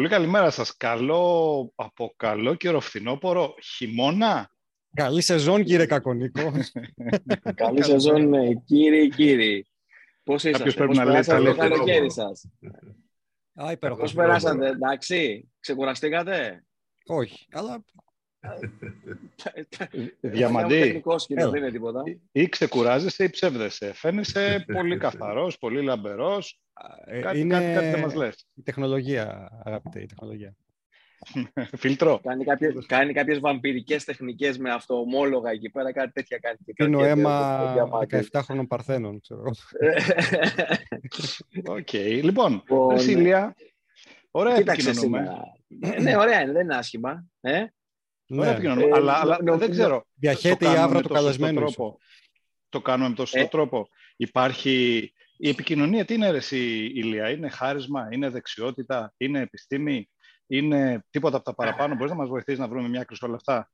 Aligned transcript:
Πολύ 0.00 0.12
καλημέρα 0.12 0.50
σας. 0.50 0.76
Καλό, 0.76 1.72
από 1.74 2.14
καλό 2.16 2.54
καιρό 2.54 2.80
φθινόπωρο, 2.80 3.54
χειμώνα. 3.62 4.50
Καλή 4.94 5.20
σεζόν 5.20 5.64
κύριε 5.64 5.86
Κακονίκο. 5.86 6.52
Καλή 7.54 7.84
σεζόν 7.84 8.28
ναι, 8.28 8.54
κύριοι 8.54 9.08
κύριοι. 9.08 9.66
Πώς 10.22 10.44
είσαστε, 10.44 10.58
Κάποιος 10.58 10.74
πρέπει 10.74 10.88
πώς 10.88 10.98
να 10.98 11.04
λέει 11.04 11.12
περάσατε 11.12 11.50
το 11.50 11.56
καλό 11.56 11.74
καλοκαίρι 11.74 12.10
σας; 12.10 12.48
Α, 13.54 13.70
υπέροχο. 13.72 14.00
Πώς 14.00 14.12
περάσατε, 14.12 14.68
εντάξει, 14.68 15.50
ξεκουραστήκατε; 15.60 16.64
Όχι, 17.06 17.46
αλλά 17.50 17.84
Διαμαντή, 20.20 20.74
Ένα 20.74 20.84
τεχνικό 20.84 21.18
σκηνό, 21.18 21.40
Έλα. 21.40 21.50
δεν 21.50 21.62
είναι 21.62 21.70
τίποτα. 21.70 22.02
ή 22.32 22.48
ξεκουράζεσαι 22.48 23.24
ή 23.24 23.30
ψεύδεσαι. 23.30 23.92
Φαίνεσαι 23.94 24.64
πολύ 24.72 24.96
καθαρός, 24.96 25.58
πολύ 25.58 25.82
λαμπερός. 25.82 26.60
ε, 27.06 27.20
Κάτι, 27.20 27.38
είναι 27.40 27.54
κάτι, 27.54 27.72
κάτι 27.74 27.86
δεν 27.90 28.00
μας 28.00 28.14
λες. 28.14 28.46
η 28.54 28.62
τεχνολογία, 28.62 29.48
αγαπητέ, 29.64 30.00
η 30.00 30.06
τεχνολογία. 30.06 30.54
Φίλτρο. 31.76 32.20
Κάνει, 32.22 32.44
κάποιες, 32.44 32.86
κάνει 32.86 33.12
κάποιες 33.12 33.38
βαμπυρικές 33.40 34.04
τεχνικές 34.04 34.58
με 34.58 34.70
αυτοομόλογα 34.72 35.50
εκεί 35.50 35.70
πέρα, 35.70 35.92
κάτι 35.92 36.12
τέτοια 36.12 36.38
κάνει. 36.38 36.56
και 36.64 36.72
Πίνω 36.72 36.98
κρατιέται 36.98 37.20
αίμα 37.20 37.66
το 37.66 37.72
διαμάτι. 37.72 38.28
17χρονων 38.32 38.66
παρθένων, 38.68 39.20
ξέρω 39.20 39.40
εγώ. 39.40 39.50
Οκ. 41.76 41.92
Λοιπόν, 41.92 42.52
Λοιπόν, 42.52 42.88
ρε 42.88 42.98
Σίλια, 42.98 43.54
ωραία 44.30 44.56
Κοίταξε 44.56 44.88
επικοινωνούμε. 44.90 45.18
σήμερα. 45.78 46.00
ναι, 46.02 46.16
ωραία 46.16 46.40
είναι, 46.42 46.52
δεν 46.52 46.62
είναι 46.62 46.76
άσχημα. 46.76 47.24
Ε? 47.40 47.64
Ωραία 48.30 48.44
Ναι, 48.44 48.50
επικοινωνούμε. 48.52 48.86
Ε, 48.86 48.92
αλλά, 48.94 49.20
αλλά 49.20 49.38
νο- 49.42 49.56
δεν 49.56 49.68
νο- 49.68 49.74
ξέρω. 49.74 50.06
διαχέεται 50.14 50.64
το 50.64 50.70
η 50.70 50.74
κάνουμε 50.74 50.84
αύρα 50.84 50.96
με 50.96 51.02
του 51.02 51.08
το 51.08 51.14
σωστό 51.14 51.26
καλεσμένου. 51.26 51.60
ίσως. 51.60 51.74
τρόπο. 51.74 51.98
Το 52.68 52.80
κάνουμε 52.80 53.08
με 53.08 53.14
τον 53.14 53.26
σωστό 53.26 53.44
Ε. 53.44 53.48
τρόπο. 53.48 53.88
Υπάρχει 54.16 55.12
η 55.36 55.48
επικοινωνία, 55.48 56.04
τι 56.04 56.14
είναι 56.14 56.30
ρε 56.30 56.36
εσύ, 56.36 56.58
Ηλία, 56.94 57.30
είναι 57.30 57.48
χάρισμα, 57.48 58.08
είναι 58.10 58.28
δεξιότητα, 58.28 59.14
είναι 59.16 59.40
επιστήμη, 59.40 60.08
είναι 60.46 61.04
τίποτα 61.10 61.36
από 61.36 61.44
τα 61.44 61.54
παραπάνω; 61.54 61.94
Μπορείς 61.94 62.10
να 62.10 62.16
μας 62.18 62.28
βοηθήσεις 62.28 62.60
να 62.60 62.68
βρούμε 62.68 62.88
μια 62.88 63.00
άκρη 63.00 63.16
σε 63.16 63.24
όλα 63.24 63.34
αυτά; 63.34 63.70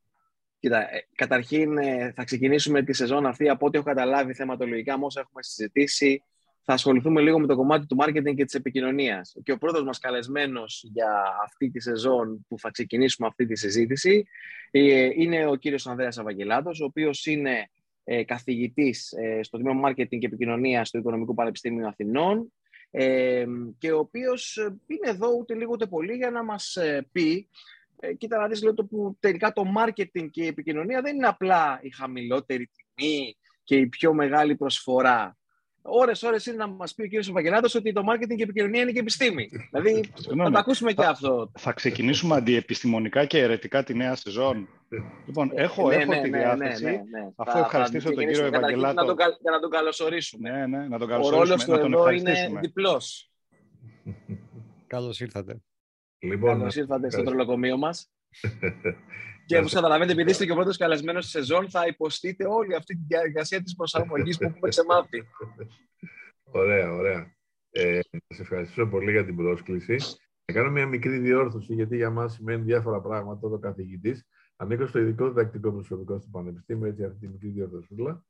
Κοίτα, 0.59 0.95
ε, 0.95 1.07
καταρχήν 1.15 1.79
ε, 1.79 2.13
θα 2.17 2.25
ξεκινήσουμε 2.25 2.83
τη 2.83 2.93
σεζόν 2.93 3.27
αυτή 3.27 3.49
από 3.49 3.67
ό,τι 3.67 3.77
έχω 3.79 3.87
καταλάβει 3.87 4.35
θεματολογικά 4.35 4.99
με 4.99 5.05
όσα 5.05 5.21
έχουμε 5.21 5.43
συζητήσει. 5.43 6.23
Θα 6.69 6.75
ασχοληθούμε 6.75 7.21
λίγο 7.21 7.39
με 7.39 7.47
το 7.47 7.57
κομμάτι 7.57 7.87
του 7.87 7.97
marketing 8.01 8.35
και 8.35 8.45
της 8.45 8.55
επικοινωνίας. 8.55 9.37
Και 9.43 9.53
ο 9.53 9.59
πρώτος 9.59 9.83
μας 9.85 9.99
καλεσμένος 9.99 10.85
για 10.93 11.23
αυτή 11.45 11.71
τη 11.71 11.81
σεζόν 11.81 12.47
που 12.49 12.59
θα 12.59 12.71
ξεκινήσουμε 12.71 13.29
αυτή 13.29 13.47
τη 13.47 13.57
συζήτηση 13.57 14.27
ε, 14.71 15.09
είναι 15.15 15.47
ο 15.47 15.55
κύριος 15.55 15.87
Ανδρέας 15.87 16.19
Αβαγγελάτος, 16.19 16.81
ο 16.81 16.85
οποίος 16.85 17.27
είναι 17.27 17.71
ε, 18.05 18.25
καθηγητής 18.25 19.13
ε, 19.13 19.43
στο 19.43 19.59
Τμήμα 19.59 19.89
Marketing 19.89 20.19
και 20.19 20.27
Επικοινωνίας 20.27 20.91
του 20.91 20.99
Οικονομικού 20.99 21.35
Πανεπιστήμιου 21.35 21.87
Αθηνών 21.87 22.53
ε, 22.91 23.45
και 23.79 23.93
ο 23.93 23.99
οποίος 23.99 24.57
ε, 24.57 24.81
είναι 24.87 25.11
εδώ 25.11 25.29
ούτε 25.39 25.55
λίγο 25.55 25.71
ούτε 25.73 25.87
πολύ 25.87 26.15
για 26.15 26.31
να 26.31 26.45
μας 26.45 26.77
ε, 26.77 27.09
πει 27.13 27.49
ε, 28.01 28.15
κοίτα 28.15 28.39
να 28.39 28.49
δεις 28.49 28.63
λέω, 28.63 28.75
το 28.75 28.85
που 28.85 29.17
τελικά 29.21 29.53
το 29.53 29.63
marketing 29.77 30.29
και 30.31 30.43
η 30.43 30.47
επικοινωνία 30.47 31.01
δεν 31.03 31.17
είναι 31.17 31.27
απλά 31.27 31.79
η 31.83 31.91
χαμηλότερη 31.91 32.71
τιμή 32.95 33.37
και 33.65 33.77
η 33.77 33.87
πιο 33.87 34.15
μεγάλη 34.15 34.57
προσφορά. 34.57 35.37
Ώρες, 35.89 36.23
ώρες 36.23 36.47
είναι 36.47 36.57
να 36.57 36.67
μας 36.67 36.95
πει 36.95 37.03
ο 37.03 37.07
κύριος 37.07 37.29
Ευαγγελάτος 37.29 37.75
ότι 37.75 37.93
το 37.93 38.03
marketing 38.11 38.27
και 38.29 38.35
η 38.39 38.43
επικοινωνία 38.43 38.83
είναι 38.83 38.93
και 38.93 38.99
επιστήμη. 38.99 39.49
δηλαδή 39.71 39.95
θα 40.13 40.17
Συγγνώμη, 40.21 40.51
το 40.53 40.59
ακούσουμε 40.59 40.93
και 40.93 41.05
αυτό. 41.05 41.53
θα 41.59 41.73
ξεκινήσουμε 41.73 42.35
αντιεπιστημονικά 42.37 43.25
και 43.25 43.39
αιρετικά 43.39 43.83
τη 43.85 43.95
νέα 43.95 44.15
σεζόν. 44.17 44.69
Λοιπόν, 45.27 45.51
έχω, 45.55 45.89
Ναι, 45.89 45.95
έχω 45.95 46.13
ναι, 46.15 46.21
τη 46.21 46.31
ναι, 46.31 46.39
διάθεση. 46.39 46.85
ναι, 46.85 46.91
ναι, 46.91 46.97
ναι. 46.97 47.29
Αφού 47.37 47.51
Θα- 47.51 47.59
ευχαριστήσω 47.59 48.09
θα 48.09 48.15
τον 48.15 48.19
κύριο 48.25 48.33
ξεκινήσουμε 48.33 48.51
καταρχήν 48.51 48.79
Ευαγγελάτο. 48.79 49.01
Να 49.01 49.07
τον, 49.07 49.17
καλ- 49.17 49.41
για 49.41 49.51
να 49.51 49.61
τον 49.61 49.71
καλωσορίσουμε. 49.71 50.51
Ναι, 50.51 50.67
ναι, 50.67 50.89
να 50.89 50.99
τον 50.99 51.11
ο 51.11 51.15
ρόλος 51.15 51.31
καλωσορίσουμε, 51.31 51.65
του 51.65 51.71
να 51.73 51.79
τον 51.79 51.93
εδώ 51.93 52.03
είναι 52.11 52.17
ευχαριστήσουμε. 52.19 52.61
διπλός. 52.61 53.31
Καλώς 54.87 55.21
ήρθατε. 55.21 55.57
Λοιπόν, 56.19 56.59
Καλώς 56.59 56.77
ήρθατε 56.77 56.99
στο 56.99 57.07
ευχαριστώ. 57.07 57.23
τρολοκομείο 57.31 57.77
μας. 57.79 58.11
Και 59.47 59.59
όπως 59.59 59.73
καταλαβαίνετε, 59.73 60.13
επειδή 60.13 60.31
είστε 60.31 60.45
και 60.45 60.53
ο 60.53 60.55
πρώτος 60.55 60.77
καλεσμένος 60.77 61.25
στη 61.25 61.39
σεζόν, 61.39 61.71
θα 61.71 61.87
υποστείτε 61.87 62.47
όλη 62.47 62.75
αυτή 62.75 62.95
τη 62.95 63.03
διαδικασία 63.07 63.63
της 63.63 63.75
προσαρμογής 63.75 64.39
που 64.39 64.45
έχουμε 64.45 64.69
ξεμάθει. 64.69 65.23
Ωραία, 66.45 66.93
ωραία. 66.93 67.35
Ε, 67.71 68.01
να 68.11 68.37
σε 68.37 68.43
ευχαριστήσω 68.43 68.87
πολύ 68.87 69.11
για 69.11 69.25
την 69.25 69.37
πρόσκληση. 69.37 69.97
Θα 70.45 70.53
κάνω 70.53 70.71
μια 70.71 70.87
μικρή 70.87 71.19
διόρθωση, 71.19 71.75
γιατί 71.75 71.97
για 71.97 72.11
μας 72.11 72.33
σημαίνει 72.33 72.63
διάφορα 72.63 73.01
πράγματα 73.01 73.49
το 73.49 73.59
καθηγητής. 73.59 74.27
Ανήκω 74.57 74.87
στο 74.87 74.99
ειδικό 74.99 75.29
διδακτικό 75.29 75.73
προσωπικό 75.73 76.19
στο 76.19 76.29
Πανεπιστήμιο, 76.33 76.87
έτσι 76.87 77.05
αυτή 77.05 77.19
τη 77.19 77.29
μικρή 77.29 77.49
διορθωσούλα. 77.49 78.25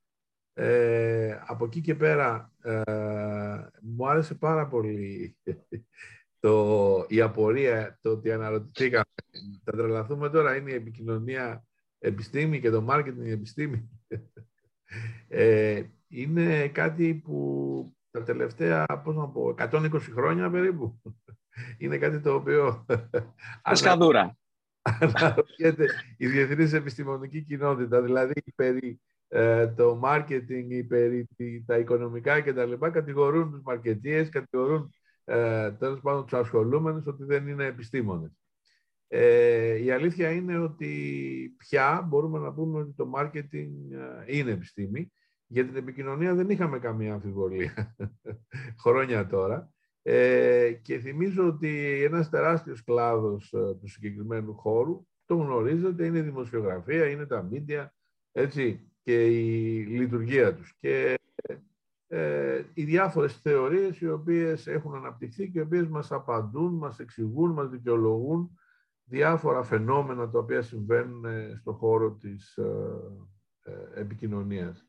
Ε, 0.52 1.38
από 1.46 1.64
εκεί 1.64 1.80
και 1.80 1.94
πέρα, 1.94 2.52
ε, 2.62 2.82
μου 3.80 4.08
άρεσε 4.08 4.34
πάρα 4.34 4.68
πολύ 4.68 5.36
το, 6.46 7.04
η 7.08 7.20
απορία, 7.20 7.98
το 8.02 8.10
ότι 8.10 8.32
αναρωτηθήκαμε. 8.32 9.04
Θα 9.64 9.72
τρελαθούμε 9.72 10.28
τώρα, 10.30 10.56
είναι 10.56 10.70
η 10.70 10.74
επικοινωνία 10.74 11.64
επιστήμη 11.98 12.60
και 12.60 12.70
το 12.70 12.86
marketing 12.90 13.26
επιστήμη. 13.26 13.88
Ε, 15.28 15.82
είναι 16.08 16.68
κάτι 16.68 17.14
που 17.14 17.96
τα 18.10 18.22
τελευταία, 18.22 18.86
πώς 19.04 19.16
να 19.16 19.28
πω, 19.28 19.54
120 19.58 19.90
χρόνια 20.14 20.50
περίπου. 20.50 21.00
Είναι 21.78 21.98
κάτι 21.98 22.20
το 22.20 22.34
οποίο 22.34 22.86
Ασκαδούρα. 23.62 24.36
αναρωτιέται 24.82 25.86
η 26.16 26.26
διεθνής 26.26 26.72
επιστημονική 26.72 27.42
κοινότητα, 27.42 28.02
δηλαδή 28.02 28.42
περί 28.56 29.00
ε, 29.28 29.66
το 29.68 30.00
marketing, 30.04 30.86
περί 30.88 31.26
τη- 31.36 31.64
τα 31.64 31.78
οικονομικά 31.78 32.40
κτλ. 32.40 32.72
κατηγορούν 32.92 33.50
τους 33.50 33.62
μαρκετίες, 33.62 34.28
κατηγορούν 34.28 34.94
ε, 35.28 35.72
τέλος 35.72 36.00
πάντων 36.00 36.22
τους 36.22 36.38
ασχολούμενους 36.38 37.06
ότι 37.06 37.24
δεν 37.24 37.48
είναι 37.48 37.64
επιστήμονες. 37.64 38.30
Ε, 39.08 39.82
η 39.84 39.90
αλήθεια 39.90 40.30
είναι 40.30 40.58
ότι 40.58 41.54
πια 41.56 42.06
μπορούμε 42.08 42.38
να 42.38 42.52
πούμε 42.52 42.78
ότι 42.80 42.92
το 42.92 43.10
marketing 43.16 43.70
ε, 43.92 44.36
είναι 44.38 44.50
επιστήμη. 44.50 45.12
Για 45.46 45.66
την 45.66 45.76
επικοινωνία 45.76 46.34
δεν 46.34 46.50
είχαμε 46.50 46.78
καμία 46.78 47.12
αμφιβολία 47.12 47.96
χρόνια 48.82 49.26
τώρα. 49.26 49.70
Ε, 50.02 50.72
και 50.82 50.98
θυμίζω 50.98 51.46
ότι 51.46 52.02
ένας 52.02 52.30
τεράστιος 52.30 52.84
κλάδος 52.84 53.52
ε, 53.52 53.74
του 53.80 53.88
συγκεκριμένου 53.88 54.54
χώρου, 54.54 55.06
το 55.24 55.34
γνωρίζετε, 55.34 56.06
είναι 56.06 56.18
η 56.18 56.22
δημοσιογραφία, 56.22 57.06
είναι 57.06 57.26
τα 57.26 57.48
media, 57.52 57.86
έτσι, 58.32 58.90
και 59.02 59.26
η 59.26 59.84
λειτουργία 59.84 60.54
τους. 60.54 60.74
Και 60.78 61.14
ε, 62.16 62.64
οι 62.74 62.84
διάφορες 62.84 63.36
θεωρίες 63.36 64.00
οι 64.00 64.08
οποίες 64.08 64.66
έχουν 64.66 64.94
αναπτυχθεί 64.94 65.50
και 65.50 65.58
οι 65.58 65.62
οποίες 65.62 65.88
μας 65.88 66.12
απαντούν, 66.12 66.74
μας 66.74 66.98
εξηγούν, 66.98 67.52
μας 67.52 67.68
δικαιολογούν 67.68 68.58
διάφορα 69.04 69.62
φαινόμενα 69.62 70.30
τα 70.30 70.38
οποία 70.38 70.62
συμβαίνουν 70.62 71.24
ε, 71.24 71.56
στον 71.60 71.74
χώρο 71.74 72.12
της 72.12 72.56
ε, 72.56 73.00
ε, 73.62 74.00
επικοινωνίας. 74.00 74.88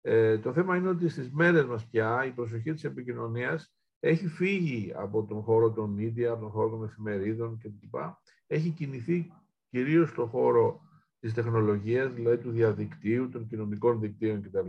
Ε, 0.00 0.38
το 0.38 0.52
θέμα 0.52 0.76
είναι 0.76 0.88
ότι 0.88 1.08
στις 1.08 1.30
μέρες 1.30 1.64
μας 1.64 1.86
πια 1.86 2.24
η 2.24 2.30
προσοχή 2.30 2.72
της 2.72 2.84
επικοινωνίας 2.84 3.74
έχει 4.00 4.28
φύγει 4.28 4.92
από 4.96 5.24
τον 5.24 5.42
χώρο 5.42 5.72
των 5.72 5.96
media, 5.98 6.24
από 6.24 6.40
τον 6.40 6.50
χώρο 6.50 6.70
των 6.70 6.84
εφημερίδων 6.84 7.58
κλπ. 7.58 7.94
Έχει 8.46 8.70
κινηθεί 8.70 9.32
κυρίως 9.70 10.08
στον 10.08 10.28
χώρο 10.28 10.80
της 11.20 11.34
τεχνολογίας, 11.34 12.12
δηλαδή 12.12 12.38
του 12.38 12.50
διαδικτύου, 12.50 13.28
των 13.28 13.46
κοινωνικών 13.46 14.00
δικτύων 14.00 14.42
κτλ. 14.42 14.68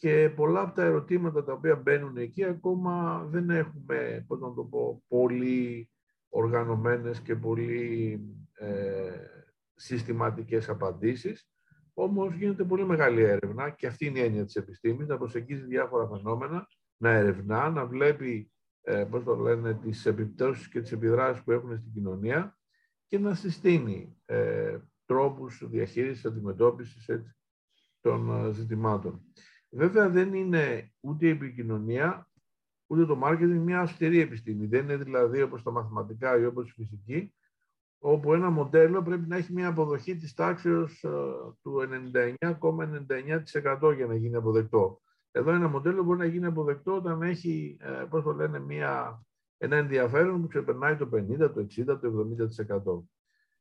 Και 0.00 0.32
πολλά 0.36 0.60
από 0.60 0.74
τα 0.74 0.82
ερωτήματα 0.82 1.44
τα 1.44 1.52
οποία 1.52 1.76
μπαίνουν 1.76 2.16
εκεί 2.16 2.44
ακόμα 2.44 3.24
δεν 3.30 3.50
έχουμε, 3.50 4.24
πώς 4.26 4.40
να 4.40 4.54
το 4.54 4.64
πω, 4.64 5.02
πολύ 5.08 5.90
οργανωμένες 6.28 7.20
και 7.20 7.36
πολύ 7.36 8.20
ε, 8.52 9.12
συστηματικές 9.74 10.68
απαντήσεις. 10.68 11.50
Όμως 11.94 12.34
γίνεται 12.34 12.64
πολύ 12.64 12.84
μεγάλη 12.84 13.22
έρευνα 13.22 13.70
και 13.70 13.86
αυτή 13.86 14.06
είναι 14.06 14.18
η 14.18 14.22
έννοια 14.22 14.44
της 14.44 14.56
επιστήμης, 14.56 15.06
να 15.06 15.18
προσεγγίζει 15.18 15.64
διάφορα 15.64 16.08
φαινόμενα, 16.08 16.66
να 16.96 17.10
ερευνά, 17.10 17.70
να 17.70 17.86
βλέπει 17.86 18.52
ε, 18.82 19.04
πώς 19.10 19.24
το 19.24 19.36
λένε, 19.36 19.74
τις 19.74 20.06
επιπτώσεις 20.06 20.68
και 20.68 20.80
τις 20.80 20.92
επιδράσεις 20.92 21.42
που 21.42 21.52
έχουν 21.52 21.76
στην 21.78 21.92
κοινωνία 21.92 22.58
και 23.06 23.18
να 23.18 23.34
συστήνει 23.34 24.16
ε, 24.24 24.78
τρόπους 25.04 25.68
διαχείρισης, 25.68 26.24
αντιμετώπισης 26.24 27.08
έτσι, 27.08 27.34
των 28.00 28.46
ε, 28.46 28.52
ζητημάτων. 28.52 29.22
Βέβαια 29.70 30.08
δεν 30.08 30.34
είναι 30.34 30.92
ούτε 31.00 31.26
η 31.26 31.30
επικοινωνία, 31.30 32.30
ούτε 32.86 33.06
το 33.06 33.20
marketing 33.24 33.60
μια 33.64 33.80
αυστηρή 33.80 34.20
επιστήμη. 34.20 34.66
Δεν 34.66 34.82
είναι 34.84 34.96
δηλαδή 34.96 35.42
όπως 35.42 35.62
τα 35.62 35.70
μαθηματικά 35.70 36.38
ή 36.38 36.44
όπως 36.44 36.70
η 36.70 36.72
φυσική, 36.72 37.34
όπου 37.98 38.34
ένα 38.34 38.50
μοντέλο 38.50 39.02
πρέπει 39.02 39.28
να 39.28 39.36
έχει 39.36 39.52
μια 39.52 39.68
αποδοχή 39.68 40.16
της 40.16 40.34
τάξεως 40.34 41.04
ε, 41.04 41.08
του 41.62 41.88
99,99% 42.40 43.94
για 43.96 44.06
να 44.06 44.14
γίνει 44.14 44.36
αποδεκτό. 44.36 45.00
Εδώ 45.30 45.50
ένα 45.50 45.68
μοντέλο 45.68 46.02
μπορεί 46.02 46.18
να 46.18 46.24
γίνει 46.24 46.46
αποδεκτό 46.46 46.94
όταν 46.94 47.22
έχει, 47.22 47.76
ε, 47.80 48.06
πώς 48.10 48.22
το 48.22 48.32
λένε, 48.32 48.58
μια, 48.58 49.22
ένα 49.58 49.76
ενδιαφέρον 49.76 50.40
που 50.40 50.46
ξεπερνάει 50.46 50.96
το 50.96 51.08
50, 51.14 51.36
το 51.38 51.60
60, 51.60 51.84
το 52.00 52.28
70%. 53.00 53.08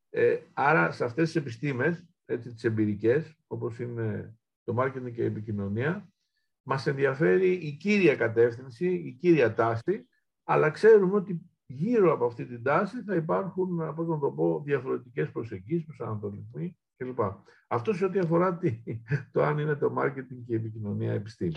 Ε, 0.09 0.37
άρα 0.53 0.91
σε 0.91 1.03
αυτές 1.03 1.25
τις 1.25 1.35
επιστήμες, 1.35 2.07
έτσι, 2.25 2.53
τις 2.53 2.63
εμπειρικές, 2.63 3.37
όπως 3.47 3.79
είναι 3.79 4.38
το 4.69 4.81
marketing 4.81 5.11
και 5.13 5.21
η 5.21 5.25
επικοινωνία, 5.25 6.09
μας 6.63 6.87
ενδιαφέρει 6.87 7.51
η 7.51 7.71
κύρια 7.71 8.15
κατεύθυνση, 8.15 8.87
η 8.87 9.11
κύρια 9.11 9.53
τάση, 9.53 10.07
αλλά 10.43 10.69
ξέρουμε 10.69 11.15
ότι 11.15 11.41
γύρω 11.65 12.13
από 12.13 12.25
αυτή 12.25 12.45
την 12.45 12.63
τάση 12.63 13.03
θα 13.03 13.15
υπάρχουν, 13.15 13.95
πώς 13.95 14.07
να 14.07 14.19
το 14.19 14.31
πω, 14.31 14.61
διαφορετικές 14.65 15.31
προσεγγίσεις, 15.31 15.85
προσανατολισμοί 15.85 16.77
κλπ. 16.97 17.19
Αυτό 17.67 17.93
σε 17.93 18.05
ό,τι 18.05 18.19
αφορά 18.19 18.59
το 19.31 19.43
αν 19.43 19.57
είναι 19.57 19.75
το 19.75 19.93
marketing 19.97 20.43
και 20.45 20.53
η 20.53 20.55
επικοινωνία 20.55 21.13
επιστήμη. 21.13 21.53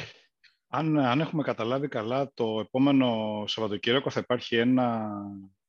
Αν, 0.69 0.99
αν 0.99 1.20
έχουμε 1.20 1.43
καταλάβει 1.43 1.88
καλά, 1.88 2.32
το 2.35 2.61
επόμενο 2.61 3.43
Σαββατοκύριακο 3.47 4.11
θα 4.11 4.20
υπάρχει 4.20 4.56
ένα, 4.56 5.11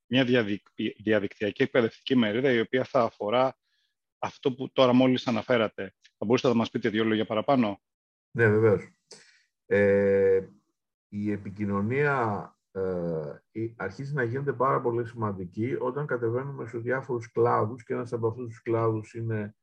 μια 0.06 0.26
διαδικτυακή 1.04 1.64
εκπαιδευτική 1.64 2.16
μερίδα 2.16 2.52
η 2.52 2.60
οποία 2.60 2.84
θα 2.84 3.02
αφορά 3.02 3.58
αυτό 4.24 4.54
που 4.54 4.72
τώρα 4.72 4.94
μόλις 4.94 5.28
αναφέρατε. 5.28 5.94
Θα 6.18 6.26
μπορούσατε 6.26 6.54
να 6.54 6.60
μας 6.60 6.70
πείτε 6.70 6.90
δύο 6.90 7.04
λόγια 7.04 7.26
παραπάνω; 7.26 7.82
Ναι, 8.32 8.48
βεβαίως. 8.48 8.90
Ε, 9.66 10.48
η 11.08 11.32
επικοινωνία 11.32 12.48
ε, 12.72 13.72
αρχίζει 13.76 14.14
να 14.14 14.24
γίνεται 14.24 14.54
πάρα 14.54 14.82
πολύ 14.82 15.08
σημαντική 15.08 15.76
όταν 15.80 16.06
κατεβαίνουμε 16.06 16.68
σε 16.68 16.78
διάφορους 16.78 17.32
κλάδους 17.32 17.84
και 17.84 17.94
ένας 17.94 18.14
από 18.14 18.28
αυτούς 18.28 18.48
τους 18.48 18.62
κλάδους 18.62 19.14
είναι 19.14 19.56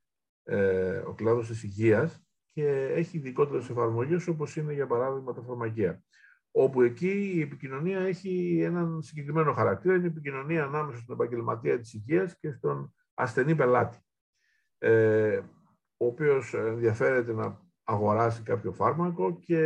ε, 0.42 0.96
ο 0.96 1.14
κλάδος 1.14 1.46
της 1.46 1.62
υγείας 1.62 2.24
και 2.52 2.68
έχει 2.94 3.16
ειδικότερες 3.16 3.68
εφαρμογές 3.70 4.26
όπως 4.26 4.56
είναι 4.56 4.72
για 4.72 4.86
παράδειγμα 4.86 5.32
τα 5.32 5.42
φαρμακεία. 5.42 6.02
Όπου 6.50 6.82
εκεί 6.82 7.32
η 7.34 7.40
επικοινωνία 7.40 8.00
έχει 8.00 8.60
έναν 8.62 9.02
συγκεκριμένο 9.02 9.52
χαρακτήρα, 9.52 9.94
είναι 9.94 10.04
η 10.04 10.10
επικοινωνία 10.10 10.64
ανάμεσα 10.64 10.98
στον 10.98 11.14
επαγγελματία 11.14 11.78
της 11.78 11.94
υγείας 11.94 12.38
και 12.38 12.52
στον 12.52 12.94
ασθενή 13.14 13.54
πελάτη, 13.54 13.98
ε, 14.82 15.40
ο 15.96 16.06
οποίος 16.06 16.54
ενδιαφέρεται 16.54 17.32
να 17.32 17.60
αγοράσει 17.84 18.42
κάποιο 18.42 18.72
φάρμακο 18.72 19.38
και 19.38 19.60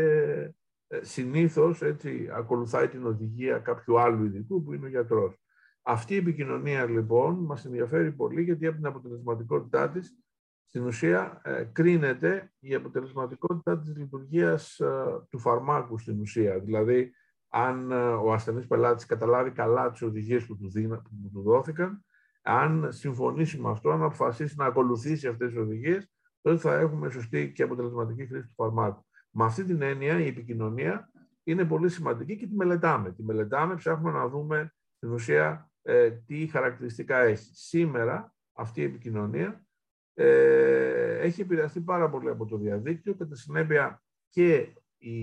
ε, 0.86 1.04
συνήθως 1.04 1.82
έτσι, 1.82 2.28
ακολουθάει 2.32 2.88
την 2.88 3.06
οδηγία 3.06 3.58
κάποιου 3.58 4.00
άλλου 4.00 4.24
ειδικού 4.24 4.64
που 4.64 4.72
είναι 4.72 4.86
ο 4.86 4.88
γιατρός. 4.88 5.38
Αυτή 5.82 6.14
η 6.14 6.16
επικοινωνία 6.16 6.84
λοιπόν 6.84 7.34
μας 7.34 7.64
ενδιαφέρει 7.64 8.12
πολύ 8.12 8.42
γιατί 8.42 8.66
από 8.66 8.76
την 8.76 8.86
αποτελεσματικότητά 8.86 9.90
της 9.90 10.18
στην 10.66 10.86
ουσία 10.86 11.40
ε, 11.44 11.64
κρίνεται 11.72 12.52
η 12.58 12.74
αποτελεσματικότητα 12.74 13.78
της 13.78 13.96
λειτουργίας 13.96 14.80
ε, 14.80 15.04
του 15.30 15.38
φαρμάκου 15.38 15.98
στην 15.98 16.20
ουσία. 16.20 16.58
Δηλαδή, 16.58 17.12
αν 17.48 17.92
ο 17.92 18.32
ασθενής 18.32 18.66
πελάτης 18.66 19.06
καταλάβει 19.06 19.50
καλά 19.50 19.90
τις 19.90 20.02
οδηγίες 20.02 20.46
που 20.46 20.56
του, 20.56 20.70
που 21.20 21.30
του 21.32 21.42
δόθηκαν, 21.42 22.04
αν 22.46 22.92
συμφωνήσει 22.92 23.60
με 23.60 23.70
αυτό, 23.70 23.90
αν 23.90 24.02
αποφασίσει 24.02 24.54
να 24.56 24.64
ακολουθήσει 24.64 25.28
αυτές 25.28 25.48
τις 25.48 25.58
οδηγίες, 25.58 26.10
τότε 26.40 26.58
θα 26.58 26.74
έχουμε 26.74 27.10
σωστή 27.10 27.52
και 27.52 27.62
αποτελεσματική 27.62 28.26
χρήση 28.26 28.46
του 28.46 28.54
φαρμάκου. 28.54 29.06
Με 29.30 29.44
αυτή 29.44 29.64
την 29.64 29.82
έννοια 29.82 30.20
η 30.20 30.26
επικοινωνία 30.26 31.10
είναι 31.44 31.64
πολύ 31.64 31.88
σημαντική 31.88 32.36
και 32.36 32.46
τη 32.46 32.54
μελετάμε. 32.54 33.12
Τη 33.12 33.22
μελετάμε, 33.22 33.74
ψάχνουμε 33.74 34.18
να 34.18 34.28
δούμε 34.28 34.74
στην 34.96 35.12
ουσία 35.12 35.70
ε, 35.82 36.10
τι 36.10 36.46
χαρακτηριστικά 36.46 37.18
έχει. 37.18 37.50
Σήμερα 37.54 38.34
αυτή 38.52 38.80
η 38.80 38.84
επικοινωνία 38.84 39.64
ε, 40.14 41.18
έχει 41.18 41.40
επηρεαστεί 41.40 41.80
πάρα 41.80 42.10
πολύ 42.10 42.28
από 42.28 42.46
το 42.46 42.56
διαδίκτυο 42.56 43.12
και 43.12 43.24
τα 43.24 43.34
συνέπεια 43.34 44.02
και 44.28 44.74
οι, 44.98 45.18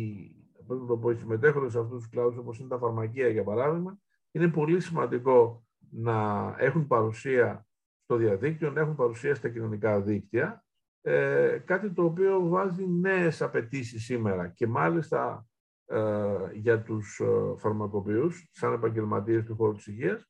το 0.68 0.97
πω, 0.97 1.09
οι 1.09 1.15
συμμετέχοντες 1.15 1.71
σε 1.71 1.79
αυτούς 1.79 1.97
τους 1.97 2.09
κλάδους 2.09 2.38
όπως 2.38 2.59
είναι 2.59 2.68
τα 2.68 2.77
φαρμακεία 2.77 3.27
για 3.27 3.44
παράδειγμα 3.44 3.97
είναι 4.31 4.47
πολύ 4.47 4.79
σημαντικό 4.79 5.65
να 5.92 6.56
έχουν 6.58 6.88
παρουσία 6.88 7.66
στο 8.04 8.16
διαδίκτυο, 8.16 8.72
να 8.72 8.82
έχουν 8.82 8.96
παρουσία 8.96 9.36
στα 9.36 9.50
κοινωνικά 9.50 10.02
δίκτυα 10.02 10.66
ε, 11.02 11.58
κάτι 11.66 11.92
το 11.92 12.04
οποίο 12.04 12.48
βάζει 12.48 12.88
νέες 12.88 13.42
απαιτήσεις 13.42 14.04
σήμερα 14.04 14.48
και 14.48 14.68
μάλιστα 14.68 15.46
ε, 15.86 16.50
για 16.54 16.82
τους 16.82 17.20
ε, 17.20 17.56
φαρμακοποιούς 17.58 18.50
σαν 18.52 18.74
επαγγελματίες 18.74 19.44
του 19.44 19.56
χώρου 19.56 19.74
της 19.74 19.88
υγείας. 19.88 20.26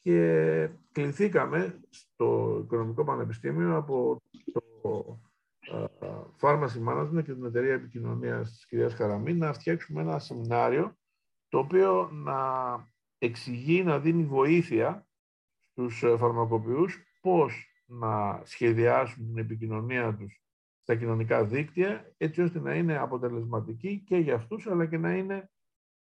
Και 0.00 0.70
κληθήκαμε 0.92 1.80
στο 1.90 2.58
Οικονομικό 2.64 3.04
Πανεπιστήμιο 3.04 3.76
από 3.76 4.22
το 4.82 5.20
ε, 5.72 5.84
Pharmacy 6.40 6.88
Management 6.88 7.22
και 7.24 7.34
την 7.34 7.44
εταιρεία 7.44 7.72
επικοινωνίας 7.72 8.50
της 8.50 8.66
κυρίας 8.66 8.94
Χαραμή 8.94 9.34
να 9.34 9.52
φτιάξουμε 9.52 10.00
ένα 10.00 10.18
σεμινάριο 10.18 10.96
το 11.48 11.58
οποίο 11.58 12.10
να 12.12 12.36
εξηγεί, 13.18 13.82
να 13.82 13.98
δίνει 13.98 14.24
βοήθεια 14.24 15.06
στους 15.70 16.02
ε, 16.02 16.16
φαρμακοποιούς 16.16 17.02
πώς 17.20 17.66
να 17.86 18.40
σχεδιάσουν 18.44 19.26
την 19.26 19.38
επικοινωνία 19.38 20.14
τους 20.14 20.42
στα 20.82 20.96
κοινωνικά 20.96 21.44
δίκτυα, 21.44 22.14
έτσι 22.16 22.42
ώστε 22.42 22.60
να 22.60 22.74
είναι 22.74 22.98
αποτελεσματική 22.98 24.02
και 24.06 24.16
για 24.16 24.34
αυτούς, 24.34 24.66
αλλά 24.66 24.86
και 24.86 24.98
να 24.98 25.12
είναι 25.12 25.50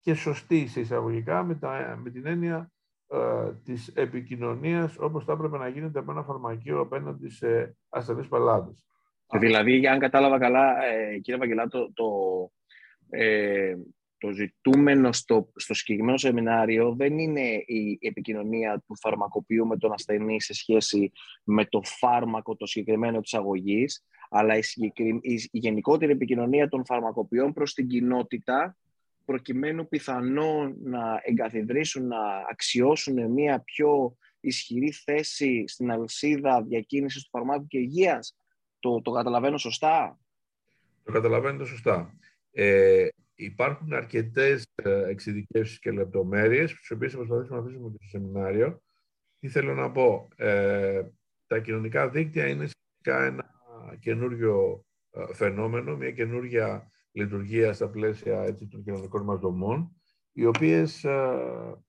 και 0.01 0.15
σωστή 0.15 0.67
σε 0.67 0.81
εισαγωγικά 0.81 1.43
με, 1.43 1.55
τα, 1.55 1.99
με 2.03 2.11
την 2.11 2.27
έννοια 2.27 2.73
ε, 3.07 3.53
της 3.65 3.89
επικοινωνίας 3.89 4.97
όπως 4.99 5.25
θα 5.25 5.33
έπρεπε 5.33 5.59
να 5.59 5.69
γίνεται 5.69 5.99
από 5.99 6.11
ένα 6.11 6.23
φαρμακείο 6.23 6.81
απέναντι 6.81 7.29
σε 7.29 7.77
ασθενείς 7.89 8.29
πελάτες. 8.29 8.85
Δηλαδή, 9.39 9.87
αν 9.87 9.99
κατάλαβα 9.99 10.39
καλά, 10.39 10.85
ε, 10.85 11.19
κύριε 11.19 11.41
Βαγγελάτο, 11.41 11.93
το, 11.93 12.07
ε, 13.11 13.75
το 14.21 14.31
ζητούμενο 14.31 15.13
στο, 15.13 15.53
στο 15.57 15.75
συγκεκριμένο 15.75 16.19
σεμινάριο 16.19 16.95
δεν 16.95 17.19
είναι 17.19 17.41
η 17.67 17.99
επικοινωνία 18.01 18.83
του 18.87 18.97
φαρμακοποιού 18.97 19.67
με 19.67 19.77
τον 19.77 19.93
ασθενή 19.93 20.41
σε 20.41 20.55
σχέση 20.55 21.13
με 21.45 21.65
το 21.65 21.83
φάρμακο 21.85 22.57
το 22.57 22.67
συγκεκριμένο 22.67 23.21
της 23.21 23.35
αγωγής, 23.35 24.05
αλλά 24.31 24.57
η, 24.57 24.63
η, 25.21 25.49
γενικότερη 25.51 26.13
επικοινωνία 26.13 26.69
των 26.69 26.85
φαρμακοποιών 26.85 27.53
προς 27.53 27.75
την 27.75 27.89
κοινότητα 27.89 28.77
προκειμένου 29.25 29.89
πιθανόν 29.89 30.77
να 30.83 31.21
εγκαθιδρύσουν, 31.25 32.07
να 32.07 32.19
αξιώσουν 32.51 33.31
μια 33.31 33.61
πιο 33.61 34.17
ισχυρή 34.41 34.91
θέση 34.91 35.65
στην 35.67 35.91
αλυσίδα 35.91 36.63
διακίνησης 36.63 37.23
του 37.23 37.29
φαρμάκου 37.29 37.67
και 37.67 37.79
υγείας. 37.79 38.37
Το, 38.81 39.01
το 39.03 39.11
καταλαβαίνω 39.11 39.59
σωστά; 39.59 40.19
Το 41.05 41.13
καταλαβαίνετε 41.13 41.65
σωστά. 41.65 42.15
Ε, 42.53 43.09
Υπάρχουν 43.41 43.93
αρκετές 43.93 44.67
ε, 44.75 45.09
εξειδικεύσεις 45.09 45.79
και 45.79 45.91
λεπτομέρειες, 45.91 46.75
τις 46.75 46.91
οποίες 46.91 47.13
θα 47.13 47.19
προσπαθήσουμε 47.19 47.59
να 47.59 47.65
αφήσουμε 47.65 47.89
και 47.89 47.97
στο 48.01 48.19
σεμινάριο. 48.19 48.83
Τι 49.39 49.49
θέλω 49.49 49.75
να 49.75 49.91
πω. 49.91 50.29
Ε, 50.37 51.03
τα 51.47 51.59
κοινωνικά 51.59 52.09
δίκτυα 52.09 52.47
είναι 52.47 52.67
σχετικά 52.67 53.25
ένα 53.27 53.51
καινούριο 54.01 54.85
ε, 55.11 55.35
φαινόμενο, 55.35 55.97
μια 55.97 56.11
καινούργια 56.11 56.91
λειτουργία 57.13 57.73
στα 57.73 57.89
πλαίσια 57.89 58.43
έτσι, 58.43 58.67
των 58.67 58.83
κοινωνικών 58.83 59.23
μας 59.23 59.41
δομών, 59.41 59.97
οι 60.33 60.47
οποίες, 60.47 61.01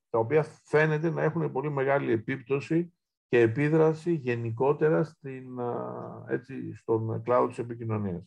τα 0.10 0.20
οποία 0.20 0.44
φαίνεται 0.64 1.10
να 1.10 1.24
έχουν 1.24 1.52
πολύ 1.52 1.72
μεγάλη 1.72 2.12
επίπτωση 2.12 2.94
και 3.28 3.40
επίδραση 3.40 4.14
γενικότερα 4.14 5.04
στην, 5.04 5.60
έτσι, 6.28 6.76
στον 6.76 7.24
κλάδο 7.24 7.48
της 7.48 7.58
επικοινωνίας. 7.58 8.24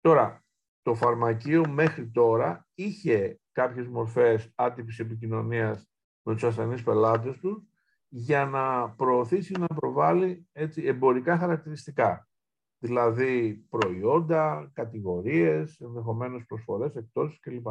Τώρα, 0.00 0.41
το 0.82 0.94
φαρμακείο 0.94 1.68
μέχρι 1.68 2.10
τώρα 2.10 2.66
είχε 2.74 3.40
κάποιες 3.52 3.86
μορφές 3.86 4.52
άτυπης 4.54 4.98
επικοινωνίας 4.98 5.88
με 6.22 6.32
τους 6.32 6.44
ασθενείς 6.44 6.82
πελάτες 6.82 7.38
τους 7.38 7.62
για 8.08 8.46
να 8.46 8.90
προωθήσει, 8.90 9.54
να 9.58 9.66
προβάλλει 9.66 10.46
έτσι, 10.52 10.84
εμπορικά 10.84 11.38
χαρακτηριστικά. 11.38 12.28
Δηλαδή 12.78 13.66
προϊόντα, 13.68 14.70
κατηγορίες, 14.74 15.80
ενδεχομένως 15.80 16.44
προσφορές, 16.46 16.96
εκτός 16.96 17.40
κλπ. 17.40 17.66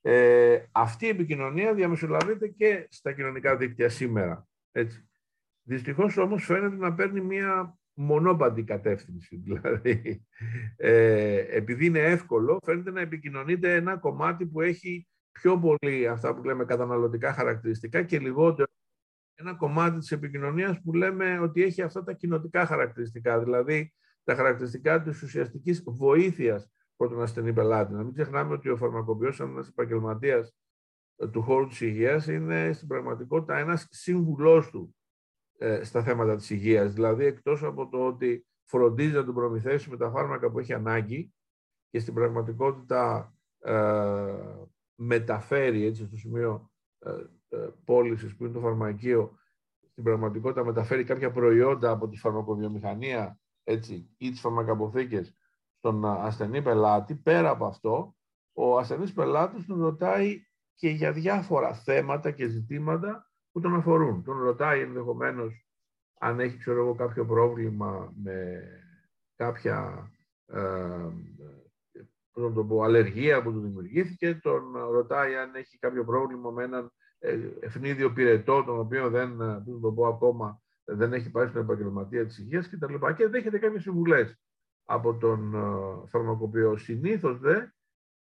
Ε, 0.00 0.64
αυτή 0.72 1.06
η 1.06 1.08
επικοινωνία 1.08 1.74
διαμεσολαβείται 1.74 2.48
και 2.48 2.86
στα 2.90 3.12
κοινωνικά 3.12 3.56
δίκτυα 3.56 3.88
σήμερα. 3.88 4.48
Έτσι. 4.72 5.08
Δυστυχώς 5.62 6.16
όμως 6.16 6.44
φαίνεται 6.44 6.76
να 6.76 6.94
παίρνει 6.94 7.20
μια 7.20 7.78
μονόπαντη 7.94 8.62
κατεύθυνση. 8.62 9.36
Δηλαδή, 9.44 10.26
ε, 10.76 11.56
επειδή 11.56 11.86
είναι 11.86 12.00
εύκολο, 12.00 12.58
φαίνεται 12.64 12.90
να 12.90 13.00
επικοινωνείται 13.00 13.74
ένα 13.74 13.96
κομμάτι 13.96 14.46
που 14.46 14.60
έχει 14.60 15.06
πιο 15.32 15.58
πολύ 15.58 16.08
αυτά 16.08 16.34
που 16.34 16.44
λέμε 16.44 16.64
καταναλωτικά 16.64 17.32
χαρακτηριστικά 17.32 18.02
και 18.02 18.18
λιγότερο 18.18 18.70
ένα 19.34 19.54
κομμάτι 19.54 19.98
της 19.98 20.12
επικοινωνίας 20.12 20.80
που 20.82 20.92
λέμε 20.92 21.38
ότι 21.38 21.62
έχει 21.62 21.82
αυτά 21.82 22.04
τα 22.04 22.12
κοινοτικά 22.12 22.66
χαρακτηριστικά, 22.66 23.38
δηλαδή 23.38 23.92
τα 24.24 24.34
χαρακτηριστικά 24.34 25.02
της 25.02 25.22
ουσιαστικής 25.22 25.82
βοήθειας 25.86 26.70
προς 26.96 27.10
τον 27.10 27.22
ασθενή 27.22 27.52
πελάτη. 27.52 27.92
Να 27.92 28.02
μην 28.02 28.12
ξεχνάμε 28.12 28.52
ότι 28.52 28.68
ο 28.68 28.76
φαρμακοποιός, 28.76 29.36
σαν 29.36 29.50
ένας 29.50 29.68
επαγγελματίας 29.68 30.54
του 31.30 31.42
χώρου 31.42 31.66
της 31.66 31.80
υγείας, 31.80 32.26
είναι 32.26 32.72
στην 32.72 32.88
πραγματικότητα 32.88 33.58
ένας 33.58 33.86
σύμβουλός 33.90 34.70
του 34.70 34.96
ε, 35.01 35.01
στα 35.82 36.02
θέματα 36.02 36.36
της 36.36 36.50
υγείας. 36.50 36.92
Δηλαδή, 36.92 37.24
εκτός 37.24 37.62
από 37.62 37.88
το 37.88 38.06
ότι 38.06 38.46
φροντίζει 38.64 39.14
να 39.14 39.24
τον 39.24 39.34
προμηθέσει 39.34 39.90
με 39.90 39.96
τα 39.96 40.10
φάρμακα 40.10 40.50
που 40.50 40.58
έχει 40.58 40.72
ανάγκη 40.72 41.32
και 41.90 41.98
στην 41.98 42.14
πραγματικότητα 42.14 43.34
ε, 43.58 44.34
μεταφέρει 44.94 45.84
έτσι, 45.84 46.06
στο 46.06 46.16
σημείο 46.16 46.70
ε, 46.98 47.10
ε, 47.48 47.68
πώλησης 47.84 48.36
που 48.36 48.44
είναι 48.44 48.52
το 48.52 48.60
φαρμακείο, 48.60 49.38
στην 49.90 50.04
πραγματικότητα 50.04 50.64
μεταφέρει 50.64 51.04
κάποια 51.04 51.30
προϊόντα 51.30 51.90
από 51.90 52.08
τη 52.08 52.16
φαρμακοβιομηχανία 52.16 53.40
έτσι, 53.64 54.10
ή 54.16 54.30
τις 54.30 54.40
φαρμακαποθήκες 54.40 55.36
στον 55.78 56.04
ασθενή 56.04 56.62
πελάτη. 56.62 57.14
Πέρα 57.14 57.50
από 57.50 57.66
αυτό, 57.66 58.16
ο 58.52 58.78
ασθενής 58.78 59.12
πελάτης 59.12 59.64
του 59.64 59.80
ρωτάει 59.80 60.42
και 60.74 60.88
για 60.88 61.12
διάφορα 61.12 61.74
θέματα 61.74 62.30
και 62.30 62.48
ζητήματα 62.48 63.31
που 63.52 63.60
τον 63.60 63.74
αφορούν. 63.74 64.24
Τον 64.24 64.42
ρωτάει 64.42 64.80
ενδεχομένως 64.80 65.66
αν 66.18 66.40
έχει 66.40 66.58
ξέρω 66.58 66.80
εγώ, 66.80 66.94
κάποιο 66.94 67.26
πρόβλημα 67.26 68.12
με 68.22 68.62
κάποια 69.36 70.10
ε, 70.46 71.08
το 72.32 72.64
πω, 72.68 72.82
αλλεργία 72.82 73.42
που 73.42 73.52
του 73.52 73.60
δημιουργήθηκε, 73.60 74.34
τον 74.42 74.76
ρωτάει 74.90 75.36
αν 75.36 75.54
έχει 75.54 75.78
κάποιο 75.78 76.04
πρόβλημα 76.04 76.50
με 76.50 76.64
έναν 76.64 76.92
ε, 77.18 77.38
ευνίδιο 77.60 78.12
πυρετό, 78.12 78.64
τον 78.64 78.78
οποίο 78.78 79.10
δεν, 79.10 79.40
ε, 79.40 79.62
το 79.80 79.92
πω 79.92 80.06
ακόμα, 80.06 80.60
δεν 80.84 81.12
έχει 81.12 81.30
πάει 81.30 81.46
στην 81.46 81.60
επαγγελματία 81.60 82.26
της 82.26 82.38
υγείας 82.38 82.68
κτλ. 82.68 82.94
Και, 82.94 83.12
και 83.16 83.28
δέχεται 83.28 83.58
κάποιες 83.58 83.82
συμβουλές 83.82 84.40
από 84.84 85.14
τον 85.14 85.54
ε, 85.54 86.08
φαρμακοποιό. 86.08 86.76
Συνήθως 86.76 87.38
δε 87.38 87.66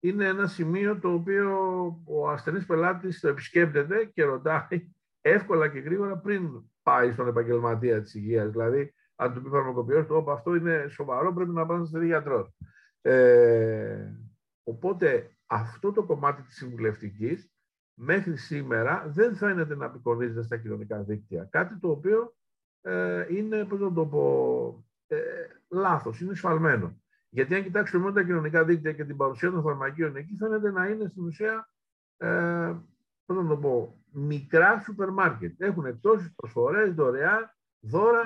είναι 0.00 0.26
ένα 0.26 0.46
σημείο 0.46 0.98
το 0.98 1.12
οποίο 1.12 1.58
ο 2.04 2.28
ασθενής 2.28 2.66
πελάτης 2.66 3.20
το 3.20 3.28
επισκέπτεται 3.28 4.04
και 4.04 4.24
ρωτάει 4.24 4.92
εύκολα 5.22 5.68
και 5.68 5.78
γρήγορα 5.78 6.16
πριν 6.16 6.70
πάει 6.82 7.12
στον 7.12 7.28
επαγγελματία 7.28 8.02
της 8.02 8.14
υγείας. 8.14 8.50
Δηλαδή, 8.50 8.94
αν 9.16 9.34
του 9.34 9.42
πει 9.42 9.48
φαρμακοποιός 9.48 10.06
του, 10.06 10.30
αυτό 10.30 10.54
είναι 10.54 10.86
σοβαρό, 10.88 11.32
πρέπει 11.32 11.50
να 11.50 11.66
πάνε 11.66 11.84
στον 11.86 12.04
γιατρός. 12.04 12.56
Ε, 13.00 14.12
οπότε, 14.62 15.36
αυτό 15.46 15.92
το 15.92 16.04
κομμάτι 16.04 16.42
της 16.42 16.56
συμβουλευτικής 16.56 17.50
μέχρι 17.94 18.36
σήμερα 18.36 19.04
δεν 19.06 19.36
φαίνεται 19.36 19.76
να 19.76 19.86
απεικονίζεται 19.86 20.42
στα 20.42 20.56
κοινωνικά 20.56 21.02
δίκτυα. 21.02 21.44
Κάτι 21.50 21.78
το 21.78 21.90
οποίο 21.90 22.34
ε, 22.80 23.26
είναι, 23.28 23.64
πώς 23.64 23.80
να 23.80 23.92
το 23.92 24.06
πω, 24.06 24.84
ε, 25.06 25.18
λάθος, 25.68 26.20
είναι 26.20 26.34
σφαλμένο. 26.34 27.00
Γιατί 27.28 27.54
αν 27.54 27.62
κοιτάξουμε 27.62 28.02
μόνο 28.02 28.14
τα 28.14 28.22
κοινωνικά 28.22 28.64
δίκτυα 28.64 28.92
και 28.92 29.04
την 29.04 29.16
παρουσία 29.16 29.50
των 29.50 29.62
φαρμακείων 29.62 30.16
εκεί, 30.16 30.36
φαίνεται 30.36 30.70
να 30.70 30.86
είναι 30.86 31.08
στην 31.08 31.24
ουσία, 31.24 31.68
ε, 32.16 32.74
πώς 33.24 33.36
να 33.36 33.46
το 33.46 33.56
πω, 33.56 34.01
μικρά 34.12 34.80
σούπερ 34.84 35.10
μάρκετ. 35.10 35.60
Έχουν 35.60 35.84
εκτός 35.84 36.32
προσφορές, 36.36 36.94
δωρεά, 36.94 37.56
δώρα 37.80 38.22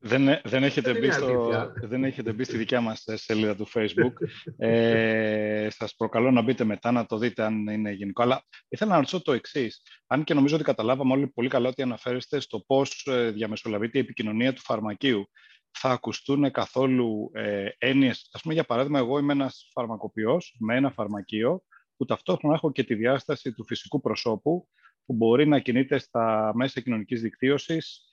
δεν, 0.00 0.40
δεν, 0.44 0.62
έχετε 0.62 0.98
μπει 0.98 1.10
στο, 1.10 1.50
δεν 1.74 2.04
έχετε 2.04 2.32
μπει 2.32 2.44
στη 2.44 2.56
δικιά 2.56 2.80
μας 2.80 3.04
σελίδα 3.06 3.56
του 3.56 3.68
Facebook. 3.74 4.12
Ε, 4.56 5.68
σας 5.70 5.94
προκαλώ 5.94 6.30
να 6.30 6.42
μπείτε 6.42 6.64
μετά 6.64 6.92
να 6.92 7.06
το 7.06 7.18
δείτε 7.18 7.42
αν 7.44 7.66
είναι 7.66 7.90
γενικό. 7.92 8.22
Αλλά 8.22 8.42
ήθελα 8.68 8.90
να 8.90 8.96
ρωτήσω 8.96 9.22
το 9.22 9.32
εξής. 9.32 9.82
Αν 10.06 10.24
και 10.24 10.34
νομίζω 10.34 10.54
ότι 10.54 10.64
καταλάβαμε 10.64 11.12
όλοι 11.12 11.28
πολύ 11.28 11.48
καλά 11.48 11.68
ότι 11.68 11.82
αναφέρεστε 11.82 12.40
στο 12.40 12.60
πώς 12.60 13.06
ε, 13.06 13.30
διαμεσολαβείται 13.30 13.98
η 13.98 14.00
επικοινωνία 14.00 14.52
του 14.52 14.60
φαρμακείου. 14.60 15.30
Θα 15.70 15.90
ακουστούν 15.90 16.50
καθόλου 16.50 17.30
ε, 17.32 17.68
έννοιες. 17.78 18.28
Ας 18.32 18.42
πούμε, 18.42 18.54
για 18.54 18.64
παράδειγμα, 18.64 18.98
εγώ 18.98 19.18
είμαι 19.18 19.32
ένας 19.32 19.68
φαρμακοποιός 19.72 20.56
με 20.58 20.76
ένα 20.76 20.90
φαρμακείο 20.90 21.62
που 21.98 22.04
ταυτόχρονα 22.04 22.54
έχω 22.54 22.72
και 22.72 22.84
τη 22.84 22.94
διάσταση 22.94 23.52
του 23.52 23.64
φυσικού 23.64 24.00
προσώπου 24.00 24.68
που 25.06 25.14
μπορεί 25.14 25.46
να 25.46 25.58
κινείται 25.58 25.98
στα 25.98 26.52
μέσα 26.54 26.80
κοινωνικής 26.80 27.20
δικτύωσης, 27.20 28.08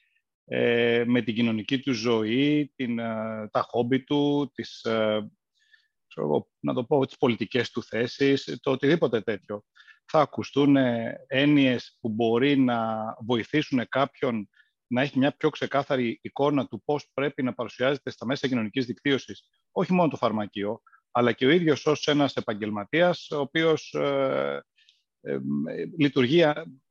ε, 0.45 1.03
με 1.07 1.21
την 1.21 1.35
κοινωνική 1.35 1.79
του 1.79 1.93
ζωή, 1.93 2.71
την, 2.75 2.99
ε, 2.99 3.47
τα 3.51 3.61
χόμπι 3.61 4.03
του, 4.03 4.51
τις, 4.53 4.83
ε, 4.83 5.31
να 6.59 6.73
το 6.73 6.83
πω, 6.83 7.05
τις 7.05 7.17
πολιτικές 7.17 7.71
του 7.71 7.83
θέσεις, 7.83 8.57
το 8.61 8.71
οτιδήποτε 8.71 9.21
τέτοιο. 9.21 9.63
Θα 10.05 10.19
ακουστούν 10.19 10.75
έννοιες 11.27 11.97
που 12.01 12.09
μπορεί 12.09 12.57
να 12.57 12.77
βοηθήσουν 13.25 13.85
κάποιον 13.89 14.49
να 14.87 15.01
έχει 15.01 15.17
μια 15.17 15.35
πιο 15.35 15.49
ξεκάθαρη 15.49 16.19
εικόνα 16.21 16.67
του 16.67 16.81
πώς 16.85 17.09
πρέπει 17.13 17.43
να 17.43 17.53
παρουσιάζεται 17.53 18.09
στα 18.09 18.25
μέσα 18.25 18.47
κοινωνικής 18.47 18.85
δικτύωσης, 18.85 19.49
όχι 19.71 19.93
μόνο 19.93 20.09
το 20.09 20.17
φαρμακείο, 20.17 20.81
αλλά 21.17 21.31
και 21.31 21.45
ο 21.45 21.49
ίδιος 21.49 21.85
ως 21.85 22.07
ένας 22.07 22.35
επαγγελματίας, 22.35 23.31
ο 23.31 23.39
οποίος 23.39 23.95
λειτουργεί 25.97 26.43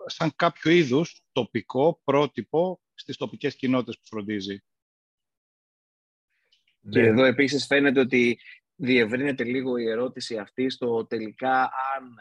σαν 0.06 0.32
κάποιο 0.36 0.70
είδους 0.70 1.22
τοπικό 1.32 2.00
πρότυπο 2.04 2.80
στις 2.94 3.16
τοπικές 3.16 3.56
κοινότητες 3.56 3.96
που 3.96 4.06
φροντίζει. 4.06 4.62
Και 6.90 7.00
ναι. 7.00 7.06
εδώ 7.06 7.24
επίσης 7.24 7.66
φαίνεται 7.66 8.00
ότι 8.00 8.38
διευρύνεται 8.74 9.44
λίγο 9.44 9.76
η 9.76 9.88
ερώτηση 9.88 10.38
αυτή 10.38 10.70
στο 10.70 11.06
τελικά 11.06 11.62
αν 11.62 12.14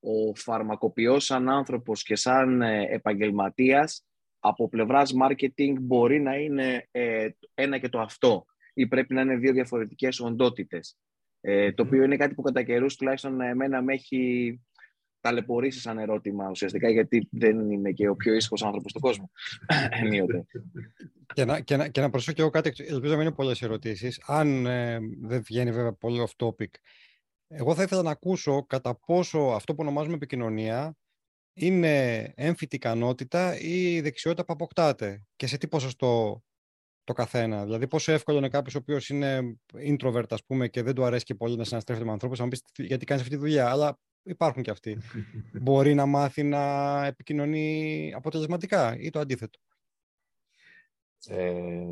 ο 0.00 0.34
φαρμακοποιός 0.34 1.24
σαν 1.24 1.48
άνθρωπος 1.48 2.02
και 2.02 2.16
σαν 2.16 2.62
ε, 2.62 2.86
επαγγελματίας 2.90 4.06
από 4.38 4.68
πλευράς 4.68 5.12
marketing 5.22 5.74
μπορεί 5.80 6.20
να 6.20 6.36
είναι 6.36 6.88
ε, 6.90 7.28
ένα 7.54 7.78
και 7.78 7.88
το 7.88 8.00
αυτό 8.00 8.44
ή 8.74 8.86
πρέπει 8.86 9.14
να 9.14 9.20
είναι 9.20 9.36
δύο 9.36 9.52
διαφορετικές 9.52 10.20
οντότητες. 10.20 10.98
Ε, 11.46 11.72
το 11.72 11.82
οποίο 11.82 12.02
είναι 12.02 12.16
κάτι 12.16 12.34
που 12.34 12.42
κατά 12.42 12.62
καιρούς 12.62 12.96
τουλάχιστον 12.96 13.40
εμένα 13.40 13.82
με 13.82 13.92
έχει 13.92 14.60
ταλαιπωρήσει 15.20 15.80
σαν 15.80 15.98
ερώτημα 15.98 16.50
ουσιαστικά, 16.50 16.90
γιατί 16.90 17.28
δεν 17.30 17.70
είμαι 17.70 17.90
και 17.90 18.08
ο 18.08 18.16
πιο 18.16 18.34
ήσυχος 18.34 18.62
άνθρωπος 18.62 18.92
του 18.92 19.00
κόσμου. 19.00 19.30
Ενίοτε. 20.02 20.46
και, 21.34 21.44
να, 21.44 21.60
και, 21.60 21.76
να, 21.76 21.88
και 21.88 22.00
να 22.00 22.10
προσθέσω 22.10 22.36
και 22.36 22.42
εγώ 22.42 22.50
κάτι, 22.50 22.68
ελπίζω 22.76 23.12
να 23.12 23.18
μην 23.18 23.26
είναι 23.26 23.34
πολλές 23.34 23.62
ερωτήσεις. 23.62 24.20
Αν 24.26 24.66
ε, 24.66 24.98
δεν 25.22 25.42
βγαίνει 25.42 25.72
βέβαια 25.72 25.92
πολύ 25.92 26.26
off 26.26 26.46
topic, 26.46 26.70
εγώ 27.48 27.74
θα 27.74 27.82
ήθελα 27.82 28.02
να 28.02 28.10
ακούσω 28.10 28.66
κατά 28.66 28.94
πόσο 28.94 29.38
αυτό 29.38 29.74
που 29.74 29.82
ονομάζουμε 29.82 30.14
επικοινωνία 30.14 30.96
είναι 31.54 32.22
έμφυτη 32.36 32.76
ικανότητα 32.76 33.58
ή 33.58 34.00
δεξιότητα 34.00 34.44
που 34.44 34.52
αποκτάτε 34.52 35.24
και 35.36 35.46
σε 35.46 35.58
τι 35.58 35.68
ποσοστό 35.68 36.42
το 37.04 37.12
καθένα. 37.12 37.64
Δηλαδή, 37.64 37.86
πόσο 37.86 38.12
εύκολο 38.12 38.38
είναι 38.38 38.48
κάποιος 38.48 38.74
ο 38.74 38.78
οποίος 38.78 39.08
είναι 39.08 39.58
introvert, 39.74 40.30
ας 40.30 40.44
πούμε, 40.44 40.68
και 40.68 40.82
δεν 40.82 40.94
του 40.94 41.04
αρέσει 41.04 41.24
και 41.24 41.34
πολύ 41.34 41.56
να 41.56 41.64
συναστρέφεται 41.64 42.06
με 42.06 42.12
ανθρώπους, 42.12 42.38
να 42.38 42.44
μου 42.44 42.50
πεις 42.50 42.62
γιατί 42.76 43.04
κάνεις 43.04 43.22
αυτή 43.22 43.34
τη 43.34 43.40
δουλειά. 43.40 43.70
Αλλά 43.70 43.98
υπάρχουν 44.22 44.62
και 44.62 44.70
αυτοί. 44.70 44.98
Μπορεί 45.62 45.94
να 45.94 46.06
μάθει 46.06 46.42
να 46.42 47.04
επικοινωνεί 47.04 48.12
αποτελεσματικά 48.16 48.96
ή 48.98 49.10
το 49.10 49.18
αντίθετο. 49.18 49.58
Ε, 51.26 51.84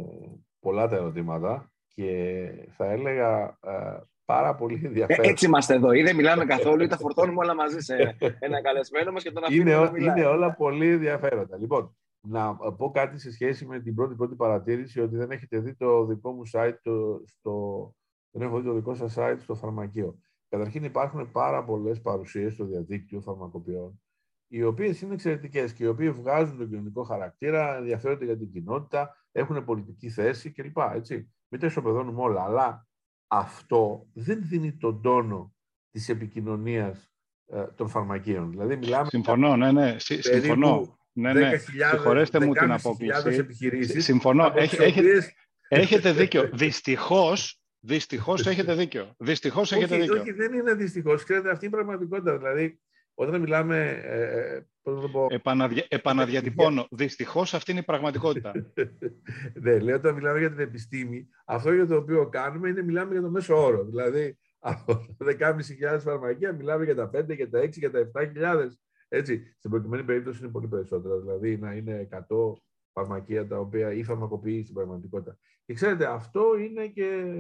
πολλά 0.61 0.88
τα 0.88 0.97
ερωτήματα 0.97 1.73
και 1.95 2.50
θα 2.76 2.85
έλεγα 2.85 3.59
ε, 3.61 3.99
πάρα 4.25 4.54
πολύ 4.54 4.81
ε, 4.83 4.87
ενδιαφέρον. 4.87 5.31
έτσι 5.31 5.47
είμαστε 5.47 5.75
εδώ. 5.75 5.92
Ή 5.92 6.02
δεν 6.02 6.16
μιλάμε 6.16 6.45
καθόλου 6.45 6.83
ή 6.83 6.87
τα 6.87 6.97
φορτώνουμε 7.02 7.38
όλα 7.38 7.54
μαζί 7.54 7.81
σε 7.81 8.16
ένα 8.38 8.62
καλεσμένο 8.62 9.12
μας 9.12 9.23
και 9.23 9.31
τον 9.31 9.45
αφήνουμε 9.45 9.71
είναι, 9.71 9.81
να 9.81 9.90
μιλάει. 9.90 10.19
Είναι 10.19 10.26
όλα 10.26 10.54
πολύ 10.54 10.88
ενδιαφέροντα. 10.88 11.57
Λοιπόν, 11.57 11.97
να 12.26 12.56
πω 12.56 12.90
κάτι 12.90 13.18
σε 13.18 13.32
σχέση 13.32 13.66
με 13.66 13.80
την 13.80 13.94
πρώτη 13.94 14.14
πρώτη 14.14 14.34
παρατήρηση 14.34 15.00
ότι 15.00 15.16
δεν 15.16 15.30
έχετε 15.30 15.58
δει 15.58 15.74
το 15.74 16.04
δικό 16.04 16.32
μου 16.32 16.42
site, 16.52 16.76
το, 16.82 17.22
στο, 17.26 17.94
δεν 18.30 18.46
έχω 18.46 18.58
δει 18.60 18.66
το 18.66 18.74
δικό 18.74 18.94
σας 18.94 19.14
site 19.18 19.36
στο 19.38 19.54
φαρμακείο. 19.54 20.18
Καταρχήν 20.48 20.84
υπάρχουν 20.84 21.30
πάρα 21.30 21.64
πολλές 21.64 22.00
παρουσίες 22.00 22.52
στο 22.52 22.64
διαδίκτυο 22.64 23.20
φαρμακοποιών, 23.20 24.02
οι 24.48 24.62
οποίες 24.62 25.00
είναι 25.00 25.14
εξαιρετικές 25.14 25.72
και 25.72 25.84
οι 25.84 25.86
οποίοι 25.86 26.10
βγάζουν 26.10 26.58
τον 26.58 26.68
κοινωνικό 26.68 27.02
χαρακτήρα, 27.02 27.76
ενδιαφέρονται 27.76 28.24
για 28.24 28.38
την 28.38 28.52
κοινότητα, 28.52 29.16
έχουν 29.32 29.64
πολιτική 29.64 30.10
θέση 30.10 30.50
κλπ. 30.50 30.78
Έτσι. 30.94 31.32
Μην 31.48 31.60
τα 31.60 31.66
ισοπεδώνουμε 31.66 32.22
όλα, 32.22 32.42
αλλά 32.42 32.86
αυτό 33.26 34.06
δεν 34.12 34.38
δίνει 34.42 34.72
τον 34.72 35.02
τόνο 35.02 35.54
της 35.90 36.08
επικοινωνίας 36.08 37.12
ε, 37.46 37.64
των 37.64 37.88
φαρμακείων. 37.88 38.50
Δηλαδή 38.50 38.76
μιλάμε 38.76 39.08
συμφωνώ, 39.08 39.56
ναι, 39.56 39.72
ναι, 39.72 39.98
συμφωνώ. 39.98 40.96
Ναι, 41.12 41.33
ναι. 41.33 41.57
Συγχωρέστε 41.57 42.40
μου 42.40 42.52
την 42.52 42.73
απόκληση. 42.73 44.00
Συμφωνώ. 44.00 44.52
Έχετε, 44.54 45.35
έχετε 45.69 46.12
δίκιο. 46.12 46.50
Δυστυχώς, 46.52 47.62
Δυστυχώς 47.85 48.47
έχετε 48.47 48.75
δίκιο. 48.75 49.14
Δυστυχώς 49.19 49.73
έχετε 49.73 49.97
δίκιο. 49.97 50.21
Όχι, 50.21 50.33
δεν 50.33 50.52
είναι 50.52 50.75
δυστυχώς. 50.75 51.25
Ξέρετε, 51.25 51.50
αυτή 51.50 51.66
είναι 51.66 51.75
η 51.75 51.78
πραγματικότητα. 51.78 52.38
Δηλαδή, 52.38 52.81
όταν 53.14 53.40
μιλάμε. 53.40 54.00
Ε, 54.04 54.23
ε 54.23 54.66
πώς 54.83 55.00
το 55.00 55.09
πω... 55.09 55.26
Επαναδια... 55.31 55.87
Επαναδιατυπώνω. 55.88 56.87
Δυστυχώς 56.90 57.54
αυτή 57.54 57.71
είναι 57.71 57.81
η 57.81 57.85
πραγματικότητα. 57.85 58.52
ναι, 59.62 59.78
λέω 59.78 59.97
όταν 59.97 60.14
μιλάμε 60.14 60.38
για 60.38 60.50
την 60.50 60.61
επιστήμη, 60.61 61.28
αυτό 61.45 61.73
για 61.73 61.87
το 61.87 61.97
οποίο 61.97 62.28
κάνουμε 62.28 62.69
είναι 62.69 62.83
μιλάμε 62.83 63.12
για 63.12 63.23
το 63.23 63.31
μέσο 63.31 63.64
όρο. 63.64 63.85
Δηλαδή, 63.85 64.38
από 64.59 65.07
10.500 65.40 65.99
φαρμακεία 66.00 66.52
μιλάμε 66.52 66.85
για 66.85 66.95
τα 66.95 67.11
5, 67.16 67.35
για 67.37 67.50
τα 67.50 67.61
6, 67.61 67.71
για 67.71 67.90
τα 67.90 68.11
7.000. 68.14 68.69
Έτσι, 69.14 69.54
στην 69.59 69.71
προκειμένη 69.71 70.04
περίπτωση 70.04 70.38
είναι 70.42 70.52
πολύ 70.52 70.69
περισσότερα. 70.69 71.19
Δηλαδή, 71.19 71.57
να 71.57 71.73
είναι 71.73 72.09
100 72.28 72.52
φαρμακεία 72.92 73.47
τα 73.47 73.59
οποία 73.59 73.92
ή 73.92 74.02
φαρμακοποιείς 74.02 74.62
στην 74.62 74.75
πραγματικότητα. 74.75 75.38
Και 75.64 75.75
ξέρετε, 75.75 76.07
αυτό 76.07 76.59
είναι 76.59 76.87
και 76.87 77.35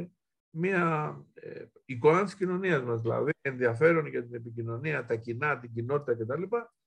μια 0.50 1.16
ε, 1.34 1.64
εικόνα 1.84 2.24
της 2.24 2.36
κοινωνίας 2.36 2.82
μας, 2.82 3.00
δηλαδή 3.00 3.30
ενδιαφέρον 3.40 4.06
για 4.06 4.24
την 4.24 4.34
επικοινωνία, 4.34 5.06
τα 5.06 5.14
κοινά, 5.14 5.58
την 5.58 5.72
κοινότητα 5.74 6.14
κτλ. 6.14 6.42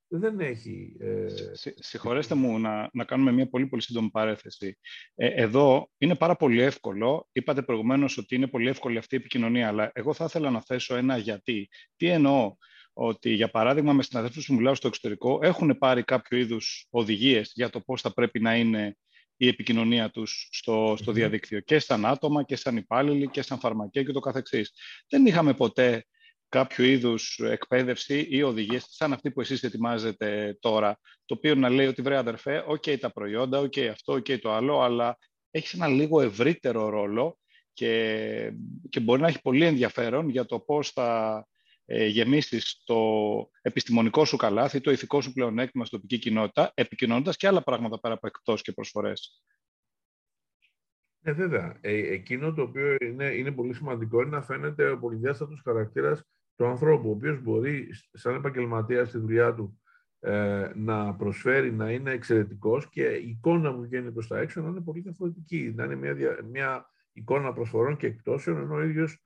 Δεν 0.07 0.39
έχει... 0.39 0.95
Ε... 0.99 1.27
Συγχωρέστε 1.75 2.35
μου 2.35 2.59
να, 2.59 2.89
να 2.93 3.03
κάνουμε 3.03 3.31
μια 3.31 3.49
πολύ 3.49 3.67
πολύ 3.67 3.81
σύντομη 3.81 4.09
παρέθεση. 4.09 4.77
Ε, 5.15 5.27
εδώ 5.27 5.89
είναι 5.97 6.15
πάρα 6.15 6.35
πολύ 6.35 6.61
εύκολο. 6.61 7.27
Είπατε 7.31 7.61
προηγουμένως 7.61 8.17
ότι 8.17 8.35
είναι 8.35 8.47
πολύ 8.47 8.69
εύκολη 8.69 8.97
αυτή 8.97 9.15
η 9.15 9.17
επικοινωνία, 9.17 9.67
αλλά 9.67 9.91
εγώ 9.93 10.13
θα 10.13 10.25
ήθελα 10.25 10.49
να 10.49 10.61
θέσω 10.61 10.95
ένα 10.95 11.17
γιατί. 11.17 11.69
Τι 11.95 12.07
εννοώ, 12.07 12.55
ότι 12.97 13.33
για 13.33 13.49
παράδειγμα 13.49 13.93
με 13.93 14.03
συναδέλφους 14.03 14.45
που 14.45 14.53
μιλάω 14.53 14.75
στο 14.75 14.87
εξωτερικό 14.87 15.39
έχουν 15.41 15.77
πάρει 15.77 16.03
κάποιο 16.03 16.37
είδους 16.37 16.87
οδηγίες 16.89 17.51
για 17.53 17.69
το 17.69 17.79
πώς 17.79 18.01
θα 18.01 18.13
πρέπει 18.13 18.39
να 18.39 18.55
είναι 18.55 18.97
η 19.37 19.47
επικοινωνία 19.47 20.09
τους 20.09 20.47
στο, 20.51 20.95
στο 20.97 21.11
διαδίκτυο 21.11 21.59
και 21.59 21.79
σαν 21.79 22.05
άτομα 22.05 22.43
και 22.43 22.55
σαν 22.55 22.77
υπάλληλοι 22.77 23.29
και 23.29 23.41
σαν 23.41 23.59
φαρμακεία 23.59 24.03
και 24.03 24.11
το 24.11 24.19
καθεξής. 24.19 24.71
Δεν 25.09 25.25
είχαμε 25.25 25.53
ποτέ 25.53 26.05
κάποιο 26.49 26.85
είδους 26.85 27.39
εκπαίδευση 27.39 28.27
ή 28.29 28.43
οδηγίες, 28.43 28.85
σαν 28.89 29.13
αυτή 29.13 29.31
που 29.31 29.41
εσείς 29.41 29.63
ετοιμάζετε 29.63 30.57
τώρα, 30.59 30.99
το 31.25 31.33
οποίο 31.33 31.55
να 31.55 31.69
λέει 31.69 31.87
ότι 31.87 32.01
βρε 32.01 32.17
αδερφέ, 32.17 32.63
okay, 32.67 32.99
τα 32.99 33.11
προϊόντα, 33.11 33.59
okay, 33.59 33.85
αυτό, 33.85 34.13
okay, 34.13 34.39
το 34.39 34.53
άλλο, 34.53 34.81
αλλά 34.81 35.17
έχεις 35.51 35.73
ένα 35.73 35.87
λίγο 35.87 36.21
ευρύτερο 36.21 36.89
ρόλο 36.89 37.37
και, 37.73 38.51
και 38.89 38.99
μπορεί 38.99 39.21
να 39.21 39.27
έχει 39.27 39.41
πολύ 39.41 39.65
ενδιαφέρον 39.65 40.29
για 40.29 40.45
το 40.45 40.59
πώς 40.59 40.89
θα 40.89 41.47
ε, 41.85 42.05
γεμίσεις 42.05 42.81
το 42.83 42.99
επιστημονικό 43.61 44.25
σου 44.25 44.37
καλάθι, 44.37 44.81
το 44.81 44.91
ηθικό 44.91 45.21
σου 45.21 45.33
πλεονέκτημα 45.33 45.85
στην 45.85 45.99
τοπική 45.99 46.21
κοινότητα, 46.21 46.71
επικοινωνώντας 46.73 47.37
και 47.37 47.47
άλλα 47.47 47.63
πράγματα 47.63 47.99
πέρα 47.99 48.13
από 48.13 48.27
εκτός 48.27 48.61
και 48.61 48.71
προσφορές. 48.71 49.43
Ναι, 51.19 51.31
βέβαια. 51.31 51.77
Ε, 51.81 52.13
εκείνο 52.13 52.53
το 52.53 52.61
οποίο 52.61 52.95
είναι, 53.01 53.25
είναι 53.25 53.51
πολύ 53.51 53.73
σημαντικό 53.73 54.21
είναι 54.21 54.29
να 54.29 54.41
φαίνεται 54.41 54.89
ο 54.89 54.99
πολυδιάστατος 54.99 55.61
χαρακτήρας 55.63 56.23
του 56.55 56.65
ανθρώπου, 56.65 57.09
ο 57.09 57.11
οποίος 57.11 57.41
μπορεί 57.41 57.89
σαν 58.11 58.35
επαγγελματία 58.35 59.05
στη 59.05 59.17
δουλειά 59.17 59.53
του 59.53 59.79
ε, 60.19 60.71
να 60.75 61.15
προσφέρει, 61.15 61.71
να 61.71 61.91
είναι 61.91 62.11
εξαιρετικός 62.11 62.89
και 62.89 63.03
η 63.03 63.29
εικόνα 63.29 63.73
που 63.73 63.81
βγαίνει 63.81 64.11
προς 64.11 64.27
τα 64.27 64.39
έξω 64.39 64.61
να 64.61 64.69
είναι 64.69 64.81
πολύ 64.81 64.99
διαφορετική, 64.99 65.73
να 65.75 65.83
είναι 65.83 65.95
μια, 65.95 66.39
μια 66.51 66.89
εικόνα 67.13 67.53
προσφορών 67.53 67.97
και 67.97 68.07
εκτόσεων, 68.07 68.57
ενώ 68.57 68.75
ο 68.75 68.83
ίδιος 68.83 69.13
ε, 69.13 69.19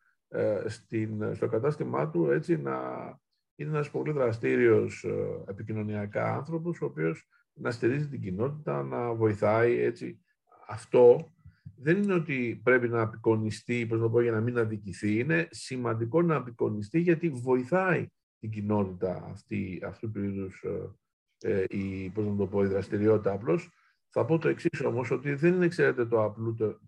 στην, 0.65 1.35
στο 1.35 1.47
κατάστημά 1.47 2.09
του 2.09 2.31
έτσι 2.31 2.57
να 2.57 2.79
είναι 3.59 3.69
ένας 3.69 3.89
πολύ 3.89 4.11
δραστήριος 4.11 5.03
ε, 5.03 5.43
επικοινωνιακά 5.47 6.33
άνθρωπος, 6.33 6.81
ο 6.81 6.85
οποίος 6.85 7.27
να 7.53 7.71
στηρίζει 7.71 8.07
την 8.07 8.21
κοινότητα, 8.21 8.83
να 8.83 9.13
βοηθάει 9.13 9.79
έτσι. 9.79 10.21
Αυτό 10.67 11.33
δεν 11.75 12.03
είναι 12.03 12.13
ότι 12.13 12.61
πρέπει 12.63 12.87
να 12.87 13.01
απεικονιστεί, 13.01 13.85
πώς 13.85 13.99
να 13.99 14.09
πω, 14.09 14.21
για 14.21 14.31
να 14.31 14.41
μην 14.41 14.57
αδικηθεί. 14.57 15.19
Είναι 15.19 15.47
σημαντικό 15.51 16.21
να 16.21 16.35
απεικονιστεί 16.35 16.99
γιατί 16.99 17.29
βοηθάει 17.29 18.07
την 18.39 18.49
κοινότητα 18.49 19.27
αυτή, 19.31 19.81
αυτού 19.85 20.11
του 20.11 20.23
είδους 20.23 20.63
ε, 20.63 20.91
ε, 21.41 21.65
η, 21.69 22.09
πώς 22.09 22.25
να 22.25 22.35
το 22.35 22.47
πω, 22.47 22.63
η 22.63 22.67
δραστηριότητα. 22.67 23.31
Απλώς 23.31 23.69
θα 24.09 24.25
πω 24.25 24.37
το 24.37 24.47
εξής 24.47 24.81
όμως, 24.81 25.11
ότι 25.11 25.33
δεν 25.33 25.53
είναι, 25.53 25.67
ξέρετε, 25.67 26.05
το 26.05 26.35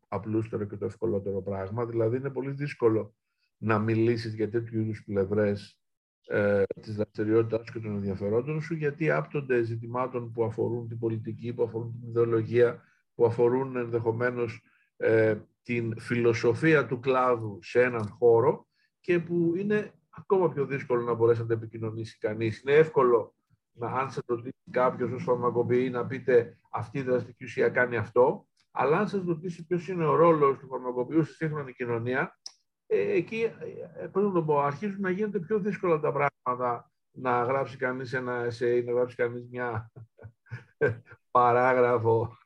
απλούστερο 0.07 0.65
και 0.65 0.77
το 0.77 0.85
ευκολότερο 0.85 1.41
πράγμα. 1.41 1.85
Δηλαδή, 1.85 2.17
είναι 2.17 2.29
πολύ 2.29 2.51
δύσκολο 2.51 3.15
να 3.61 3.79
μιλήσεις 3.79 4.33
για 4.33 4.49
τέτοιου 4.49 4.79
είδους 4.79 5.03
πλευρές 5.03 5.79
ε, 6.27 6.63
της 6.81 6.95
δραστηριότητάς 6.95 7.71
και 7.71 7.79
των 7.79 7.95
ενδιαφερόντων 7.95 8.61
σου, 8.61 8.73
γιατί 8.73 9.11
άπτονται 9.11 9.61
ζητημάτων 9.61 10.31
που 10.31 10.43
αφορούν 10.43 10.87
την 10.87 10.99
πολιτική, 10.99 11.53
που 11.53 11.63
αφορούν 11.63 11.99
την 11.99 12.09
ιδεολογία, 12.09 12.83
που 13.15 13.25
αφορούν 13.25 13.75
ενδεχομένως 13.75 14.61
ε, 14.97 15.37
την 15.63 15.99
φιλοσοφία 15.99 16.85
του 16.85 16.99
κλάδου 16.99 17.59
σε 17.61 17.81
έναν 17.81 18.07
χώρο 18.07 18.67
και 18.99 19.19
που 19.19 19.53
είναι 19.55 19.93
ακόμα 20.09 20.49
πιο 20.49 20.65
δύσκολο 20.65 21.01
να 21.01 21.13
μπορέσει 21.13 21.41
να 21.41 21.47
τα 21.47 21.53
επικοινωνήσει 21.53 22.17
κανείς. 22.17 22.61
Είναι 22.61 22.77
εύκολο 22.77 23.35
να, 23.71 23.87
αν 23.87 24.11
σε 24.11 24.21
ρωτήσει 24.25 24.69
κάποιος 24.71 25.11
ως 25.11 25.23
φαρμακοποιή 25.23 25.89
να 25.91 26.05
πείτε 26.05 26.57
αυτή 26.71 26.99
η 26.99 27.01
δραστική 27.01 27.43
ουσία 27.43 27.69
κάνει 27.69 27.97
αυτό, 27.97 28.47
αλλά 28.71 28.97
αν 28.97 29.07
σας 29.07 29.23
ρωτήσει 29.25 29.65
ποιος 29.65 29.87
είναι 29.87 30.05
ο 30.05 30.15
ρόλος 30.15 30.57
του 30.57 30.67
φαρμακοποιού 30.67 31.23
στη 31.23 31.33
σύγχρονη 31.33 31.73
κοινωνία, 31.73 32.21
ε, 32.21 32.50
εκεί 32.95 33.41
ε, 33.97 34.07
πώς 34.11 34.23
να 34.23 34.31
το 34.31 34.43
πω, 34.43 34.59
αρχίζουν 34.59 35.01
να 35.01 35.09
γίνονται 35.09 35.39
πιο 35.39 35.59
δύσκολα 35.59 35.99
τα 35.99 36.11
πράγματα 36.11 36.91
να 37.11 37.43
γράψει 37.43 37.77
κανείς 37.77 38.13
ένα 38.13 38.45
essay, 38.45 38.83
να 38.85 38.91
γράψει 38.91 39.15
κανείς 39.15 39.47
μια 39.49 39.91
παράγραφο 41.31 42.37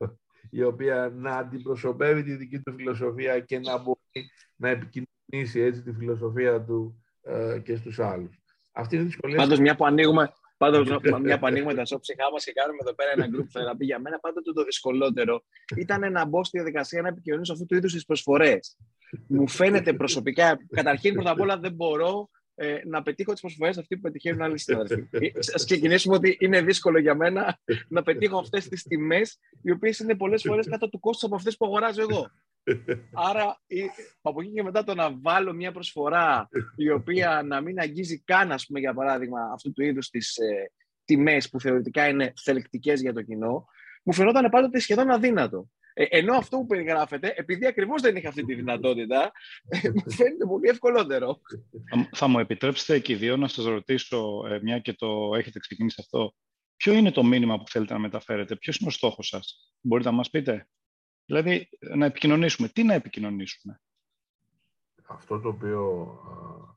η 0.49 0.63
οποία 0.63 1.11
να 1.15 1.37
αντιπροσωπεύει 1.37 2.23
τη 2.23 2.35
δική 2.35 2.59
του 2.59 2.73
φιλοσοφία 2.73 3.39
και 3.39 3.59
να 3.59 3.77
μπορεί 3.77 4.29
να 4.55 4.69
επικοινωνήσει 4.69 5.59
έτσι 5.59 5.81
τη 5.81 5.93
φιλοσοφία 5.93 6.63
του 6.63 7.03
ε, 7.21 7.59
και 7.63 7.75
στους 7.75 7.99
άλλους. 7.99 8.39
Αυτή 8.71 8.95
είναι 8.95 9.03
η 9.03 9.07
δυσκολία. 9.07 9.37
Πάντως, 9.37 9.59
μια 9.59 9.75
που 9.75 9.85
ανοίγουμε, 9.85 10.33
Πάντως, 10.57 10.87
μια 11.21 11.39
που 11.39 11.45
ανοίγουμε 11.45 11.73
τα 11.73 11.83
ψυχά 11.83 12.31
μας 12.31 12.43
και 12.43 12.51
κάνουμε 12.51 12.77
εδώ 12.81 12.93
πέρα 12.93 13.11
ένα 13.11 13.25
group 13.25 13.59
therapy, 13.59 13.79
για 13.79 13.99
μένα 13.99 14.19
πάντοτε 14.19 14.51
το 14.53 14.63
δυσκολότερο 14.63 15.43
ήταν 15.75 16.11
να 16.11 16.25
μπω 16.25 16.43
στη 16.43 16.57
διαδικασία 16.57 17.01
να 17.01 17.07
επικοινωνήσω 17.07 17.53
αυτού 17.53 17.65
του 17.65 17.75
είδους 17.75 17.93
τις 17.93 18.05
προσφορές. 18.05 18.77
Μου 19.27 19.47
φαίνεται 19.47 19.93
προσωπικά, 19.93 20.57
καταρχήν 20.69 21.13
πρώτα 21.13 21.31
απ' 21.31 21.39
όλα 21.39 21.57
δεν 21.57 21.73
μπορώ 21.73 22.29
ε, 22.55 22.79
να 22.85 23.01
πετύχω 23.01 23.31
τις 23.31 23.41
προσφορές 23.41 23.77
αυτοί 23.77 23.95
που 23.95 24.01
πετυχαίνουν 24.01 24.41
άλλοι 24.41 24.59
συνάδελφοι. 24.59 25.07
Ε, 25.11 25.27
Α 25.27 25.63
ξεκινήσουμε 25.65 26.15
ότι 26.15 26.37
είναι 26.39 26.61
δύσκολο 26.61 26.99
για 26.99 27.15
μένα 27.15 27.59
να 27.87 28.03
πετύχω 28.03 28.37
αυτές 28.37 28.67
τις 28.67 28.83
τιμές, 28.83 29.39
οι 29.61 29.71
οποίες 29.71 29.99
είναι 29.99 30.15
πολλές 30.15 30.41
φορές 30.41 30.67
κάτω 30.69 30.89
του 30.89 30.99
κόστους 30.99 31.23
από 31.23 31.35
αυτές 31.35 31.57
που 31.57 31.65
αγοράζω 31.65 32.01
εγώ. 32.01 32.31
Άρα, 33.13 33.61
από 34.21 34.41
εκεί 34.41 34.51
και 34.51 34.63
μετά 34.63 34.83
το 34.83 34.95
να 34.95 35.17
βάλω 35.21 35.53
μια 35.53 35.71
προσφορά 35.71 36.49
η 36.75 36.89
οποία 36.89 37.41
να 37.45 37.61
μην 37.61 37.79
αγγίζει 37.79 38.19
καν, 38.19 38.51
ας 38.51 38.65
πούμε, 38.65 38.79
για 38.79 38.93
παράδειγμα, 38.93 39.39
αυτού 39.53 39.71
του 39.71 39.83
είδους 39.83 40.09
τις 40.09 40.37
ε, 40.37 40.71
τιμές 41.05 41.49
που 41.49 41.59
θεωρητικά 41.59 42.07
είναι 42.07 42.33
θελεκτικές 42.41 43.01
για 43.01 43.13
το 43.13 43.21
κοινό, 43.21 43.65
μου 44.03 44.13
φαινόταν 44.13 44.49
πάντοτε 44.49 44.79
σχεδόν 44.79 45.09
αδύνατο. 45.09 45.69
Ε, 45.97 46.05
ενώ 46.09 46.35
αυτό 46.35 46.57
που 46.57 46.65
περιγράφεται, 46.65 47.33
επειδή 47.35 47.65
ακριβώς 47.65 48.01
δεν 48.01 48.15
είχε 48.15 48.27
αυτή 48.27 48.45
τη 48.45 48.55
δυνατότητα, 48.55 49.31
ε, 49.67 49.89
μου 49.89 50.11
φαίνεται 50.11 50.45
πολύ 50.45 50.69
ευκολότερο. 50.69 51.41
Θα 52.11 52.27
μου 52.27 52.39
επιτρέψετε 52.39 52.99
και 52.99 53.13
οι 53.13 53.15
δύο 53.15 53.37
να 53.37 53.47
σας 53.47 53.65
ρωτήσω, 53.65 54.45
ε, 54.47 54.59
μια 54.61 54.79
και 54.79 54.93
το 54.93 55.35
έχετε 55.35 55.59
ξεκινήσει 55.59 55.95
αυτό, 55.99 56.35
ποιο 56.75 56.93
είναι 56.93 57.11
το 57.11 57.23
μήνυμα 57.23 57.57
που 57.57 57.67
θέλετε 57.67 57.93
να 57.93 57.99
μεταφέρετε, 57.99 58.55
ποιος 58.55 58.77
είναι 58.77 58.89
ο 58.89 58.93
στόχος 58.93 59.27
σας, 59.27 59.73
μπορείτε 59.81 60.09
να 60.09 60.15
μας 60.15 60.29
πείτε; 60.29 60.67
Δηλαδή, 61.25 61.69
να 61.79 62.05
επικοινωνήσουμε. 62.05 62.67
Τι 62.67 62.83
να 62.83 62.93
επικοινωνήσουμε; 62.93 63.81
Αυτό 65.07 65.39
το 65.39 65.47
οποίο 65.49 66.13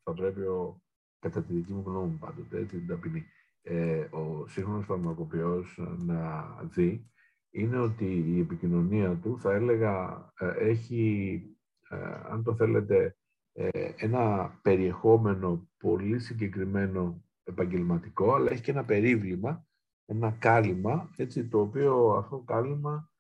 θα 0.05 0.13
πρέπει, 0.15 0.41
ο, 0.41 0.83
κατά 1.19 1.43
τη 1.43 1.53
δική 1.53 1.73
μου 1.73 1.83
γνώμη 1.87 2.17
πάντοτε, 2.17 2.65
την 2.65 2.87
ταπεινή, 2.87 3.27
ε, 3.63 3.99
ο 4.01 4.47
σύγχρονος 4.49 4.85
φαρμακοποιός 4.85 5.79
να 5.99 6.47
δει, 6.63 7.11
είναι 7.51 7.79
ότι 7.79 8.25
η 8.27 8.41
επικοινωνία 8.41 9.17
του, 9.17 9.39
θα 9.41 9.53
έλεγα, 9.53 10.25
ε, 10.39 10.69
έχει, 10.69 11.43
ε, 11.89 11.97
αν 12.31 12.43
το 12.43 12.55
θέλετε, 12.55 13.17
ε, 13.53 13.69
ένα 13.97 14.53
περιεχόμενο 14.63 15.69
πολύ 15.79 16.19
συγκεκριμένο 16.19 17.25
επαγγελματικό, 17.45 18.35
αλλά 18.35 18.51
έχει 18.51 18.63
και 18.63 18.71
ένα 18.71 18.85
περίβλημα, 18.85 19.67
ένα 20.05 20.31
κάλυμα, 20.31 21.11
έτσι, 21.17 21.49
το 21.49 21.61
οποίο 21.61 22.09
αυτό 22.09 22.39
κάλυμα 22.39 23.11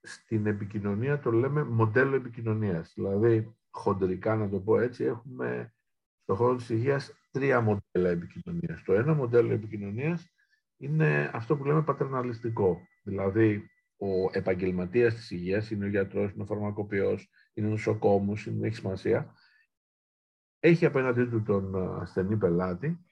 στην 0.00 0.46
επικοινωνία 0.46 1.18
το 1.18 1.30
λέμε 1.32 1.64
μοντέλο 1.64 2.14
επικοινωνίας. 2.14 2.92
Δηλαδή, 2.94 3.56
χοντρικά 3.70 4.36
να 4.36 4.48
το 4.48 4.60
πω 4.60 4.78
έτσι, 4.78 5.04
έχουμε 5.04 5.74
στο 6.22 6.34
χώρο 6.34 6.56
της 6.56 6.68
υγείας 6.68 7.12
τρία 7.30 7.60
μοντέλα 7.60 8.08
επικοινωνίας. 8.10 8.82
Το 8.82 8.92
ένα 8.92 9.14
μοντέλο 9.14 9.52
επικοινωνίας 9.52 10.32
είναι 10.76 11.30
αυτό 11.34 11.56
που 11.56 11.64
λέμε 11.64 11.82
πατερναλιστικό. 11.82 12.80
Δηλαδή, 13.06 13.70
ο 13.96 14.06
επαγγελματίας 14.32 15.14
της 15.14 15.30
υγείας, 15.30 15.70
είναι 15.70 15.84
ο 15.84 15.88
γιατρός, 15.88 16.32
είναι 16.32 16.42
ο 16.42 16.46
φαρμακοποιός, 16.46 17.30
είναι 17.52 17.66
ο 17.66 17.70
νοσοκόμος, 17.70 18.46
είναι, 18.46 18.66
έχει 18.66 18.76
σημασία, 18.76 19.34
έχει 20.58 20.86
απέναντί 20.86 21.24
του 21.24 21.42
τον 21.42 21.92
ασθενή 22.00 22.36
πελάτη 22.36 23.04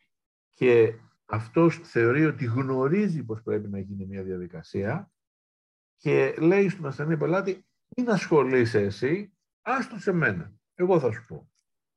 και 0.52 0.94
αυτός 1.24 1.78
θεωρεί 1.78 2.24
ότι 2.24 2.44
γνωρίζει 2.44 3.24
πώς 3.24 3.42
πρέπει 3.42 3.68
να 3.68 3.78
γίνει 3.78 4.07
μια 4.07 4.22
διαδικασία 4.22 5.12
και 5.96 6.35
λέει 6.38 6.68
στον 6.68 6.87
ασθενή 6.87 7.16
πελάτη 7.16 7.66
μην 7.96 8.11
ασχολείσαι 8.11 8.80
εσύ, 8.80 9.37
άστο 9.62 9.98
σε 9.98 10.12
μένα. 10.12 10.52
Εγώ 10.74 11.00
θα 11.00 11.12
σου 11.12 11.24
πω. 11.26 11.52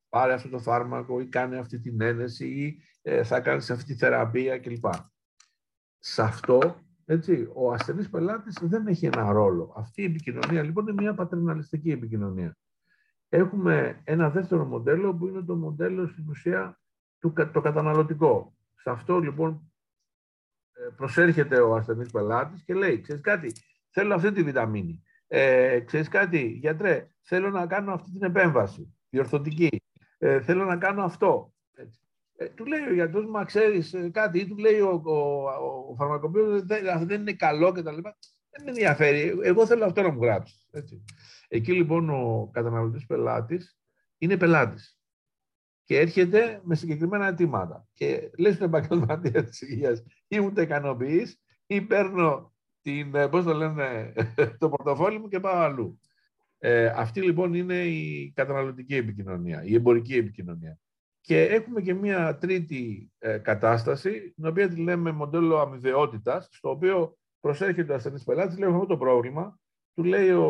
Πάρε 0.08 0.32
αυτό 0.32 0.48
το 0.48 0.58
φάρμακο 0.58 1.20
ή 1.20 1.26
κάνε 1.26 1.58
αυτή 1.58 1.80
την 1.80 2.00
ένεση 2.00 2.46
ή 2.48 2.82
ε, 3.02 3.24
θα 3.24 3.40
κάνεις 3.40 3.70
αυτή 3.70 3.84
τη 3.84 3.94
θεραπεία 3.94 4.58
κλπ. 4.58 4.84
Σε 5.98 6.22
αυτό, 6.22 6.87
έτσι, 7.10 7.50
ο 7.54 7.72
ασθενής 7.72 8.10
πελάτης 8.10 8.58
δεν 8.62 8.86
έχει 8.86 9.06
ένα 9.06 9.32
ρόλο. 9.32 9.74
Αυτή 9.76 10.02
η 10.02 10.04
επικοινωνία 10.04 10.62
λοιπόν 10.62 10.86
είναι 10.86 11.02
μια 11.02 11.14
πατερναλιστική 11.14 11.90
επικοινωνία. 11.90 12.56
Έχουμε 13.28 14.00
ένα 14.04 14.30
δεύτερο 14.30 14.64
μοντέλο 14.64 15.14
που 15.14 15.26
είναι 15.26 15.42
το 15.42 15.56
μοντέλο 15.56 16.06
στην 16.06 16.28
ουσία 16.28 16.80
του, 17.18 17.32
το 17.52 17.60
καταναλωτικό. 17.60 18.56
Σε 18.74 18.90
αυτό 18.90 19.18
λοιπόν 19.18 19.72
ε, 20.72 20.88
προσέρχεται 20.96 21.60
ο 21.60 21.74
ασθενής 21.74 22.10
πελάτης 22.10 22.62
και 22.64 22.74
λέει, 22.74 23.00
ξέρεις 23.00 23.22
κάτι, 23.22 23.52
θέλω 23.90 24.14
αυτή 24.14 24.32
τη 24.32 24.42
βιταμίνη. 24.42 25.02
Ε, 25.26 25.80
ξέρεις 25.80 26.08
κάτι, 26.08 26.46
γιατρέ, 26.46 27.08
θέλω 27.22 27.50
να 27.50 27.66
κάνω 27.66 27.92
αυτή 27.92 28.10
την 28.10 28.22
επέμβαση, 28.22 28.96
διορθωτική. 29.10 29.82
Ε, 30.18 30.40
θέλω 30.40 30.64
να 30.64 30.76
κάνω 30.76 31.02
αυτό. 31.02 31.52
Ε, 32.40 32.48
του 32.48 32.66
λέει 32.66 32.80
ο 32.80 32.92
γιατρός, 32.92 33.26
μα 33.26 33.44
ξέρεις 33.44 33.94
ε, 33.94 34.10
κάτι, 34.10 34.38
ή 34.38 34.46
του 34.46 34.56
λέει 34.56 34.80
ο, 34.80 35.02
ο, 35.04 35.12
ο, 35.12 35.86
ο 35.90 35.94
φαρμακοποιός, 35.94 36.62
δεν, 36.62 37.06
δεν 37.06 37.20
είναι 37.20 37.32
καλό 37.32 37.72
κτλ. 37.72 37.98
Δεν 38.50 38.64
με 38.64 38.70
ενδιαφέρει, 38.70 39.38
εγώ 39.42 39.66
θέλω 39.66 39.84
αυτό 39.84 40.02
να 40.02 40.10
μου 40.10 40.22
γράψεις. 40.22 40.68
Έτσι. 40.70 41.04
Εκεί 41.48 41.72
λοιπόν 41.72 42.10
ο 42.10 42.50
καταναλωτής 42.52 43.06
πελάτης 43.06 43.78
είναι 44.18 44.36
πελάτης 44.36 44.98
και 45.84 45.98
έρχεται 45.98 46.60
με 46.64 46.74
συγκεκριμένα 46.74 47.26
αιτήματα. 47.26 47.86
Και 47.94 48.30
λέει 48.38 48.52
στον 48.52 48.66
επαγγελματία 48.66 49.44
της 49.44 49.60
υγείας, 49.60 50.02
ή 50.28 50.40
μου 50.40 50.52
τα 50.52 50.62
ικανοποιεί, 50.62 51.26
ή 51.66 51.80
παίρνω 51.80 52.54
την, 52.82 53.14
ε, 53.14 53.28
πώς 53.28 53.44
το 53.44 53.52
λένε, 53.54 54.12
το 54.58 54.68
πορτοφόλι 54.68 55.18
μου 55.18 55.28
και 55.28 55.40
πάω 55.40 55.58
αλλού. 55.58 56.00
Ε, 56.58 56.86
αυτή 56.86 57.22
λοιπόν 57.22 57.54
είναι 57.54 57.84
η 57.84 58.32
καταναλωτική 58.34 58.94
επικοινωνία, 58.94 59.64
η 59.64 59.74
εμπορική 59.74 60.14
επικοινωνία. 60.14 60.78
Και 61.28 61.42
έχουμε 61.42 61.80
και 61.80 61.94
μία 61.94 62.38
τρίτη 62.38 63.12
ε, 63.18 63.38
κατάσταση, 63.38 64.32
την 64.34 64.46
οποία 64.46 64.68
τη 64.68 64.76
λέμε 64.76 65.12
μοντέλο 65.12 65.58
αμοιβαιότητας, 65.58 66.48
στο 66.50 66.70
οποίο 66.70 67.18
προσέρχεται 67.40 67.92
ο 67.92 67.94
ασθενής 67.94 68.24
πελάτης, 68.24 68.58
λέει 68.58 68.70
αυτό 68.70 68.86
το 68.86 68.96
πρόβλημα, 68.96 69.58
του 69.94 70.04
λέει 70.04 70.30
ο, 70.30 70.44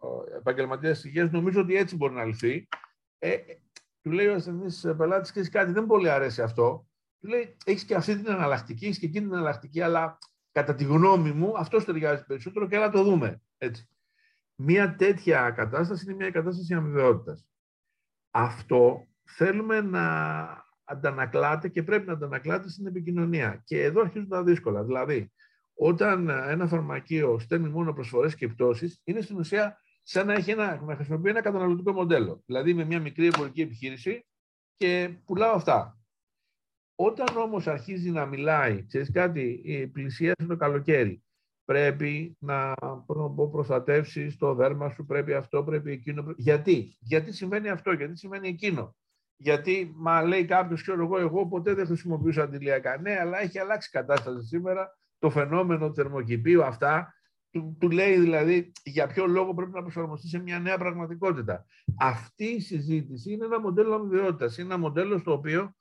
ο 0.00 0.24
επαγγελματίας 0.36 1.04
υγείας, 1.04 1.30
νομίζω 1.30 1.60
ότι 1.60 1.76
έτσι 1.76 1.96
μπορεί 1.96 2.14
να 2.14 2.24
λυθεί. 2.24 2.68
Ε, 3.18 3.36
του 4.02 4.10
λέει 4.10 4.26
ο 4.26 4.34
ασθενής 4.34 4.86
πελάτης, 4.96 5.32
και 5.32 5.42
κάτι, 5.42 5.72
δεν 5.72 5.86
πολύ 5.86 6.10
αρέσει 6.10 6.42
αυτό. 6.42 6.86
Του 7.20 7.28
λέει, 7.28 7.56
έχεις 7.64 7.84
και 7.84 7.94
αυτή 7.94 8.16
την 8.16 8.32
εναλλακτική, 8.32 8.84
έχεις 8.84 8.98
και 8.98 9.06
εκείνη 9.06 9.24
την 9.24 9.34
εναλλακτική, 9.34 9.80
αλλά 9.80 10.18
κατά 10.52 10.74
τη 10.74 10.84
γνώμη 10.84 11.32
μου 11.32 11.58
αυτό 11.58 11.84
ταιριάζει 11.84 12.24
περισσότερο 12.24 12.68
και 12.68 12.78
να 12.78 12.90
το 12.90 13.02
δούμε. 13.02 13.42
Έτσι. 13.58 13.88
Μία 14.54 14.96
τέτοια 14.96 15.50
κατάσταση 15.50 16.04
είναι 16.04 16.14
μια 16.14 16.30
κατάσταση 16.30 16.74
αμοιβαιότητας. 16.74 17.46
Αυτό 18.30 19.06
θέλουμε 19.26 19.80
να 19.80 20.04
αντανακλάται 20.84 21.68
και 21.68 21.82
πρέπει 21.82 22.06
να 22.06 22.12
αντανακλάται 22.12 22.68
στην 22.68 22.86
επικοινωνία. 22.86 23.62
Και 23.64 23.82
εδώ 23.82 24.00
αρχίζουν 24.00 24.28
τα 24.28 24.42
δύσκολα. 24.42 24.84
Δηλαδή, 24.84 25.32
όταν 25.74 26.28
ένα 26.28 26.66
φαρμακείο 26.66 27.38
στέλνει 27.38 27.68
μόνο 27.68 27.92
προσφορές 27.92 28.34
και 28.34 28.48
πτώσεις, 28.48 29.00
είναι 29.04 29.20
στην 29.20 29.38
ουσία 29.38 29.80
σαν 30.02 30.26
να, 30.26 30.32
έχει 30.32 30.50
ένα, 30.50 30.80
να 30.82 30.94
χρησιμοποιεί 30.94 31.30
ένα 31.30 31.40
καταναλωτικό 31.40 31.92
μοντέλο. 31.92 32.42
Δηλαδή, 32.46 32.74
με 32.74 32.84
μια 32.84 33.00
μικρή 33.00 33.26
εμπορική 33.26 33.60
επιχείρηση 33.60 34.26
και 34.76 35.10
πουλάω 35.24 35.54
αυτά. 35.54 35.98
Όταν 36.94 37.36
όμως 37.36 37.66
αρχίζει 37.66 38.10
να 38.10 38.26
μιλάει, 38.26 38.86
ξέρεις 38.86 39.10
κάτι, 39.10 39.60
πλησιάζει 39.92 40.46
το 40.48 40.56
καλοκαίρι, 40.56 41.22
πρέπει 41.64 42.36
να 42.40 42.74
προστατεύσεις 43.50 44.36
το 44.36 44.54
δέρμα 44.54 44.90
σου, 44.90 45.04
πρέπει 45.04 45.34
αυτό, 45.34 45.64
πρέπει 45.64 45.92
εκείνο. 45.92 46.34
Γιατί, 46.36 46.96
γιατί 47.00 47.32
συμβαίνει 47.32 47.68
αυτό, 47.68 47.92
γιατί 47.92 48.16
συμβαίνει 48.16 48.48
εκείνο. 48.48 48.96
Γιατί, 49.36 49.92
μα 49.96 50.22
λέει 50.22 50.44
κάποιος, 50.44 50.82
ξέρω 50.82 51.02
εγώ, 51.02 51.18
εγώ 51.18 51.46
ποτέ 51.46 51.74
δεν 51.74 51.86
χρησιμοποιούσα 51.86 52.42
αντιλιακά. 52.42 53.00
Ναι, 53.00 53.18
αλλά 53.20 53.40
έχει 53.40 53.58
αλλάξει 53.58 53.90
κατάσταση 53.90 54.46
σήμερα. 54.46 54.98
Το 55.18 55.30
φαινόμενο 55.30 55.94
θερμοκηπίου, 55.94 56.64
αυτά, 56.64 57.14
του, 57.50 57.76
του 57.80 57.90
λέει 57.90 58.18
δηλαδή 58.18 58.72
για 58.82 59.06
ποιο 59.06 59.26
λόγο 59.26 59.54
πρέπει 59.54 59.72
να 59.72 59.82
προσαρμοστεί 59.82 60.28
σε 60.28 60.38
μια 60.38 60.58
νέα 60.58 60.78
πραγματικότητα. 60.78 61.64
Αυτή 61.98 62.44
η 62.44 62.60
συζήτηση 62.60 63.32
είναι 63.32 63.44
ένα 63.44 63.60
μοντέλο 63.60 63.94
αμοιβαιότητας. 63.94 64.58
Είναι 64.58 64.66
ένα 64.66 64.78
μοντέλο 64.78 65.18
στο 65.18 65.32
οποίο 65.32 65.74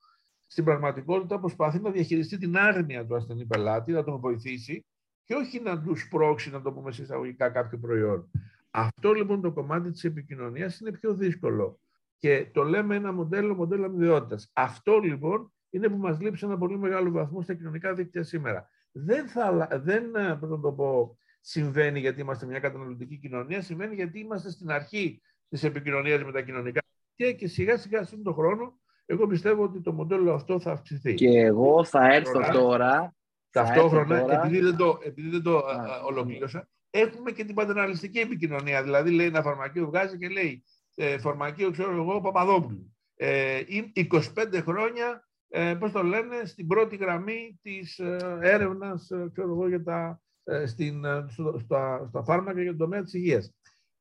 στην 0.48 0.64
πραγματικότητα 0.64 1.40
προσπαθεί 1.40 1.80
να 1.80 1.90
διαχειριστεί 1.90 2.38
την 2.38 2.58
άγνοια 2.58 3.06
του 3.06 3.16
ασθενή 3.16 3.46
πελάτη, 3.46 3.92
να 3.92 4.04
τον 4.04 4.20
βοηθήσει 4.20 4.86
και 5.24 5.34
όχι 5.34 5.60
να 5.60 5.82
τους 5.82 6.08
πρόξει, 6.08 6.52
να 6.52 6.62
το 6.62 6.72
πούμε 6.72 6.90
εισαγωγικά, 6.90 7.50
κάποιο 7.50 7.78
προϊόν. 7.78 8.32
Αυτό 8.72 9.14
λοιπόν 9.14 9.42
το 9.42 9.52
κομμάτι 9.52 9.92
της 9.92 10.04
επικοινωνίας 10.04 10.80
είναι 10.80 10.92
πιο 10.92 11.14
δύσκολο. 11.14 11.80
Και 12.18 12.50
το 12.54 12.64
λέμε 12.64 12.96
ένα 12.96 13.12
μοντέλο, 13.12 13.56
μοντέλο 13.56 13.86
αμοιβαιότητας. 13.86 14.50
Αυτό 14.54 14.98
λοιπόν 14.98 15.54
είναι 15.70 15.90
που 15.90 15.98
μας 15.98 16.20
λείπει 16.20 16.38
σε 16.38 16.46
ένα 16.46 16.58
πολύ 16.58 16.78
μεγάλο 16.78 17.12
βαθμό 17.12 17.42
στα 17.42 17.54
κοινωνικά 17.54 17.94
δίκτυα 17.94 18.24
σήμερα. 18.24 18.70
Δεν, 18.92 19.28
θα, 19.28 19.68
δεν 19.84 20.16
ε, 20.16 20.40
να 20.42 20.60
το 20.60 20.72
πω, 20.72 21.18
συμβαίνει 21.42 22.00
γιατί 22.00 22.22
είμαστε 22.22 22.46
μια 22.46 22.60
καταναλωτική 22.60 23.18
κοινωνία, 23.18 23.62
συμβαίνει 23.62 23.96
γιατί 23.96 24.20
είμαστε 24.20 24.50
στην 24.50 24.72
αρχή 24.72 25.22
της 25.50 25.64
επικοινωνίας 25.64 26.24
με 26.24 26.32
τα 26.32 26.42
κοινωνικά 26.42 26.82
δίκτυα 27.16 27.34
και 27.34 27.48
σιγά 27.48 27.78
σιγά 27.78 28.04
στον 28.04 28.24
τον 28.24 28.34
χρόνο 28.34 28.80
εγώ 29.06 29.28
πιστεύω 29.28 29.64
ότι 29.64 29.82
το 29.82 29.94
μοντέλο 29.94 30.34
αυτό 30.34 30.60
θα 30.60 30.72
αυξηθεί. 30.72 31.14
Και 31.14 31.40
εγώ 31.40 31.84
θα 31.84 32.14
έρθω 32.14 32.40
τώρα. 32.52 33.16
Ταυτόχρονα, 33.50 34.20
τώρα... 34.20 34.40
επειδή 34.40 34.60
δεν 34.60 34.76
το, 34.76 35.00
επειδή 35.04 35.30
δεν 35.30 35.44
το 35.44 35.62
ολοκλήρωσα, 36.06 36.70
έχουμε 36.90 37.32
και 37.32 37.44
την 37.44 37.56
πατερναλιστική 37.56 38.20
επικοινωνία. 38.20 38.84
Δηλαδή, 38.84 39.12
λέει 39.12 39.26
ένα 39.28 39.42
φαρμακείο, 39.42 39.86
βγάζει 39.86 40.18
και 40.18 40.30
λέει 40.30 40.64
ε, 40.96 41.18
φαρμακείο, 41.18 41.72
ξέρω 41.72 41.92
εγώ, 41.92 42.22
Παπαδόπουλου. 42.22 42.96
Ε, 43.16 43.62
25 43.94 44.62
χρόνια, 44.62 45.28
ε, 45.48 45.76
πώς 45.80 45.92
το 45.92 46.04
λένε, 46.04 46.46
στην 46.46 46.68
πρώτη 46.68 46.96
γραμμή 46.96 47.60
της 47.62 48.00
ε, 48.00 48.40
έρευνας, 48.42 49.10
ε, 49.10 49.30
ξέρω 49.32 49.50
εγώ, 49.50 49.68
για 49.68 49.84
τα, 49.84 50.22
ε, 50.44 50.66
στην, 50.66 51.06
ε, 51.06 51.26
στα, 51.64 52.06
στα 52.08 52.24
φάρμακα 52.24 52.62
για 52.62 52.70
τον 52.70 52.80
τομέα 52.80 53.04
της 53.04 53.14
υγείας. 53.14 53.54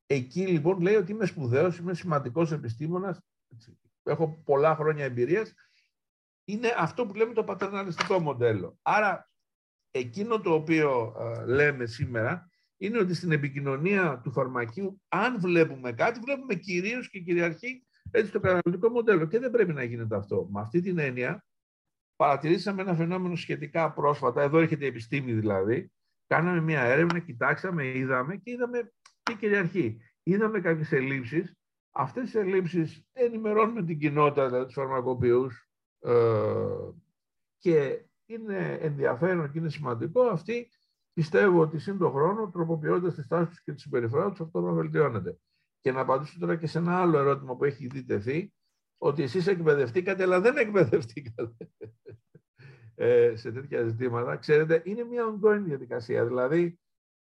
Εκεί 0.07 0.47
λοιπόν 0.47 0.81
λέει 0.81 0.95
ότι 0.95 1.13
είμαι 1.13 1.27
σπουδαίος, 1.27 1.79
είμαι 1.79 1.95
σημαντικός 1.95 2.53
επιστήμονας, 2.53 3.21
έχω 4.03 4.43
πολλά 4.45 4.77
χρόνια 4.77 5.05
εμπειρίας, 5.05 5.55
είναι 6.45 6.75
αυτό 6.79 7.07
που 7.07 7.15
λέμε 7.15 7.33
το 7.33 7.45
πατερναλιστικό 7.45 8.19
μοντέλο. 8.19 8.79
Άρα, 8.83 9.31
εκείνο 9.91 10.41
το 10.41 10.53
οποίο 10.53 11.17
ε, 11.19 11.47
λέμε 11.47 11.87
σήμερα 11.87 12.51
είναι 12.77 12.99
ότι 12.99 13.15
στην 13.15 13.33
επικοινωνία 13.33 14.21
του 14.23 14.33
φαρμακείου, 14.33 15.01
αν 15.09 15.41
βλέπουμε 15.41 15.93
κάτι, 15.93 16.21
βλέπουμε 16.21 16.55
κυρίως 16.55 17.11
και 17.11 17.19
κυριαρχεί 17.19 17.87
έτσι 18.11 18.33
το 18.33 18.41
καταναλωτικό 18.41 18.89
μοντέλο 18.89 19.27
και 19.27 19.39
δεν 19.39 19.51
πρέπει 19.51 19.73
να 19.73 19.83
γίνεται 19.83 20.17
αυτό. 20.17 20.49
Με 20.53 20.61
αυτή 20.61 20.81
την 20.81 20.99
έννοια, 20.99 21.45
παρατηρήσαμε 22.17 22.83
ένα 22.83 22.95
φαινόμενο 22.95 23.37
σχετικά 23.37 23.93
πρόσφατα, 23.93 24.43
εδώ 24.43 24.59
έρχεται 24.59 24.85
η 24.85 24.89
επιστήμη 24.89 25.33
δηλαδή, 25.33 25.93
κάναμε 26.27 26.61
μια 26.61 26.81
έρευνα, 26.81 27.19
κοιτάξαμε, 27.19 27.87
είδαμε 27.87 28.37
και 28.37 28.51
είδαμε 28.51 28.93
τι 29.23 29.37
κυριαρχεί. 29.37 30.01
Είδαμε 30.23 30.61
κάποιες 30.61 30.93
ελλείψεις 30.93 31.55
Αυτές 31.97 32.35
οι 32.35 32.39
ελλείψεις 32.39 33.07
ενημερώνουν 33.13 33.87
την 33.87 33.99
κοινότητα, 33.99 34.47
δηλαδή 34.47 34.65
τους 34.65 34.75
φαρμακοποιούς 34.75 35.69
ε, 36.01 36.13
και 37.59 38.05
είναι 38.27 38.79
ενδιαφέρον 38.81 39.51
και 39.51 39.59
είναι 39.59 39.71
σημαντικό 39.71 40.23
αυτοί 40.23 40.71
πιστεύω 41.14 41.61
ότι 41.61 41.79
σύν 41.79 41.98
τον 41.98 42.11
χρόνο, 42.11 42.50
τροποποιώντας 42.50 43.14
τη 43.14 43.22
στάση 43.22 43.50
του 43.50 43.62
και 43.64 43.72
τη 43.72 43.81
συμπεριφορά 43.81 44.31
τους, 44.31 44.40
αυτό 44.40 44.62
θα 44.62 44.72
βελτιώνεται. 44.72 45.38
Και 45.81 45.92
να 45.92 46.00
απαντήσω 46.00 46.38
τώρα 46.38 46.57
και 46.57 46.66
σε 46.66 46.79
ένα 46.79 47.00
άλλο 47.00 47.18
ερώτημα 47.18 47.57
που 47.57 47.64
έχει 47.64 47.85
ήδη 47.85 48.05
τεθεί, 48.05 48.53
ότι 48.98 49.22
εσείς 49.22 49.46
εκπαιδευτήκατε, 49.46 50.22
αλλά 50.22 50.40
δεν 50.40 50.57
εκπαιδευτήκατε 50.57 51.70
ε, 52.94 53.37
σε 53.37 53.53
τέτοια 53.53 53.85
ζητήματα. 53.85 54.37
Ξέρετε, 54.37 54.83
είναι 54.85 55.05
μια 55.05 55.24
ongoing 55.24 55.62
διαδικασία. 55.64 56.27
Δηλαδή, 56.27 56.79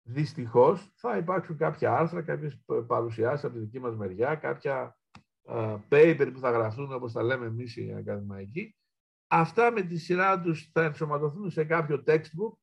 Δυστυχώς 0.03 0.91
θα 0.95 1.17
υπάρξουν 1.17 1.57
κάποια 1.57 1.97
άρθρα, 1.97 2.21
κάποιες 2.21 2.61
παρουσιάσεις 2.87 3.45
από 3.45 3.53
τη 3.53 3.59
δική 3.59 3.79
μας 3.79 3.95
μεριά, 3.95 4.35
κάποια 4.35 4.97
uh, 5.47 5.79
paper 5.89 6.29
που 6.33 6.39
θα 6.39 6.51
γραφτούν 6.51 6.93
όπως 6.93 7.13
τα 7.13 7.23
λέμε 7.23 7.45
εμείς 7.45 7.77
οι 7.77 7.93
ακαδημαϊκοί. 7.97 8.75
Αυτά 9.27 9.71
με 9.71 9.81
τη 9.81 9.97
σειρά 9.97 10.41
τους 10.41 10.69
θα 10.73 10.83
ενσωματωθούν 10.83 11.49
σε 11.49 11.63
κάποιο 11.63 12.03
textbook 12.07 12.53
ε, 12.57 12.61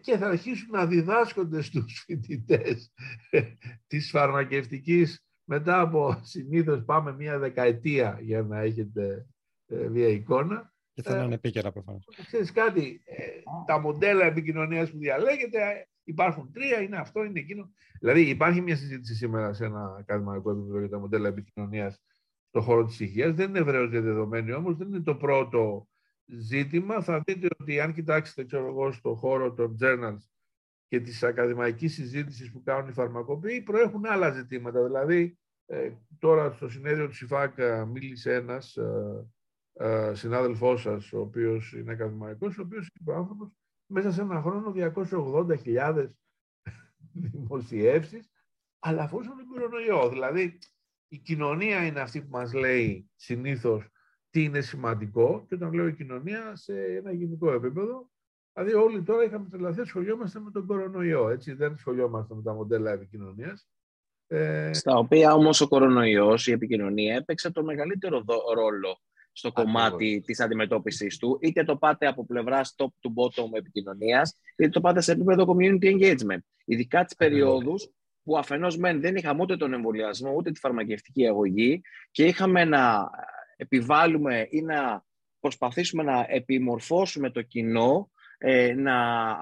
και 0.00 0.16
θα 0.16 0.26
αρχίσουν 0.26 0.70
να 0.70 0.86
διδάσκονται 0.86 1.62
στους 1.62 2.02
φοιτητές 2.06 2.92
ε, 3.30 3.42
της 3.86 4.10
φαρμακευτικής 4.10 5.22
μετά 5.44 5.80
από 5.80 6.20
συνήθως 6.22 6.84
πάμε 6.84 7.12
μία 7.12 7.38
δεκαετία 7.38 8.18
για 8.22 8.42
να 8.42 8.58
έχετε 8.58 9.26
ε, 9.66 9.88
μία 9.88 10.08
εικόνα. 10.08 10.72
Και 10.92 11.02
θα 11.02 11.22
είναι 11.22 11.34
επίκαιρα 11.34 11.72
προφανώς. 11.72 12.08
Ξέρεις 12.26 12.52
κάτι, 12.52 13.02
τα 13.66 13.78
μοντέλα 13.78 14.24
επικοινωνίας 14.24 14.90
που 14.90 14.98
διαλέγεται 14.98 15.88
Υπάρχουν 16.08 16.52
τρία, 16.52 16.80
είναι 16.80 16.96
αυτό, 16.96 17.24
είναι 17.24 17.38
εκείνο. 17.38 17.70
Δηλαδή, 18.00 18.28
υπάρχει 18.28 18.60
μια 18.60 18.76
συζήτηση 18.76 19.14
σήμερα 19.14 19.52
σε 19.52 19.64
ένα 19.64 19.96
ακαδημαϊκό 19.98 20.50
επίπεδο 20.50 20.78
για 20.78 20.88
τα 20.88 20.98
μοντέλα 20.98 21.28
επικοινωνίας 21.28 22.02
στον 22.48 22.62
χώρο 22.62 22.84
της 22.84 23.00
υγείας. 23.00 23.34
Δεν 23.34 23.48
είναι 23.48 23.58
ευρέως 23.58 23.90
διαδεδομένη 23.90 24.52
όμως, 24.52 24.76
δεν 24.76 24.88
είναι 24.88 25.00
το 25.00 25.14
πρώτο 25.14 25.88
ζήτημα. 26.28 27.02
Θα 27.02 27.22
δείτε 27.26 27.48
ότι 27.58 27.80
αν 27.80 27.92
κοιτάξετε, 27.92 28.44
ξέρω 28.44 28.66
εγώ, 28.66 28.92
στον 28.92 29.16
χώρο 29.16 29.52
των 29.52 29.76
journals 29.80 30.28
και 30.88 31.00
της 31.00 31.22
ακαδημαϊκής 31.22 31.94
συζήτησης 31.94 32.52
που 32.52 32.62
κάνουν 32.62 32.88
οι 32.88 32.92
φαρμακοποιοί, 32.92 33.60
προέχουν 33.60 34.06
άλλα 34.06 34.30
ζητήματα. 34.30 34.84
Δηλαδή, 34.84 35.38
ε, 35.66 35.92
τώρα 36.18 36.52
στο 36.52 36.68
συνέδριο 36.68 37.06
του 37.06 37.14
ΣΥΦΑΚ 37.14 37.54
μίλησε 37.86 38.34
ένας 38.34 38.76
ε, 38.76 39.26
ε, 39.72 40.14
συνάδελφός 40.14 40.80
σας, 40.80 41.12
ο 41.12 41.20
οποίος 41.20 41.72
είναι 41.72 41.92
ακαδημαϊκός, 41.92 42.58
ο 42.58 42.62
οποίος 42.62 42.90
είπε 42.94 43.14
άνθρωπος 43.14 43.48
μέσα 43.86 44.12
σε 44.12 44.20
ένα 44.20 44.42
χρόνο 44.42 44.72
280.000 44.76 46.06
δημοσιεύσεις, 47.12 48.30
αλλά 48.78 49.02
αφορούσαν 49.02 49.36
τον 49.36 49.46
κορονοϊό. 49.46 50.08
Δηλαδή, 50.08 50.58
η 51.08 51.18
κοινωνία 51.18 51.86
είναι 51.86 52.00
αυτή 52.00 52.22
που 52.22 52.30
μας 52.30 52.52
λέει 52.52 53.10
συνήθως 53.16 53.88
τι 54.38 54.44
είναι 54.44 54.60
σημαντικό 54.60 55.44
και 55.48 55.54
όταν 55.54 55.72
λέω 55.72 55.86
η 55.86 55.94
κοινωνία 55.94 56.56
σε 56.56 56.72
ένα 56.84 57.12
γενικό 57.12 57.52
επίπεδο, 57.52 58.10
δηλαδή 58.52 58.74
όλοι 58.74 59.02
τώρα 59.02 59.24
είχαμε 59.24 59.48
τρελαθεί, 59.50 59.84
σχολιόμαστε 59.84 60.40
με 60.40 60.50
τον 60.50 60.66
κορονοϊό, 60.66 61.28
έτσι, 61.28 61.52
δεν 61.52 61.76
σχολιόμαστε 61.76 62.34
με 62.34 62.42
τα 62.42 62.54
μοντέλα 62.54 62.92
επικοινωνίας. 62.92 63.68
Ε... 64.26 64.72
Στα 64.72 64.98
οποία 64.98 65.34
όμως 65.34 65.60
ο 65.60 65.68
κορονοϊός, 65.68 66.46
η 66.46 66.52
επικοινωνία, 66.52 67.14
έπαιξε 67.14 67.50
το 67.50 67.64
μεγαλύτερο 67.64 68.24
ρόλο 68.54 69.00
στο 69.32 69.52
κομμάτι 69.52 70.22
της 70.26 70.40
αντιμετώπισης 70.40 71.18
του, 71.18 71.38
είτε 71.40 71.64
το 71.64 71.76
πάτε 71.76 72.06
από 72.06 72.26
πλευράς 72.26 72.74
top 72.78 72.84
to 72.84 73.08
bottom 73.08 73.48
επικοινωνίας, 73.52 74.36
είτε 74.56 74.68
το 74.68 74.80
πάτε 74.80 75.00
σε 75.00 75.12
επίπεδο 75.12 75.56
community 75.56 75.84
engagement. 75.84 76.42
Ειδικά 76.64 77.04
τις 77.04 77.16
περιόδους 77.16 77.90
που 78.22 78.38
αφενός 78.38 78.76
μεν 78.76 79.00
δεν 79.00 79.16
είχαμε 79.16 79.42
ούτε 79.42 79.56
τον 79.56 79.72
εμβολιασμό, 79.72 80.34
ούτε 80.36 80.50
τη 80.50 80.58
φαρμακευτική 80.58 81.26
αγωγή 81.26 81.80
και 82.10 82.24
είχαμε 82.24 82.64
να 82.64 83.10
επιβάλλουμε 83.58 84.46
ή 84.50 84.60
να 84.60 85.04
προσπαθήσουμε 85.40 86.02
να 86.02 86.26
επιμορφώσουμε 86.28 87.30
το 87.30 87.42
κοινό 87.42 88.10
ε, 88.38 88.74
να, 88.74 89.36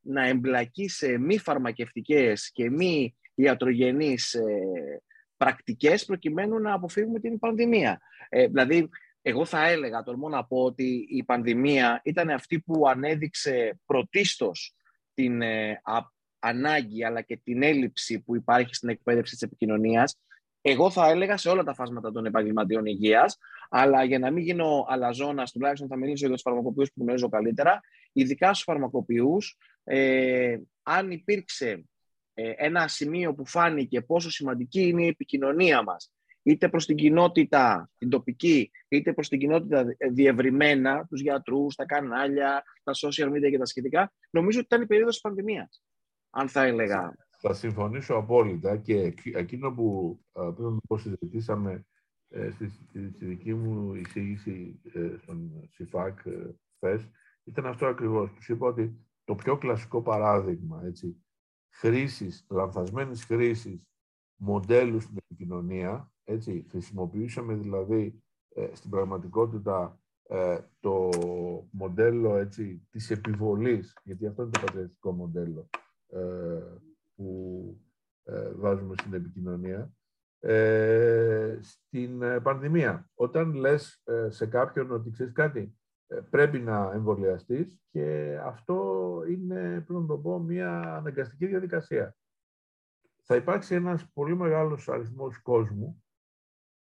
να 0.00 0.26
εμπλακεί 0.26 0.88
σε 0.88 1.18
μη 1.18 1.38
φαρμακευτικές 1.38 2.50
και 2.52 2.70
μη 2.70 3.16
ιατρογενείς 3.34 4.34
ε, 4.34 5.02
πρακτικές 5.36 6.04
προκειμένου 6.04 6.58
να 6.58 6.72
αποφύγουμε 6.72 7.20
την 7.20 7.38
πανδημία. 7.38 8.00
Ε, 8.28 8.46
δηλαδή, 8.46 8.88
εγώ 9.22 9.44
θα 9.44 9.68
έλεγα, 9.68 10.02
τολμώ 10.02 10.28
να 10.28 10.44
πω, 10.44 10.62
ότι 10.62 11.06
η 11.10 11.24
πανδημία 11.24 12.00
ήταν 12.04 12.30
αυτή 12.30 12.60
που 12.60 12.88
ανέδειξε 12.88 13.80
πρωτίστως 13.86 14.74
την 15.14 15.42
ε, 15.42 15.80
ανάγκη 16.38 17.04
αλλά 17.04 17.20
και 17.20 17.36
την 17.36 17.62
έλλειψη 17.62 18.20
που 18.20 18.36
υπάρχει 18.36 18.74
στην 18.74 18.88
εκπαίδευση 18.88 19.32
της 19.32 19.42
επικοινωνίας. 19.42 20.18
Εγώ 20.70 20.90
θα 20.90 21.08
έλεγα 21.08 21.36
σε 21.36 21.48
όλα 21.48 21.62
τα 21.62 21.74
φάσματα 21.74 22.12
των 22.12 22.26
επαγγελματιών 22.26 22.86
υγείας, 22.86 23.38
αλλά 23.70 24.04
για 24.04 24.18
να 24.18 24.30
μην 24.30 24.42
γίνω 24.42 24.86
αλαζόνας, 24.88 25.52
τουλάχιστον 25.52 25.88
θα 25.88 25.96
μιλήσω 25.96 26.26
για 26.26 26.34
τους 26.34 26.42
φαρμακοποιούς 26.42 26.92
που 26.92 27.02
γνωρίζω 27.02 27.28
καλύτερα. 27.28 27.80
Ειδικά 28.12 28.46
στους 28.46 28.62
φαρμακοποιούς, 28.62 29.56
ε, 29.84 30.58
αν 30.82 31.10
υπήρξε 31.10 31.84
ε, 32.34 32.52
ένα 32.56 32.88
σημείο 32.88 33.34
που 33.34 33.46
φάνηκε 33.46 34.00
πόσο 34.00 34.30
σημαντική 34.30 34.80
είναι 34.80 35.04
η 35.04 35.06
επικοινωνία 35.06 35.82
μας, 35.82 36.12
είτε 36.42 36.68
προς 36.68 36.86
την 36.86 36.96
κοινότητα, 36.96 37.90
την 37.98 38.08
τοπική, 38.08 38.70
είτε 38.88 39.12
προς 39.12 39.28
την 39.28 39.38
κοινότητα 39.38 39.84
διευρυμένα, 40.10 41.06
τους 41.08 41.20
γιατρούς, 41.20 41.74
τα 41.74 41.84
κανάλια, 41.84 42.62
τα 42.82 42.92
social 42.94 43.28
media 43.28 43.50
και 43.50 43.58
τα 43.58 43.66
σχετικά, 43.66 44.12
νομίζω 44.30 44.58
ότι 44.58 44.66
ήταν 44.66 44.82
η 44.82 44.86
περίοδος 44.86 45.12
της 45.12 45.22
πανδημίας, 45.22 45.82
αν 46.30 46.48
θα 46.48 46.62
έλεγα. 46.62 47.27
Θα 47.40 47.54
συμφωνήσω 47.54 48.14
απόλυτα 48.14 48.76
και 48.76 49.14
εκείνο 49.32 49.72
που 49.72 50.18
πριν 50.32 50.76
πω 50.88 50.98
συζητήσαμε 50.98 51.86
ε, 52.28 52.50
στη, 52.50 52.68
στη, 52.68 52.98
δική 53.24 53.54
μου 53.54 53.94
εισήγηση 53.94 54.80
ε, 54.92 55.16
στον 55.22 55.68
ΣΥΦΑΚ 55.68 56.18
ε, 56.80 56.98
ήταν 57.44 57.66
αυτό 57.66 57.86
ακριβώς. 57.86 58.32
Τους 58.32 58.48
είπα 58.48 58.66
ότι 58.66 59.06
το 59.24 59.34
πιο 59.34 59.58
κλασικό 59.58 60.02
παράδειγμα 60.02 60.82
έτσι, 60.84 61.24
χρήσης, 61.70 62.46
λανθασμένης 62.50 63.24
χρήσης 63.24 63.88
μοντέλου 64.36 65.00
στην 65.00 65.16
επικοινωνία, 65.16 66.12
έτσι, 66.24 66.66
χρησιμοποιούσαμε 66.70 67.54
δηλαδή 67.54 68.22
ε, 68.54 68.68
στην 68.72 68.90
πραγματικότητα 68.90 70.00
ε, 70.22 70.58
το 70.80 71.10
μοντέλο 71.70 72.36
έτσι, 72.36 72.86
της 72.90 73.10
επιβολής, 73.10 73.96
γιατί 74.04 74.26
αυτό 74.26 74.42
είναι 74.42 74.50
το 74.50 74.60
πατριωτικό 74.60 75.12
μοντέλο 75.12 75.68
ε, 76.06 76.18
που 77.18 77.80
βάζουμε 78.56 78.94
στην 78.98 79.14
επικοινωνία, 79.14 79.92
στην 81.60 82.18
πανδημία. 82.42 83.10
Όταν 83.14 83.52
λες 83.54 84.02
σε 84.28 84.46
κάποιον 84.46 84.90
ότι 84.90 85.10
ξέρεις 85.10 85.32
κάτι, 85.32 85.78
ε, 86.10 86.20
πρέπει 86.30 86.58
να 86.58 86.92
εμβολιαστείς 86.92 87.80
και 87.90 88.38
αυτό 88.42 89.22
είναι, 89.28 89.80
πρέπει 89.80 90.00
να 90.00 90.06
το 90.06 90.18
πω, 90.18 90.38
μια 90.38 90.80
αναγκαστική 90.80 91.46
διαδικασία. 91.46 92.16
Θα 93.22 93.36
υπάρξει 93.36 93.74
ένας 93.74 94.10
πολύ 94.12 94.36
μεγάλος 94.36 94.88
αριθμός 94.88 95.42
κόσμου 95.42 96.04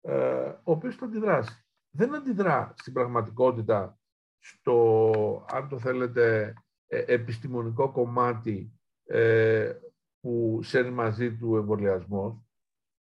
ε, 0.02 0.48
ο 0.48 0.72
οποίος 0.72 0.96
θα 0.96 1.06
αντιδράσει. 1.06 1.66
Δεν 1.90 2.16
αντιδρά 2.16 2.74
στην 2.78 2.94
πραγματικότητα 2.94 4.00
στο, 4.40 5.46
αν 5.50 5.70
το 5.70 5.80
θέλετε, 5.80 6.54
ε, 6.88 7.04
επιστημονικό 7.08 7.92
κομμάτι 7.92 8.74
που 10.24 10.60
σέρνει 10.64 10.92
μαζί 10.92 11.36
του 11.36 11.56
εμβολιασμός. 11.56 12.42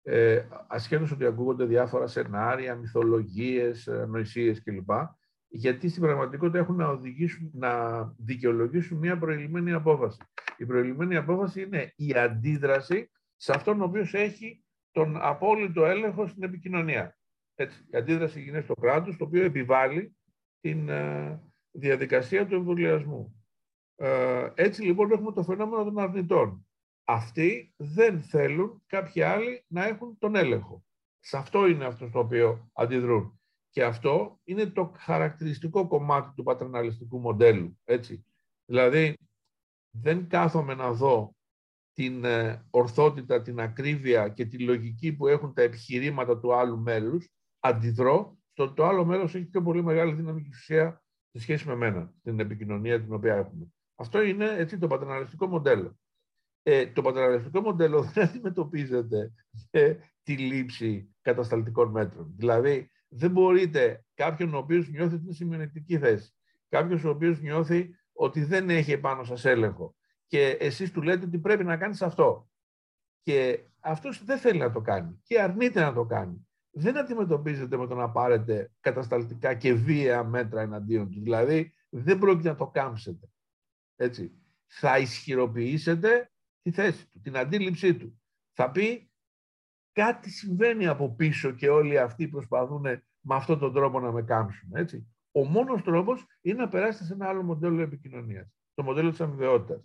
Ε, 0.02 0.46
ασχέτως 0.68 1.12
ότι 1.12 1.24
ακούγονται 1.24 1.64
διάφορα 1.64 2.06
σενάρια, 2.06 2.74
μυθολογίες, 2.74 3.88
νοησίες 4.08 4.62
κλπ 4.62 4.90
γιατί 5.54 5.88
στην 5.88 6.02
πραγματικότητα 6.02 6.58
έχουν 6.58 6.76
να, 6.76 6.88
οδηγήσουν, 6.88 7.50
να 7.54 8.02
δικαιολογήσουν 8.18 8.98
μια 8.98 9.18
προηγουμένη 9.18 9.72
απόφαση. 9.72 10.18
Η 10.56 10.66
προηγουμένη 10.66 11.16
απόφαση 11.16 11.62
είναι 11.62 11.92
η 11.96 12.12
αντίδραση 12.12 13.10
σε 13.36 13.52
αυτόν 13.54 13.80
ο 13.80 13.84
οποίος 13.84 14.14
έχει 14.14 14.64
τον 14.90 15.16
απόλυτο 15.20 15.84
έλεγχο 15.84 16.26
στην 16.26 16.42
επικοινωνία. 16.42 17.18
Έτσι, 17.54 17.86
η 17.90 17.96
αντίδραση 17.96 18.40
γίνεται 18.40 18.64
στο 18.64 18.74
κράτος, 18.74 19.16
το 19.16 19.24
οποίο 19.24 19.44
επιβάλλει 19.44 20.16
την 20.60 20.88
ε, 20.88 21.40
διαδικασία 21.70 22.46
του 22.46 22.54
εμβολιασμού. 22.54 23.46
Ε, 23.96 24.48
έτσι 24.54 24.82
λοιπόν 24.82 25.10
έχουμε 25.10 25.32
το 25.32 25.42
φαινόμενο 25.42 25.84
των 25.84 25.98
αρνητών. 25.98 26.66
Αυτοί 27.04 27.72
δεν 27.76 28.22
θέλουν 28.22 28.82
κάποιοι 28.86 29.22
άλλοι 29.22 29.64
να 29.66 29.84
έχουν 29.84 30.18
τον 30.18 30.36
έλεγχο. 30.36 30.84
Σε 31.18 31.36
αυτό 31.36 31.66
είναι 31.66 31.84
αυτός 31.84 32.10
το 32.10 32.18
οποίο 32.18 32.70
αντιδρούν. 32.72 33.40
Και 33.70 33.84
αυτό 33.84 34.40
είναι 34.44 34.66
το 34.66 34.92
χαρακτηριστικό 34.96 35.86
κομμάτι 35.86 36.32
του 36.34 36.42
πατραναλιστικού 36.42 37.18
μοντέλου. 37.18 37.78
Έτσι. 37.84 38.24
Δηλαδή, 38.64 39.18
δεν 39.90 40.28
κάθομαι 40.28 40.74
να 40.74 40.92
δω 40.92 41.34
την 41.92 42.24
ε, 42.24 42.66
ορθότητα, 42.70 43.42
την 43.42 43.60
ακρίβεια 43.60 44.28
και 44.28 44.44
τη 44.44 44.58
λογική 44.58 45.12
που 45.12 45.26
έχουν 45.26 45.54
τα 45.54 45.62
επιχειρήματα 45.62 46.38
του 46.38 46.54
άλλου 46.54 46.78
μέλους, 46.78 47.28
αντιδρώ 47.60 48.36
στο 48.52 48.62
ότι 48.64 48.74
το 48.74 48.86
άλλο 48.86 49.04
μέλος 49.04 49.34
έχει 49.34 49.44
πιο 49.44 49.62
πολύ 49.62 49.82
μεγάλη 49.82 50.12
δύναμη 50.12 50.42
και 50.42 50.48
ουσία 50.52 51.02
σε 51.30 51.40
σχέση 51.40 51.68
με 51.68 51.74
μένα, 51.74 52.12
την 52.22 52.40
επικοινωνία 52.40 53.02
την 53.02 53.12
οποία 53.12 53.34
έχουμε. 53.34 53.66
Αυτό 53.94 54.22
είναι 54.22 54.50
έτσι, 54.50 54.78
το 54.78 54.86
πατραναλιστικό 54.86 55.46
μοντέλο. 55.46 55.98
Ε, 56.62 56.86
το 56.86 57.02
πατραναλιστικό 57.02 57.60
μοντέλο 57.60 58.02
δεν 58.12 58.24
αντιμετωπίζεται 58.24 59.32
τη 60.22 60.36
λήψη 60.36 61.14
κατασταλτικών 61.20 61.90
μέτρων. 61.90 62.34
Δηλαδή, 62.36 62.90
δεν 63.08 63.30
μπορείτε 63.30 64.04
κάποιον 64.14 64.54
ο 64.54 64.58
οποίος 64.58 64.88
νιώθει 64.88 65.18
την 65.18 65.32
σημειονεκτική 65.32 65.98
θέση, 65.98 66.34
κάποιος 66.68 67.04
ο 67.04 67.08
οποίος 67.08 67.40
νιώθει 67.40 67.90
ότι 68.12 68.44
δεν 68.44 68.70
έχει 68.70 68.92
επάνω 68.92 69.24
σας 69.24 69.44
έλεγχο 69.44 69.94
και 70.32 70.48
εσείς 70.48 70.92
του 70.92 71.02
λέτε 71.02 71.24
ότι 71.24 71.38
πρέπει 71.38 71.64
να 71.64 71.76
κάνεις 71.76 72.02
αυτό. 72.02 72.50
Και 73.22 73.60
αυτός 73.80 74.24
δεν 74.24 74.38
θέλει 74.38 74.58
να 74.58 74.72
το 74.72 74.80
κάνει 74.80 75.20
και 75.22 75.40
αρνείται 75.40 75.80
να 75.80 75.92
το 75.92 76.04
κάνει. 76.04 76.48
Δεν 76.70 76.98
αντιμετωπίζετε 76.98 77.76
με 77.76 77.86
το 77.86 77.94
να 77.94 78.10
πάρετε 78.10 78.72
κατασταλτικά 78.80 79.54
και 79.54 79.74
βία 79.74 80.24
μέτρα 80.24 80.60
εναντίον 80.60 81.10
του. 81.10 81.20
Δηλαδή, 81.20 81.74
δεν 81.88 82.18
πρόκειται 82.18 82.48
να 82.48 82.56
το 82.56 82.66
κάμψετε. 82.66 83.28
Έτσι. 83.96 84.32
Θα 84.66 84.98
ισχυροποιήσετε 84.98 86.31
τη 86.62 86.70
θέση 86.70 87.08
του, 87.08 87.20
την 87.20 87.36
αντίληψή 87.36 87.96
του. 87.96 88.22
Θα 88.52 88.70
πει 88.70 89.10
κάτι 89.92 90.30
συμβαίνει 90.30 90.86
από 90.86 91.14
πίσω 91.14 91.50
και 91.50 91.68
όλοι 91.68 91.98
αυτοί 91.98 92.28
προσπαθούν 92.28 92.82
με 93.20 93.34
αυτόν 93.34 93.58
τον 93.58 93.72
τρόπο 93.72 94.00
να 94.00 94.12
με 94.12 94.22
κάμψουν. 94.22 94.70
Έτσι. 94.74 95.06
Ο 95.32 95.44
μόνος 95.44 95.82
τρόπος 95.82 96.26
είναι 96.40 96.60
να 96.60 96.68
περάσετε 96.68 97.04
σε 97.04 97.12
ένα 97.12 97.28
άλλο 97.28 97.42
μοντέλο 97.42 97.80
επικοινωνίας, 97.80 98.48
το 98.74 98.82
μοντέλο 98.82 99.10
της 99.10 99.20
αμοιβαιότητας. 99.20 99.84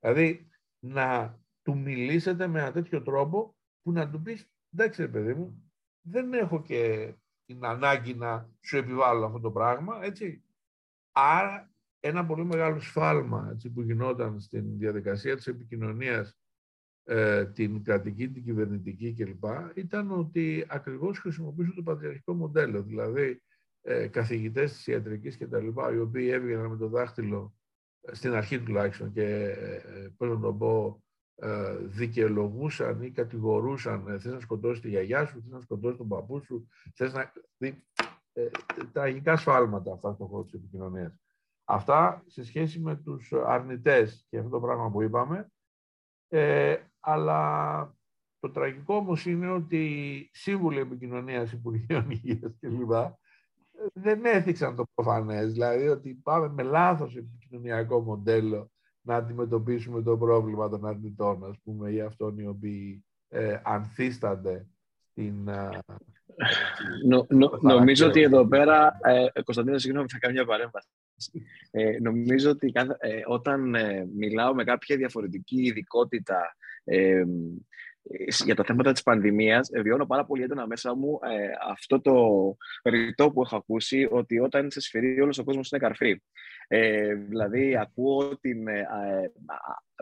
Δηλαδή, 0.00 0.48
να 0.78 1.38
του 1.62 1.78
μιλήσετε 1.78 2.46
με 2.46 2.60
ένα 2.60 2.72
τέτοιο 2.72 3.02
τρόπο 3.02 3.56
που 3.82 3.92
να 3.92 4.10
του 4.10 4.22
πεις, 4.22 4.50
εντάξει 4.72 5.02
ρε 5.02 5.08
παιδί 5.08 5.34
μου, 5.34 5.72
δεν 6.00 6.32
έχω 6.32 6.62
και 6.62 7.12
την 7.44 7.64
ανάγκη 7.64 8.14
να 8.14 8.50
σου 8.60 8.76
επιβάλλω 8.76 9.26
αυτό 9.26 9.40
το 9.40 9.50
πράγμα, 9.50 10.02
έτσι. 10.02 10.44
Άρα, 11.12 11.72
ένα 12.00 12.26
πολύ 12.26 12.44
μεγάλο 12.44 12.80
σφάλμα 12.80 13.48
έτσι, 13.52 13.70
που 13.70 13.82
γινόταν 13.82 14.40
στην 14.40 14.78
διαδικασία 14.78 15.36
της 15.36 15.46
επικοινωνίας 15.46 16.38
ε, 17.04 17.46
την 17.46 17.84
κρατική, 17.84 18.30
την 18.30 18.44
κυβερνητική 18.44 19.14
κλπ. 19.14 19.44
ήταν 19.74 20.10
ότι 20.10 20.66
ακριβώς 20.68 21.18
χρησιμοποιούσαν 21.18 21.74
το 21.74 21.82
πατριαρχικό 21.82 22.34
μοντέλο. 22.34 22.82
Δηλαδή, 22.82 23.42
ε, 23.82 24.06
καθηγητές 24.06 24.72
της 24.72 24.86
ιατρικής 24.86 25.36
και 25.36 25.46
τα 25.46 25.60
λοιπά, 25.60 25.92
οι 25.92 25.98
οποίοι 25.98 26.28
έβγαιναν 26.32 26.70
με 26.70 26.76
το 26.76 26.88
δάχτυλο, 26.88 27.54
ε, 28.00 28.14
στην 28.14 28.32
αρχή 28.32 28.60
τουλάχιστον, 28.60 29.12
και 29.12 29.24
ε, 29.24 30.08
πώς 30.16 30.28
να 30.28 30.40
το 30.40 30.54
πω, 30.54 31.02
ε, 31.34 31.76
δικαιολογούσαν 31.76 33.02
ή 33.02 33.10
κατηγορούσαν 33.10 34.04
θες 34.20 34.32
να 34.32 34.40
σκοτώσεις 34.40 34.80
τη 34.80 34.88
γιαγιά 34.88 35.26
σου, 35.26 35.40
θες 35.42 35.52
να 35.52 35.60
σκοτώσεις 35.60 35.96
τον 35.96 36.08
παππού 36.08 36.40
σου, 36.40 36.68
θες 36.94 37.12
να... 37.12 37.32
Ε, 38.32 38.48
τραγικά 38.92 39.36
σφάλματα 39.36 39.92
αυτά 39.92 40.12
στον 40.12 40.26
χώρο 40.26 40.42
της 40.42 40.52
επικοινωνίας. 40.52 41.12
Αυτά 41.72 42.22
σε 42.26 42.44
σχέση 42.44 42.80
με 42.80 42.96
τους 42.96 43.32
αρνητές 43.32 44.26
και 44.28 44.38
αυτό 44.38 44.50
το 44.50 44.60
πράγμα 44.60 44.90
που 44.90 45.02
είπαμε, 45.02 45.50
ε, 46.28 46.76
αλλά 47.00 47.94
το 48.38 48.50
τραγικό 48.50 48.94
όμως 48.94 49.26
είναι 49.26 49.50
ότι 49.50 49.76
οι 49.76 50.30
σύμβουλοι 50.32 50.78
επικοινωνίας 50.78 51.52
Υπουργείων 51.52 52.10
Υγείας 52.10 52.58
κλπ. 52.60 52.92
δεν 53.92 54.24
έθιξαν 54.24 54.76
το 54.76 54.84
προφανές. 54.94 55.52
Δηλαδή 55.52 55.88
ότι 55.88 56.14
πάμε 56.14 56.48
με 56.48 56.62
λάθος 56.62 57.16
επικοινωνιακό 57.16 58.00
μοντέλο 58.00 58.70
να 59.00 59.16
αντιμετωπίσουμε 59.16 60.02
το 60.02 60.18
πρόβλημα 60.18 60.68
των 60.68 60.86
αρνητών, 60.86 61.44
ας 61.44 61.58
πούμε, 61.64 61.90
ή 61.90 62.00
αυτών 62.00 62.38
οι 62.38 62.46
οποίοι 62.46 63.04
ε, 63.28 63.60
ανθίστανται 63.62 64.66
στην. 65.10 65.48
Ε, 66.36 67.06
νο, 67.06 67.26
νο, 67.28 67.58
νομίζω 67.60 68.06
ότι 68.06 68.22
εδώ 68.22 68.48
πέρα, 68.48 68.98
ε, 69.02 69.42
Κωνσταντίνο, 69.42 69.78
συγγνώμη, 69.78 70.06
θα 70.10 70.18
κάνω 70.18 70.34
μια 70.34 70.44
παρέμβαση. 70.44 70.88
Ε, 71.70 71.96
νομίζω 72.00 72.50
ότι 72.50 72.72
ε, 72.98 73.20
όταν 73.26 73.74
ε, 73.74 74.08
μιλάω 74.16 74.54
με 74.54 74.64
κάποια 74.64 74.96
διαφορετική 74.96 75.62
ειδικότητα 75.62 76.56
ε, 76.84 77.22
για 78.44 78.54
τα 78.54 78.64
θέματα 78.64 78.92
της 78.92 79.02
πανδημίας, 79.02 79.70
βιώνω 79.82 80.06
πάρα 80.06 80.24
πολύ 80.24 80.42
έντονα 80.42 80.66
μέσα 80.66 80.94
μου 80.94 81.18
αυτό 81.70 82.00
το 82.00 82.56
ρητό 82.84 83.30
που 83.30 83.42
έχω 83.42 83.56
ακούσει, 83.56 84.08
ότι 84.10 84.38
όταν 84.38 84.66
είσαι 84.66 84.80
σφυρί 84.80 85.20
όλος 85.20 85.38
ο 85.38 85.44
κόσμος 85.44 85.70
είναι 85.70 85.80
καρφί. 85.80 86.22
δηλαδή, 87.28 87.76
ακούω 87.76 88.38
την 88.40 88.58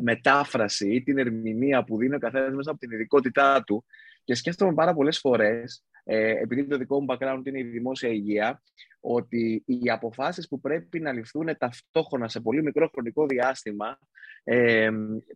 μετάφραση 0.03 0.95
ή 0.95 1.03
την 1.03 1.19
ερμηνεία 1.19 1.85
που 1.85 1.97
δίνει 1.97 2.15
ο 2.15 2.19
καθένας 2.19 2.55
μέσα 2.55 2.71
από 2.71 2.79
την 2.79 2.91
ειδικότητά 2.91 3.63
του 3.67 3.85
Και 4.29 4.35
σκέφτομαι 4.35 4.75
πάρα 4.75 4.95
πολλές 4.95 5.19
φορές, 5.19 5.85
ε, 6.05 6.31
επειδή 6.31 6.67
το 6.67 6.77
δικό 6.77 7.01
μου 7.01 7.07
background 7.09 7.41
είναι 7.45 7.59
η 7.59 7.63
δημόσια 7.63 8.09
υγεία, 8.09 8.63
ότι 9.01 9.63
οι 9.67 9.91
αποφάσεις 9.91 10.49
που 10.49 10.61
πρέπει 10.61 11.01
να 11.01 11.13
ληφθούν 11.13 11.57
ταυτόχρονα 11.59 12.29
σε 12.29 12.41
πολύ 12.41 12.63
μικρό 12.63 12.89
χρονικό 12.89 13.27
διάστημα 13.27 13.99
ε, 14.45 14.91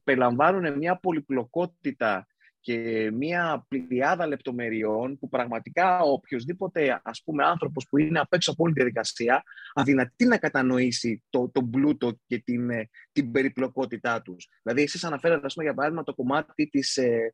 περιλαμβάνουν 0.05 0.77
μια 0.79 0.99
πολυπλοκότητα 0.99 2.27
και 2.61 3.11
μια 3.13 3.67
πλειάδα 3.69 4.27
λεπτομεριών 4.27 5.19
που 5.19 5.29
πραγματικά 5.29 6.01
ο 6.01 6.13
οποιοδήποτε 6.13 7.01
ας 7.05 7.23
πούμε 7.25 7.45
άνθρωπος 7.45 7.87
που 7.89 7.99
είναι 7.99 8.19
απ' 8.19 8.33
έξω 8.33 8.51
από 8.51 8.65
όλη 8.65 8.73
τη 8.73 8.81
διαδικασία 8.81 9.43
αδυνατεί 9.75 10.25
να 10.25 10.39
κατανοήσει 10.39 11.23
το, 11.31 11.51
τον 11.53 11.71
πλούτο 11.71 12.19
και 12.27 12.39
την, 12.39 12.71
ε, 12.71 12.89
την 13.13 13.33
περιπλοκότητά 13.33 14.23
τους. 14.23 14.49
Δηλαδή 14.63 14.83
εσείς 14.83 15.05
αναφέρατε 15.05 15.47
ας 15.47 15.55
πούμε, 15.55 15.67
για 15.67 15.75
παράδειγμα 15.75 16.05
το 16.05 16.15
κομμάτι 16.15 16.69
της, 16.69 16.97
ε, 16.97 17.05
ε, 17.05 17.31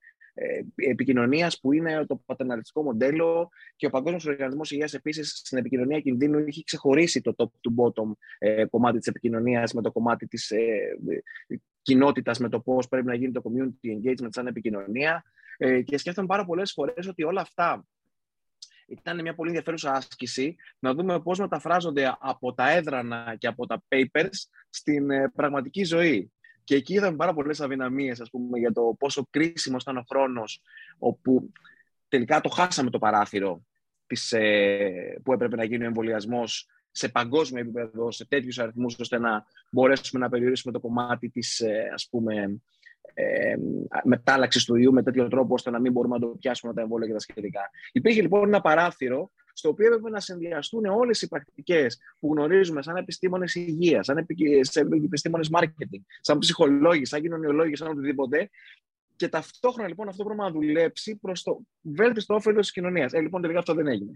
επικοινωνίας 0.74 1.60
που 1.60 1.72
είναι 1.72 2.04
το 2.06 2.16
πατερναλιστικό 2.26 2.82
μοντέλο 2.82 3.48
και 3.76 3.86
ο 3.86 3.90
Παγκόσμιος 3.90 4.26
Οργανισμός 4.26 4.70
Υγείας 4.70 4.94
επίσης 4.94 5.28
στην 5.44 5.58
επικοινωνία 5.58 6.00
κινδύνου 6.00 6.38
έχει 6.38 6.64
ξεχωρίσει 6.64 7.20
το 7.20 7.34
top 7.36 7.44
to 7.44 7.82
bottom 7.82 8.12
ε, 8.38 8.64
κομμάτι 8.64 8.98
της 8.98 9.06
επικοινωνίας 9.06 9.72
με 9.72 9.82
το 9.82 9.92
κομμάτι 9.92 10.26
της 10.26 10.50
ε, 10.50 10.98
κοινότητας, 11.82 12.38
με 12.38 12.48
το 12.48 12.60
πώς 12.60 12.88
πρέπει 12.88 13.06
να 13.06 13.14
γίνει 13.14 13.32
το 13.32 13.42
community 13.44 13.88
engagement 13.88 14.28
σαν 14.28 14.46
επικοινωνία 14.46 15.24
ε, 15.58 15.82
και 15.82 15.98
σκέφτομαι 15.98 16.26
πάρα 16.26 16.44
πολλές 16.44 16.72
φορές 16.72 17.06
ότι 17.06 17.22
όλα 17.22 17.40
αυτά 17.40 17.86
ήταν 18.88 19.20
μια 19.20 19.34
πολύ 19.34 19.48
ενδιαφέρουσα 19.48 19.92
άσκηση 19.92 20.56
να 20.78 20.94
δούμε 20.94 21.20
πώς 21.20 21.38
μεταφράζονται 21.38 22.16
από 22.20 22.54
τα 22.54 22.70
έδρανα 22.70 23.36
και 23.38 23.46
από 23.46 23.66
τα 23.66 23.82
papers 23.88 24.36
στην 24.70 25.10
ε, 25.10 25.28
πραγματική 25.34 25.84
ζωή. 25.84 26.32
Και 26.68 26.74
εκεί 26.74 26.94
είδαμε 26.94 27.16
πάρα 27.16 27.34
πολλές 27.34 27.60
αδυναμίες, 27.60 28.22
για 28.58 28.72
το 28.72 28.96
πόσο 28.98 29.26
κρίσιμος 29.30 29.82
ήταν 29.82 29.96
ο 29.96 30.04
χρόνος, 30.08 30.62
όπου 30.98 31.52
τελικά 32.08 32.40
το 32.40 32.48
χάσαμε 32.48 32.90
το 32.90 32.98
παράθυρο 32.98 33.62
της, 34.06 34.32
ε, 34.32 35.20
που 35.22 35.32
έπρεπε 35.32 35.56
να 35.56 35.64
γίνει 35.64 35.84
ο 35.84 35.86
εμβολιασμός 35.86 36.66
σε 36.90 37.08
παγκόσμιο 37.08 37.60
επίπεδο, 37.60 38.10
σε 38.10 38.26
τέτοιους 38.26 38.58
αριθμούς, 38.58 38.98
ώστε 38.98 39.18
να 39.18 39.44
μπορέσουμε 39.70 40.22
να 40.24 40.28
περιορίσουμε 40.30 40.72
το 40.72 40.80
κομμάτι 40.80 41.28
της 41.28 41.60
ε, 41.60 41.90
ας 41.94 42.08
πούμε, 42.10 42.60
ε, 43.14 43.54
μετάλλαξης 44.04 44.64
του 44.64 44.76
ιού 44.76 44.92
με 44.92 45.02
τέτοιο 45.02 45.28
τρόπο, 45.28 45.54
ώστε 45.54 45.70
να 45.70 45.80
μην 45.80 45.92
μπορούμε 45.92 46.14
να 46.14 46.20
το 46.20 46.26
πιάσουμε 46.26 46.74
τα 46.74 46.80
εμβόλια 46.80 47.06
και 47.06 47.12
τα 47.12 47.18
σχετικά. 47.18 47.70
Υπήρχε 47.92 48.20
λοιπόν 48.20 48.46
ένα 48.46 48.60
παράθυρο 48.60 49.30
στο 49.58 49.68
οποίο 49.68 49.86
έπρεπε 49.86 50.10
να 50.10 50.20
συνδυαστούν 50.20 50.84
όλες 50.84 51.22
οι 51.22 51.28
πρακτικές 51.28 51.98
που 52.20 52.32
γνωρίζουμε 52.32 52.82
σαν 52.82 52.96
επιστήμονες 52.96 53.54
υγείας, 53.54 54.06
σαν 54.06 54.26
επιστήμονες 55.04 55.48
marketing, 55.52 56.00
σαν 56.20 56.38
ψυχολόγοι, 56.38 57.04
σαν 57.04 57.20
κοινωνιολόγοι, 57.20 57.76
σαν 57.76 57.88
οτιδήποτε. 57.88 58.50
Και 59.16 59.28
ταυτόχρονα 59.28 59.88
λοιπόν 59.88 60.08
αυτό 60.08 60.24
πρέπει 60.24 60.40
να 60.40 60.50
δουλέψει 60.50 61.16
προς 61.16 61.42
το 61.42 61.60
βέλτιστο 61.80 62.34
όφελος 62.34 62.60
της 62.60 62.72
κοινωνίας. 62.72 63.12
Ε, 63.12 63.20
λοιπόν, 63.20 63.40
τελικά 63.40 63.58
αυτό 63.58 63.74
δεν 63.74 63.86
έγινε. 63.86 64.12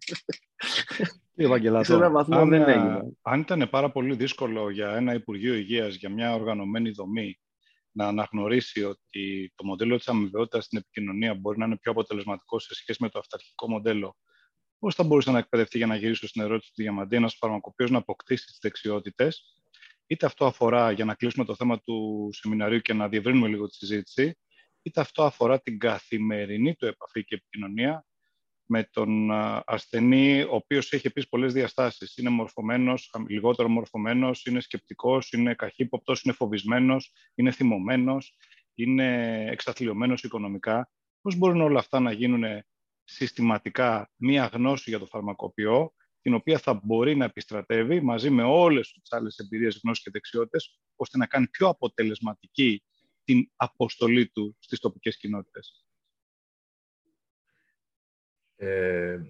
Ευαγγελάτο, 1.34 2.24
αν, 2.30 2.48
δεν 2.48 2.68
έγινε. 2.68 3.00
αν 3.22 3.40
ήταν 3.40 3.68
πάρα 3.70 3.90
πολύ 3.90 4.14
δύσκολο 4.14 4.70
για 4.70 4.96
ένα 4.96 5.14
Υπουργείο 5.14 5.54
Υγείας, 5.54 5.94
για 5.94 6.10
μια 6.10 6.34
οργανωμένη 6.34 6.90
δομή, 6.90 7.40
να 7.92 8.06
αναγνωρίσει 8.06 8.84
ότι 8.84 9.52
το 9.54 9.64
μοντέλο 9.64 9.96
της 9.96 10.08
αμοιβαιότητας 10.08 10.64
στην 10.64 10.78
επικοινωνία 10.78 11.34
μπορεί 11.34 11.58
να 11.58 11.64
είναι 11.64 11.76
πιο 11.76 11.90
αποτελεσματικό 11.90 12.58
σε 12.58 12.74
σχέση 12.74 13.02
με 13.02 13.08
το 13.08 13.18
αυταρχικό 13.18 13.68
μοντέλο 13.68 14.16
Πώς 14.82 14.94
θα 14.94 15.04
μπορούσε 15.04 15.30
να 15.30 15.38
εκπαιδευτεί 15.38 15.78
για 15.78 15.86
να 15.86 15.96
γυρίσω 15.96 16.26
στην 16.26 16.42
ερώτηση 16.42 16.72
του 16.74 16.82
Διαμαντή 16.82 17.16
ένας 17.16 17.34
φαρμακοποιός 17.34 17.90
να 17.90 17.98
αποκτήσει 17.98 18.46
τις 18.46 18.58
δεξιότητες, 18.60 19.56
είτε 20.06 20.26
αυτό 20.26 20.46
αφορά, 20.46 20.90
για 20.90 21.04
να 21.04 21.14
κλείσουμε 21.14 21.44
το 21.44 21.54
θέμα 21.54 21.80
του 21.80 22.28
σεμιναρίου 22.32 22.80
και 22.80 22.92
να 22.92 23.08
διευρύνουμε 23.08 23.48
λίγο 23.48 23.66
τη 23.66 23.74
συζήτηση, 23.74 24.38
είτε 24.82 25.00
αυτό 25.00 25.22
αφορά 25.24 25.60
την 25.60 25.78
καθημερινή 25.78 26.74
του 26.74 26.86
επαφή 26.86 27.24
και 27.24 27.34
επικοινωνία 27.34 28.06
με 28.66 28.88
τον 28.92 29.30
ασθενή, 29.64 30.42
ο 30.42 30.54
οποίος 30.54 30.92
έχει 30.92 31.06
επίσης 31.06 31.28
πολλές 31.28 31.52
διαστάσεις. 31.52 32.16
Είναι 32.16 32.30
μορφωμένος, 32.30 33.10
λιγότερο 33.28 33.68
μορφωμένος, 33.68 34.44
είναι 34.44 34.60
σκεπτικός, 34.60 35.32
είναι 35.32 35.54
καχύποπτος, 35.54 36.22
είναι 36.22 36.34
φοβισμένος, 36.34 37.12
είναι 37.34 37.50
θυμωμένος, 37.50 38.36
είναι 38.74 39.38
εξαθλειωμένος 39.50 40.22
οικονομικά. 40.22 40.90
Πώς 41.20 41.36
μπορούν 41.36 41.60
όλα 41.60 41.78
αυτά 41.78 42.00
να 42.00 42.12
γίνουν 42.12 42.44
συστηματικά 43.14 44.10
μία 44.16 44.46
γνώση 44.46 44.90
για 44.90 44.98
το 44.98 45.06
φαρμακοποιό, 45.06 45.94
την 46.20 46.34
οποία 46.34 46.58
θα 46.58 46.80
μπορεί 46.84 47.16
να 47.16 47.24
επιστρατεύει 47.24 48.00
μαζί 48.00 48.30
με 48.30 48.42
όλες 48.42 48.92
τις 48.92 49.12
άλλες 49.12 49.38
εμπειρίες, 49.38 49.80
γνώσεις 49.82 50.04
και 50.04 50.10
δεξιότητες, 50.10 50.80
ώστε 50.96 51.18
να 51.18 51.26
κάνει 51.26 51.48
πιο 51.48 51.68
αποτελεσματική 51.68 52.82
την 53.24 53.50
αποστολή 53.56 54.28
του 54.28 54.56
στις 54.58 54.78
τοπικές 54.78 55.16
κοινότητες. 55.16 55.86
Ε, 58.56 59.20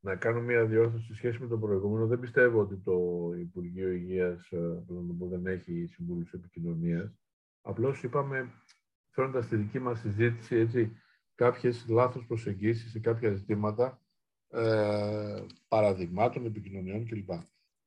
να 0.00 0.16
κάνω 0.16 0.40
μία 0.40 0.64
διόρθωση 0.64 1.06
σε 1.06 1.14
σχέση 1.14 1.40
με 1.40 1.46
το 1.46 1.58
προηγούμενο. 1.58 2.06
Δεν 2.06 2.20
πιστεύω 2.20 2.60
ότι 2.60 2.76
το 2.76 3.30
Υπουργείο 3.38 3.90
Υγείας 3.92 4.50
ε, 4.50 4.84
δεν 5.18 5.46
έχει 5.46 5.86
συμβούλους 5.86 6.32
επικοινωνίας. 6.32 7.18
Απλώς 7.62 8.02
είπαμε, 8.02 8.52
φέροντας 9.10 9.46
τη 9.46 9.56
δική 9.56 9.78
μας 9.78 10.00
συζήτηση, 10.00 10.56
έτσι, 10.56 10.96
κάποιες 11.34 11.86
λάθος 11.88 12.26
προσεγγίσεις 12.26 12.90
σε 12.90 12.98
κάποια 12.98 13.34
ζητήματα 13.34 14.00
ε, 14.48 15.44
παραδειγμάτων, 15.68 16.46
επικοινωνιών 16.46 17.06
κλπ. 17.06 17.30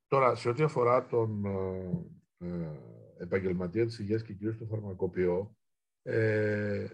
Τώρα, 0.08 0.36
σε 0.36 0.50
ό,τι 0.50 0.64
αφορά 0.64 1.08
τον 1.08 1.46
ε, 1.46 2.46
ε, 2.46 2.70
επαγγελματία 3.18 3.86
της 3.86 4.00
υγείας 4.00 4.24
και 4.24 4.34
κυρίως 4.34 4.58
το 4.58 4.66
φαρμακοποιό, 4.66 5.56
ε, 6.02 6.88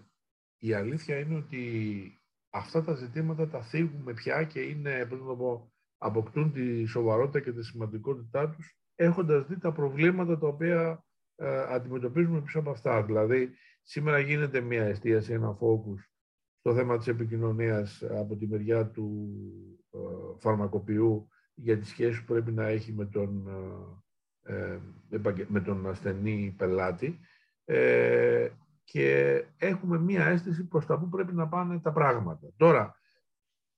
η 0.58 0.72
αλήθεια 0.72 1.18
είναι 1.18 1.36
ότι 1.36 1.62
αυτά 2.50 2.84
τα 2.84 2.94
ζητήματα 2.94 3.48
τα 3.48 3.62
θίγουμε 3.62 4.12
πια 4.12 4.44
και 4.44 4.60
είναι, 4.60 5.06
πώς 5.06 5.20
να 5.20 5.26
το 5.26 5.36
πω, 5.36 5.72
αποκτούν 5.98 6.52
τη 6.52 6.84
σοβαρότητα 6.84 7.40
και 7.40 7.52
τη 7.52 7.64
σημαντικότητά 7.64 8.50
τους, 8.50 8.76
έχοντας 8.94 9.46
δει 9.46 9.58
τα 9.58 9.72
προβλήματα 9.72 10.38
τα 10.38 10.46
οποία 10.46 11.04
ε, 11.36 11.74
αντιμετωπίζουμε 11.74 12.40
πίσω 12.40 12.58
από 12.58 12.70
αυτά. 12.70 13.02
Δηλαδή, 13.02 13.54
σήμερα 13.82 14.18
γίνεται 14.18 14.60
μια 14.60 14.84
εστίαση, 14.84 15.32
ένα 15.32 15.58
focus 15.60 16.13
το 16.64 16.74
θέμα 16.74 16.98
της 16.98 17.06
επικοινωνίας 17.06 18.02
από 18.02 18.36
τη 18.36 18.46
μεριά 18.46 18.86
του 18.86 19.38
ε, 19.90 19.98
φαρμακοποιού 20.38 21.28
για 21.54 21.78
τις 21.78 21.88
σχέσεις 21.88 22.20
που 22.20 22.32
πρέπει 22.32 22.52
να 22.52 22.66
έχει 22.66 22.92
με 22.92 23.06
τον, 23.06 23.48
ε, 24.42 24.62
ε, 24.64 24.80
με 25.48 25.60
τον 25.60 25.88
ασθενή 25.88 26.54
πελάτη 26.58 27.18
και 28.84 29.44
έχουμε 29.56 29.98
μία 29.98 30.26
αίσθηση 30.26 30.64
προς 30.64 30.86
τα 30.86 30.98
που 30.98 31.08
πρέπει 31.08 31.34
να 31.34 31.48
πάνε 31.48 31.78
τα 31.80 31.92
πράγματα. 31.92 32.48
Τώρα, 32.56 32.94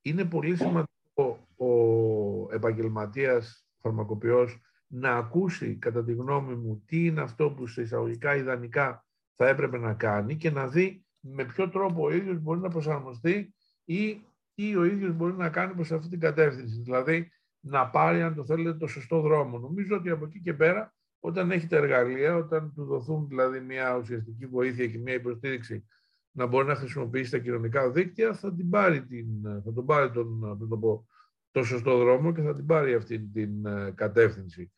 είναι 0.02 0.24
πολύ 0.24 0.56
σημαντικό 0.56 1.46
ο 1.56 2.54
επαγγελματίας 2.54 3.68
φαρμακοποιός 3.78 4.60
να 4.86 5.16
ακούσει, 5.16 5.76
κατά 5.76 6.04
τη 6.04 6.12
γνώμη 6.12 6.54
μου, 6.54 6.82
τι 6.86 7.06
είναι 7.06 7.20
αυτό 7.20 7.50
που 7.50 7.66
σε 7.66 7.82
εισαγωγικά 7.82 8.36
ιδανικά 8.36 9.06
θα 9.34 9.48
έπρεπε 9.48 9.78
να 9.78 9.94
κάνει 9.94 10.36
και 10.36 10.50
να 10.50 10.68
δει 10.68 11.05
με 11.32 11.44
ποιο 11.44 11.68
τρόπο 11.68 12.04
ο 12.04 12.12
ίδιος 12.12 12.38
μπορεί 12.38 12.60
να 12.60 12.68
προσαρμοστεί 12.68 13.54
ή 13.84 14.20
τι 14.54 14.76
ο 14.76 14.84
ίδιος 14.84 15.12
μπορεί 15.12 15.32
να 15.32 15.48
κάνει 15.48 15.74
προς 15.74 15.92
αυτή 15.92 16.08
την 16.08 16.20
κατεύθυνση. 16.20 16.80
Δηλαδή, 16.80 17.30
να 17.60 17.88
πάρει, 17.90 18.22
αν 18.22 18.34
το 18.34 18.44
θέλετε, 18.44 18.78
το 18.78 18.86
σωστό 18.86 19.20
δρόμο. 19.20 19.58
Νομίζω 19.58 19.96
ότι 19.96 20.10
από 20.10 20.24
εκεί 20.24 20.40
και 20.40 20.54
πέρα, 20.54 20.94
όταν 21.20 21.50
έχει 21.50 21.66
τα 21.66 21.76
εργαλεία, 21.76 22.36
όταν 22.36 22.72
του 22.74 22.84
δοθούν 22.84 23.28
δηλαδή 23.28 23.60
μια 23.60 23.96
ουσιαστική 23.96 24.46
βοήθεια 24.46 24.86
και 24.86 24.98
μια 24.98 25.14
υποστήριξη 25.14 25.86
να 26.30 26.46
μπορεί 26.46 26.66
να 26.66 26.74
χρησιμοποιήσει 26.74 27.30
τα 27.30 27.38
κοινωνικά 27.38 27.90
δίκτυα, 27.90 28.34
θα, 28.34 28.54
την 28.54 28.70
πάρει 28.70 29.06
την, 29.06 29.26
θα 29.64 29.72
τον 29.72 29.86
πάρει 29.86 30.10
τον, 30.10 30.58
το, 30.68 30.78
πω, 30.78 31.06
το 31.50 31.64
σωστό 31.64 31.98
δρόμο 31.98 32.32
και 32.32 32.42
θα 32.42 32.54
την 32.54 32.66
πάρει 32.66 32.94
αυτή 32.94 33.20
την 33.20 33.66
ε, 33.66 33.92
κατεύθυνση. 33.94 34.72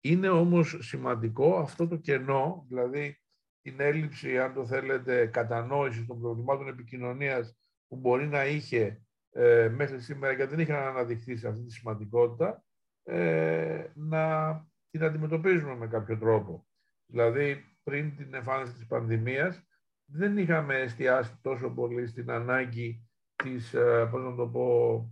Είναι 0.00 0.28
όμως 0.28 0.78
σημαντικό 0.80 1.56
αυτό 1.56 1.88
το 1.88 1.96
κενό, 1.96 2.66
δηλαδή 2.68 3.21
την 3.62 3.80
έλλειψη, 3.80 4.38
αν 4.38 4.54
το 4.54 4.66
θέλετε, 4.66 5.26
κατανόησης 5.26 6.06
των 6.06 6.20
προβλημάτων 6.20 6.68
επικοινωνίας 6.68 7.56
που 7.88 7.96
μπορεί 7.96 8.26
να 8.26 8.46
είχε 8.46 9.02
ε, 9.30 9.68
μέχρι 9.68 10.00
σήμερα 10.00 10.36
και 10.36 10.46
δεν 10.46 10.58
είχαν 10.58 10.82
αναδειχθεί 10.82 11.36
σε 11.36 11.48
αυτή 11.48 11.64
τη 11.64 11.72
σημαντικότητα, 11.72 12.64
ε, 13.02 13.86
να 13.94 14.54
την 14.90 15.04
αντιμετωπίζουμε 15.04 15.76
με 15.76 15.86
κάποιο 15.86 16.18
τρόπο. 16.18 16.66
Δηλαδή, 17.06 17.64
πριν 17.82 18.16
την 18.16 18.34
εμφάνιση 18.34 18.72
της 18.72 18.86
πανδημίας, 18.86 19.62
δεν 20.04 20.38
είχαμε 20.38 20.74
εστιάσει 20.74 21.38
τόσο 21.42 21.70
πολύ 21.70 22.06
στην 22.06 22.30
ανάγκη 22.30 23.08
της, 23.34 23.74
ε, 23.74 24.08
πώς 24.10 24.22
να 24.22 24.34
το 24.34 24.48
πω, 24.48 25.10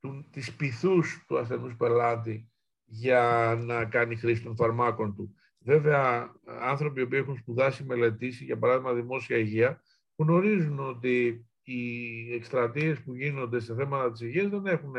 του, 0.00 0.28
της 0.30 0.56
πυθούς 0.56 1.24
του 1.26 1.38
ασθενούς 1.38 1.76
πελάτη 1.76 2.52
για 2.84 3.54
να 3.58 3.84
κάνει 3.84 4.16
χρήση 4.16 4.42
των 4.42 4.56
φαρμάκων 4.56 5.14
του. 5.14 5.34
Βέβαια, 5.64 6.32
άνθρωποι 6.60 7.06
που 7.06 7.14
έχουν 7.14 7.36
σπουδάσει, 7.36 7.84
μελετήσει, 7.84 8.44
για 8.44 8.58
παράδειγμα, 8.58 8.92
δημόσια 8.92 9.36
υγεία, 9.36 9.82
γνωρίζουν 10.16 10.78
ότι 10.78 11.46
οι 11.62 12.34
εκστρατείες 12.34 13.02
που 13.02 13.14
γίνονται 13.14 13.60
σε 13.60 13.74
θέματα 13.74 14.10
της 14.10 14.20
υγείας 14.20 14.48
δεν 14.48 14.66
έχουν 14.66 14.94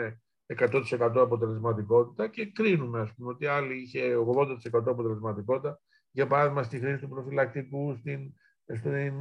100% 0.46 1.12
αποτελεσματικότητα 1.16 2.28
και 2.28 2.46
κρίνουμε, 2.46 3.00
ας 3.00 3.14
πούμε, 3.14 3.30
ότι 3.30 3.46
άλλοι 3.46 3.82
είχε 3.82 4.16
80% 4.16 4.92
αποτελεσματικότητα, 4.92 5.80
για 6.12 6.28
παράδειγμα, 6.28 6.64
στη 6.64 6.80
χρήση 6.80 7.00
του 7.00 7.10
προφυλακτικού, 7.10 7.96
στην, 7.96 8.34
στην, 8.74 9.20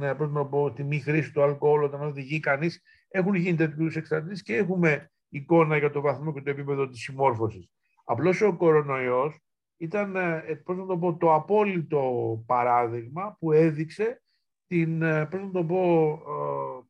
πω, 0.49 0.73
τη 0.73 0.83
μη 0.83 0.99
χρήση 0.99 1.31
του 1.31 1.43
αλκοόλ 1.43 1.83
όταν 1.83 2.01
οδηγεί 2.01 2.39
κανείς. 2.39 2.81
έχουν 3.07 3.35
γίνει 3.35 3.57
τέτοιους 3.57 3.95
εξαρτήσει 3.95 4.43
και 4.43 4.55
έχουμε 4.55 5.11
εικόνα 5.29 5.77
για 5.77 5.91
το 5.91 6.01
βαθμό 6.01 6.33
και 6.33 6.41
το 6.41 6.49
επίπεδο 6.49 6.87
της 6.87 6.99
συμμόρφωσης. 6.99 7.69
Απλώς 8.05 8.41
ο 8.41 8.55
κορονοϊός 8.55 9.39
ήταν, 9.77 10.15
ε, 10.15 10.61
πώς 10.63 10.77
να 10.77 10.85
το, 10.85 10.97
πω, 10.97 11.17
το 11.17 11.33
απόλυτο 11.33 12.43
παράδειγμα 12.45 13.35
που 13.39 13.51
έδειξε 13.51 14.21
την, 14.67 15.01
ε, 15.01 15.25
πώς 15.25 15.41
να 15.41 15.51
το 15.51 15.63
πω, 15.63 16.11
ε, 16.11 16.83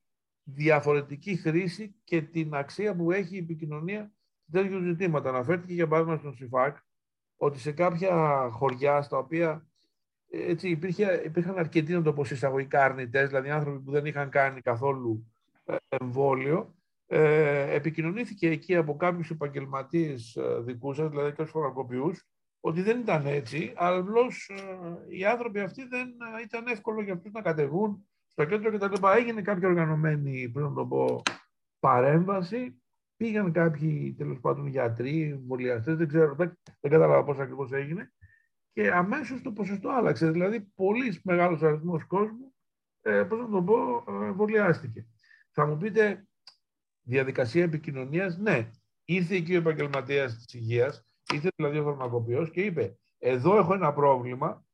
διαφορετική 0.44 1.36
χρήση 1.36 1.96
και 2.04 2.22
την 2.22 2.56
αξία 2.56 2.96
που 2.96 3.12
έχει 3.12 3.36
η 3.36 3.40
επικοινωνία 3.40 4.12
σε 4.42 4.52
τέτοιου 4.52 4.82
ζητήματα. 4.82 5.30
Αναφέρθηκε 5.30 5.74
για 5.74 5.88
παράδειγμα 5.88 6.18
στον 6.18 6.36
ΣΥΦΑΚ 6.36 6.78
ότι 7.38 7.60
σε 7.60 7.72
κάποια 7.72 8.48
χωριά 8.52 9.02
στα 9.02 9.18
οποία 9.18 9.68
έτσι, 10.30 10.70
υπήρχε, 10.70 11.22
υπήρχαν 11.26 11.58
αρκετοί, 11.58 11.94
να 11.94 12.02
το 12.02 12.14
πω, 12.14 12.22
εισαγωγικά 12.22 12.84
αρνητές, 12.84 13.28
δηλαδή 13.28 13.50
άνθρωποι 13.50 13.80
που 13.80 13.92
δεν 13.92 14.06
είχαν 14.06 14.30
κάνει 14.30 14.62
καθόλου 14.62 15.32
εμβόλιο, 15.88 16.76
ε, 17.08 17.76
επικοινωνήθηκε 17.76 18.50
εκεί 18.50 18.76
από 18.76 18.96
κάποιους 18.96 19.30
επαγγελματίες 19.30 20.36
ε, 20.36 20.60
δικούς 20.60 20.96
σας, 20.96 21.10
δηλαδή 21.10 21.32
και 21.32 21.44
τους 21.44 21.52
ότι 22.66 22.82
δεν 22.82 23.00
ήταν 23.00 23.26
έτσι, 23.26 23.74
αλλά 23.76 23.98
απλώς 23.98 24.50
ε, 24.50 25.16
οι 25.18 25.26
άνθρωποι 25.26 25.60
αυτοί 25.60 25.88
δεν 25.88 26.08
ε, 26.08 26.42
ήταν 26.44 26.68
εύκολο 26.68 27.02
για 27.02 27.14
αυτούς 27.14 27.32
να 27.32 27.42
κατεβούν 27.42 28.08
στο 28.32 28.46
κέντρο 28.46 28.72
και 28.72 28.78
τα 28.78 28.90
λοιπά. 28.90 29.16
Έγινε 29.16 29.42
κάποια 29.42 29.68
οργανωμένη, 29.68 30.50
πριν 30.50 30.66
να 30.66 30.74
το 30.74 30.86
πω, 30.86 31.22
παρέμβαση. 31.80 32.82
Πήγαν 33.16 33.52
κάποιοι 33.52 34.16
τέλος 34.18 34.40
πάντων 34.40 34.68
γιατροί, 34.68 35.22
εμβολιαστές, 35.22 35.96
δεν 35.96 36.08
ξέρω, 36.08 36.36
δεν, 36.36 36.60
δεν 36.80 36.92
κατάλαβα 36.92 37.24
πώς 37.24 37.40
ακριβώς 37.40 37.72
έγινε. 37.72 38.14
Και 38.74 38.92
αμέσως 38.92 39.42
το 39.42 39.52
ποσοστό 39.52 39.90
άλλαξε. 39.90 40.32
Δηλαδή, 40.32 40.62
πολύ 40.76 41.20
μεγάλος 41.24 41.64
αριθμός 41.64 42.06
κόσμου, 42.06 42.56
ε, 43.02 43.24
πώς 43.24 43.40
να 43.40 43.50
το 43.50 43.64
πω, 43.64 44.04
εμβολιάστηκε. 44.24 45.08
Θα 45.52 45.66
μου 45.66 45.78
πείτε, 45.78 46.28
διαδικασία 47.02 47.64
επικοινωνίας, 47.64 48.38
ναι. 48.38 48.70
Ήρθε 49.06 49.36
εκεί 49.36 49.54
ο 49.56 49.58
επαγγελματίας 49.58 50.36
της 50.36 50.54
υγείας, 50.54 51.06
ήρθε 51.34 51.50
δηλαδή 51.56 51.78
ο 51.78 51.84
φαρμακοποιός 51.84 52.52
και 52.52 52.62
είπε: 52.62 52.98
Εδώ 53.18 53.58
έχω 53.58 53.74
ένα 53.74 53.94
πρόβλημα 53.94 54.66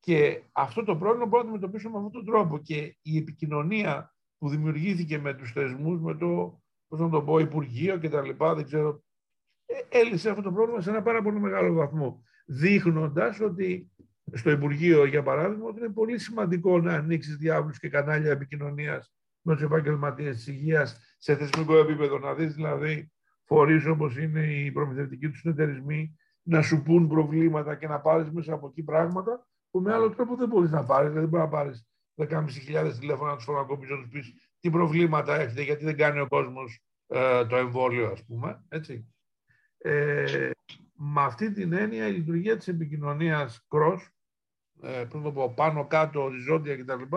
και 0.00 0.42
αυτό 0.52 0.84
το 0.84 0.96
πρόβλημα 0.96 1.26
μπορώ 1.26 1.42
να 1.42 1.48
το 1.48 1.54
αντιμετωπίσω 1.54 1.90
με 1.90 1.96
αυτόν 1.96 2.12
τον 2.12 2.24
τρόπο. 2.24 2.58
Και 2.58 2.96
η 3.02 3.16
επικοινωνία 3.16 4.14
που 4.38 4.48
δημιουργήθηκε 4.48 5.18
με 5.18 5.34
τους 5.34 5.52
θεσμούς, 5.52 6.00
με 6.00 6.14
το 6.14 6.60
πώς 6.88 7.00
να 7.00 7.08
το 7.08 7.22
πω, 7.22 7.38
Υπουργείο 7.38 7.98
κτλ. 7.98 8.30
Δεν 8.54 8.64
ξέρω. 8.64 9.02
Ε, 9.66 9.98
έλυσε 9.98 10.30
αυτό 10.30 10.42
το 10.42 10.52
πρόβλημα 10.52 10.80
σε 10.80 10.90
ένα 10.90 11.02
πάρα 11.02 11.22
πολύ 11.22 11.40
μεγάλο 11.40 11.74
βαθμό. 11.74 12.22
Δείχνοντας 12.46 13.40
ότι 13.40 13.90
στο 14.32 14.50
Υπουργείο, 14.50 15.04
για 15.04 15.22
παράδειγμα, 15.22 15.68
ότι 15.68 15.78
είναι 15.78 15.88
πολύ 15.88 16.18
σημαντικό 16.18 16.80
να 16.80 16.94
ανοίξεις 16.94 17.36
διάβλους 17.36 17.78
και 17.78 17.88
κανάλια 17.88 18.30
επικοινωνίας 18.30 19.12
με 19.40 19.54
τους 19.54 19.62
επαγγελματίες 19.62 20.36
της 20.36 20.46
υγείας 20.46 21.16
σε 21.18 21.36
θεσμικό 21.36 21.76
επίπεδο. 21.76 22.18
Να 22.18 22.34
δεις 22.34 22.54
δηλαδή 22.54 23.12
φορείς 23.48 23.86
όπως 23.86 24.16
είναι 24.16 24.40
οι 24.40 24.72
προμηθευτικοί 24.72 25.28
τους 25.28 25.38
συνεταιρισμοί 25.38 26.16
να 26.42 26.62
σου 26.62 26.82
πούν 26.82 27.08
προβλήματα 27.08 27.74
και 27.74 27.88
να 27.88 28.00
πάρεις 28.00 28.30
μέσα 28.30 28.54
από 28.54 28.66
εκεί 28.66 28.82
πράγματα 28.82 29.46
που 29.70 29.80
με 29.80 29.92
άλλο 29.92 30.10
τρόπο 30.10 30.36
δεν 30.36 30.48
μπορείς 30.48 30.70
να 30.70 30.84
πάρεις. 30.84 31.12
Δεν 31.12 31.28
μπορείς 31.28 31.44
να 31.44 31.48
πάρεις 31.48 31.86
10.500 32.14 32.98
τηλέφωνα 32.98 33.30
να 33.30 33.36
τους 33.36 33.44
φωνακοποιήσει 33.44 33.92
να 33.92 33.98
τους 33.98 34.08
πεις 34.08 34.34
τι 34.60 34.70
προβλήματα 34.70 35.34
έχετε, 35.34 35.62
γιατί 35.62 35.84
δεν 35.84 35.96
κάνει 35.96 36.20
ο 36.20 36.28
κόσμος 36.28 36.82
ε, 37.06 37.46
το 37.46 37.56
εμβόλιο, 37.56 38.10
ας 38.10 38.24
πούμε. 38.24 38.64
Έτσι. 38.68 39.12
Ε, 39.78 40.50
με 40.92 41.22
αυτή 41.22 41.52
την 41.52 41.72
έννοια 41.72 42.06
η 42.06 42.12
λειτουργία 42.12 42.56
της 42.56 42.68
επικοινωνίας 42.68 43.66
cross, 43.68 43.98
ε, 44.82 45.04
πριν 45.08 45.22
το 45.22 45.32
πω 45.32 45.52
πάνω 45.56 45.86
κάτω, 45.86 46.22
οριζόντια 46.22 46.76
κτλ 46.76 47.16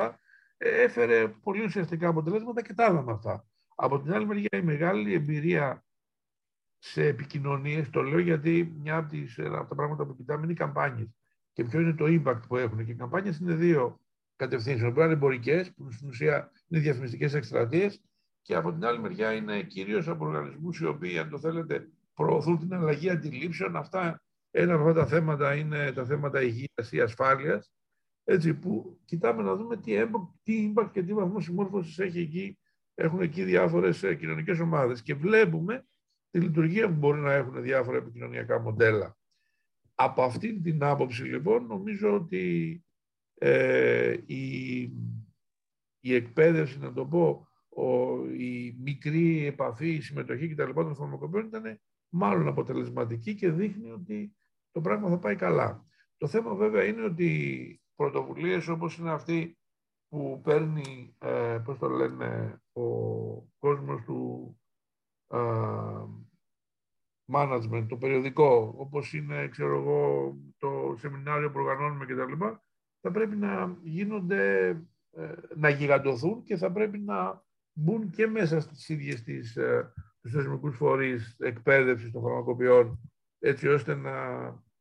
έφερε 0.64 1.28
πολύ 1.28 1.64
ουσιαστικά 1.64 2.08
αποτελέσματα 2.08 2.62
και 2.62 2.74
τα 2.74 2.86
είδαμε 2.86 3.12
αυτά. 3.12 3.46
Από 3.76 4.02
την 4.02 4.14
άλλη 4.14 4.26
μεριά 4.26 4.50
η 4.52 4.62
μεγάλη 4.62 5.14
εμπειρία 5.14 5.86
σε 6.84 7.06
επικοινωνίες, 7.06 7.90
το 7.90 8.02
λέω 8.02 8.20
γιατί 8.20 8.76
μια 8.82 8.98
από, 8.98 9.10
τις, 9.10 9.40
από 9.40 9.68
τα 9.70 9.76
πράγματα 9.76 10.06
που 10.06 10.16
κοιτάμε 10.16 10.44
είναι 10.44 10.52
οι 10.52 10.56
καμπάνιες. 10.56 11.08
Και 11.54 11.64
ποιο 11.64 11.80
είναι 11.80 11.94
το 11.94 12.06
impact 12.08 12.42
που 12.48 12.58
έχουν. 12.58 12.86
Και 12.86 12.92
οι 12.92 12.96
καμπάνιες 12.96 13.38
είναι 13.38 13.54
δύο 13.54 14.00
κατευθύνσεις. 14.36 14.82
Μπορεί 14.82 14.98
να 14.98 15.04
είναι 15.04 15.14
εμπορικές, 15.14 15.74
που 15.74 15.92
στην 15.92 16.08
ουσία 16.08 16.52
είναι 16.68 16.82
διαφημιστικές 16.82 17.34
εκστρατείες, 17.34 18.02
και 18.42 18.56
από 18.56 18.72
την 18.72 18.86
άλλη 18.86 19.00
μεριά 19.00 19.34
είναι 19.34 19.64
κυρίως 19.64 20.08
από 20.08 20.26
οργανισμούς 20.26 20.80
οι 20.80 20.86
οποίοι, 20.86 21.18
αν 21.18 21.30
το 21.30 21.40
θέλετε, 21.40 21.90
προωθούν 22.14 22.60
την 22.60 22.74
αλλαγή 22.74 23.10
αντιλήψεων. 23.10 23.76
Αυτά, 23.76 24.22
ένα 24.52 24.74
από 24.74 24.88
αυτά 24.88 24.94
τα 24.94 25.06
θέματα 25.08 25.56
είναι 25.56 25.92
τα 25.92 26.06
θέματα 26.06 26.42
υγείας 26.42 26.92
ή 26.92 27.02
ασφάλειας 27.02 27.72
έτσι, 28.24 28.54
που 28.54 29.00
κοιτάμε 29.06 29.44
να 29.44 29.56
δούμε 29.56 29.78
τι, 29.78 29.94
τι 30.44 30.74
impact 30.74 30.90
και 30.92 31.04
τι 31.04 31.14
βαθμό 31.14 31.40
συμμόρφωσης 31.40 32.00
έχει 32.00 32.20
εκεί, 32.20 32.58
έχουν 32.96 33.22
εκεί 33.22 33.44
διάφορες 33.44 34.00
κοινωνικές 34.20 34.60
ομάδες. 34.60 35.02
Και 35.02 35.16
βλέπουμε 35.16 35.86
τη 36.32 36.40
λειτουργία 36.40 36.88
που 36.88 36.96
μπορεί 36.96 37.20
να 37.20 37.34
έχουν 37.34 37.62
διάφορα 37.62 37.98
επικοινωνιακά 37.98 38.60
μοντέλα. 38.60 39.18
Από 39.96 40.24
αυτή 40.24 40.62
την 40.62 40.84
άποψη, 40.84 41.24
λοιπόν, 41.24 41.66
νομίζω 41.66 42.14
ότι 42.14 42.84
ε, 43.34 44.18
η, 44.26 44.82
η 46.00 46.16
εκπαίδευση, 46.16 46.80
να 46.80 46.94
το 46.94 47.06
πω, 47.06 47.48
ο, 47.70 48.26
η 48.26 48.78
μικρή 48.80 49.46
επαφή, 49.46 49.94
η 49.94 50.02
συμμετοχή 50.02 50.48
κτλ. 50.48 50.72
των 50.74 50.96
φαρμακοποιών 50.96 51.46
ήταν 51.46 51.80
μάλλον 52.10 52.48
αποτελεσματική 52.48 53.36
και 53.36 53.52
δείχνει 53.52 53.92
ότι 53.92 54.36
το 54.72 54.82
πράγμα 54.82 55.10
θα 55.10 55.20
πάει 55.20 55.36
καλά. 55.36 55.86
Το 56.18 56.28
θέμα 56.28 56.56
βέβαια 56.56 56.84
είναι 56.84 57.04
ότι 57.04 57.82
πρωτοβουλίες 57.96 58.68
όπως 58.68 58.98
είναι 58.98 59.12
αυτή 59.12 59.58
που 60.08 60.42
παίρνει, 60.44 61.16
ε, 61.20 61.60
πώς 61.64 61.78
το 61.78 61.90
λένε, 61.90 62.62
ο 62.72 62.82
κόσμος 63.58 64.02
του 64.04 64.56
ε, 65.28 65.38
management, 67.34 67.86
το 67.90 67.98
περιοδικό, 67.98 68.74
όπως 68.78 69.14
είναι, 69.14 69.48
ξέρω 69.48 69.78
εγώ, 69.78 70.34
το 70.58 70.96
σεμινάριο 71.00 71.52
που 71.52 71.60
οργανώνουμε 71.60 72.06
κτλ. 72.06 72.46
Θα 73.02 73.12
πρέπει 73.12 73.36
να 73.36 73.78
γίνονται, 73.84 74.68
ε, 75.12 75.34
να 75.56 75.70
γιγαντωθούν 75.70 76.44
και 76.44 76.58
θα 76.58 76.72
πρέπει 76.72 77.00
να 77.00 77.44
μπουν 77.74 78.10
και 78.10 78.28
μέσα 78.28 78.60
στις 78.60 78.90
ίδιες 78.90 79.24
τις, 79.24 79.56
ε, 79.56 79.94
τους 80.22 80.32
θεσμικούς 80.32 80.76
φορείς 80.76 81.36
εκπαίδευσης 81.40 82.12
των 82.12 82.22
φαρμακοποιών, 82.22 83.00
έτσι 83.40 83.68
ώστε 83.68 83.96
να 83.96 84.14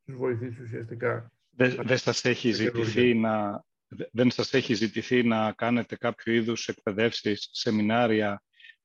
τους 0.05 0.17
βοηθήσει 0.17 0.63
ουσιαστικά 0.63 1.33
δεν 1.57 1.99
σας 1.99 2.25
έχει 2.25 2.53
ζητηθεί 2.53 3.15
να, 3.15 3.65
δεν 4.13 4.31
σας 4.31 4.55
έχει 4.55 4.75
ζητηθεί 4.75 5.23
να 5.23 5.53
κάνετε 5.53 5.97
κάποιο 5.97 6.33
είδους 6.33 6.69
εκπαιδεύσεις, 6.69 7.49
σεμινάρια 7.53 8.43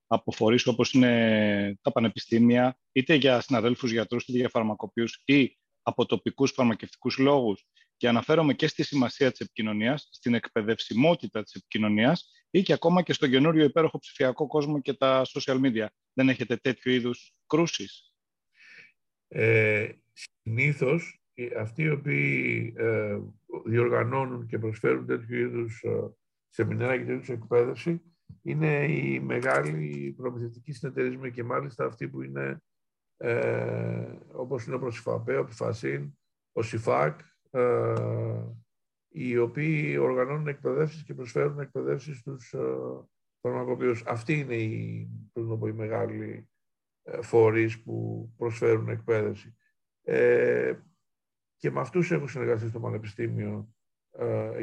από 0.07 0.31
φορείς 0.31 0.67
όπως 0.67 0.93
είναι 0.93 1.77
τα 1.81 1.91
πανεπιστήμια, 1.91 2.77
είτε 2.91 3.13
για 3.13 3.41
συναδέλφους 3.41 3.91
γιατρούς, 3.91 4.27
είτε 4.27 4.37
για 4.37 4.49
φαρμακοποιούς 4.49 5.21
ή 5.25 5.57
από 5.81 6.05
τοπικούς 6.05 6.51
φαρμακευτικούς 6.51 7.17
λόγους. 7.17 7.67
Και 7.97 8.07
αναφέρομαι 8.07 8.53
και 8.53 8.67
στη 8.67 8.83
σημασία 8.83 9.31
της 9.31 9.39
επικοινωνίας, 9.39 10.07
στην 10.11 10.33
εκπαιδευσιμότητα 10.33 11.43
της 11.43 11.53
επικοινωνίας 11.53 12.31
ή 12.49 12.61
και 12.61 12.73
ακόμα 12.73 13.01
και 13.01 13.13
στον 13.13 13.29
καινούριο 13.29 13.63
υπέροχο 13.63 13.99
ψηφιακό 13.99 14.47
κόσμο 14.47 14.81
και 14.81 14.93
τα 14.93 15.21
social 15.25 15.61
media. 15.61 15.85
Δεν 16.13 16.29
έχετε 16.29 16.55
τέτοιου 16.55 16.91
είδους 16.91 17.33
κρούσεις; 17.47 18.13
Ε, 19.27 19.89
συνήθως 20.13 21.19
αυτοί 21.59 21.83
οι 21.83 21.89
οποίοι 21.89 22.73
ε, 22.77 23.17
διοργανώνουν 23.65 24.47
και 24.47 24.59
προσφέρουν 24.59 25.05
τέτοιου 25.05 25.35
είδους 25.37 25.81
ε, 25.83 26.15
σεμινάρια 26.49 26.97
και 26.97 27.05
τέτοιους 27.05 27.29
εκπαίδευση 27.29 28.01
είναι 28.41 28.85
οι 28.85 29.19
μεγάλοι 29.19 30.13
προμηθευτικοί 30.17 30.73
συνεταιρισμοί 30.73 31.31
και 31.31 31.43
μάλιστα 31.43 31.85
αυτοί 31.85 32.07
που 32.07 32.21
είναι 32.21 32.61
ε, 33.17 34.17
όπως 34.31 34.65
είναι 34.65 34.75
ο 34.75 34.79
Προσυφαπέ, 34.79 35.37
ο 35.37 35.45
Πιφασίν, 35.45 36.17
ο 36.51 36.61
ΣΥΦΑΚ, 36.61 37.19
ε, 37.51 37.93
οι 39.07 39.37
οποίοι 39.37 39.97
οργανώνουν 39.99 40.47
εκπαιδεύσεις 40.47 41.03
και 41.03 41.13
προσφέρουν 41.13 41.59
εκπαιδεύσεις 41.59 42.17
στους 42.17 42.53
ε, 42.53 42.77
φαρμακοποιούς. 43.41 44.03
Αυτοί 44.05 44.33
είναι 44.39 44.55
οι, 44.55 45.09
οι 45.65 45.71
μεγάλοι 45.71 46.49
ε, 47.03 47.21
φορείς 47.21 47.83
που 47.83 48.29
προσφέρουν 48.37 48.89
εκπαίδευση. 48.89 49.55
Ε, 50.01 50.73
και 51.57 51.71
με 51.71 51.79
αυτούς 51.79 52.11
έχω 52.11 52.27
συνεργαστεί 52.27 52.67
στο 52.67 52.79
Πανεπιστήμιο 52.79 53.73
ε, 54.11 54.61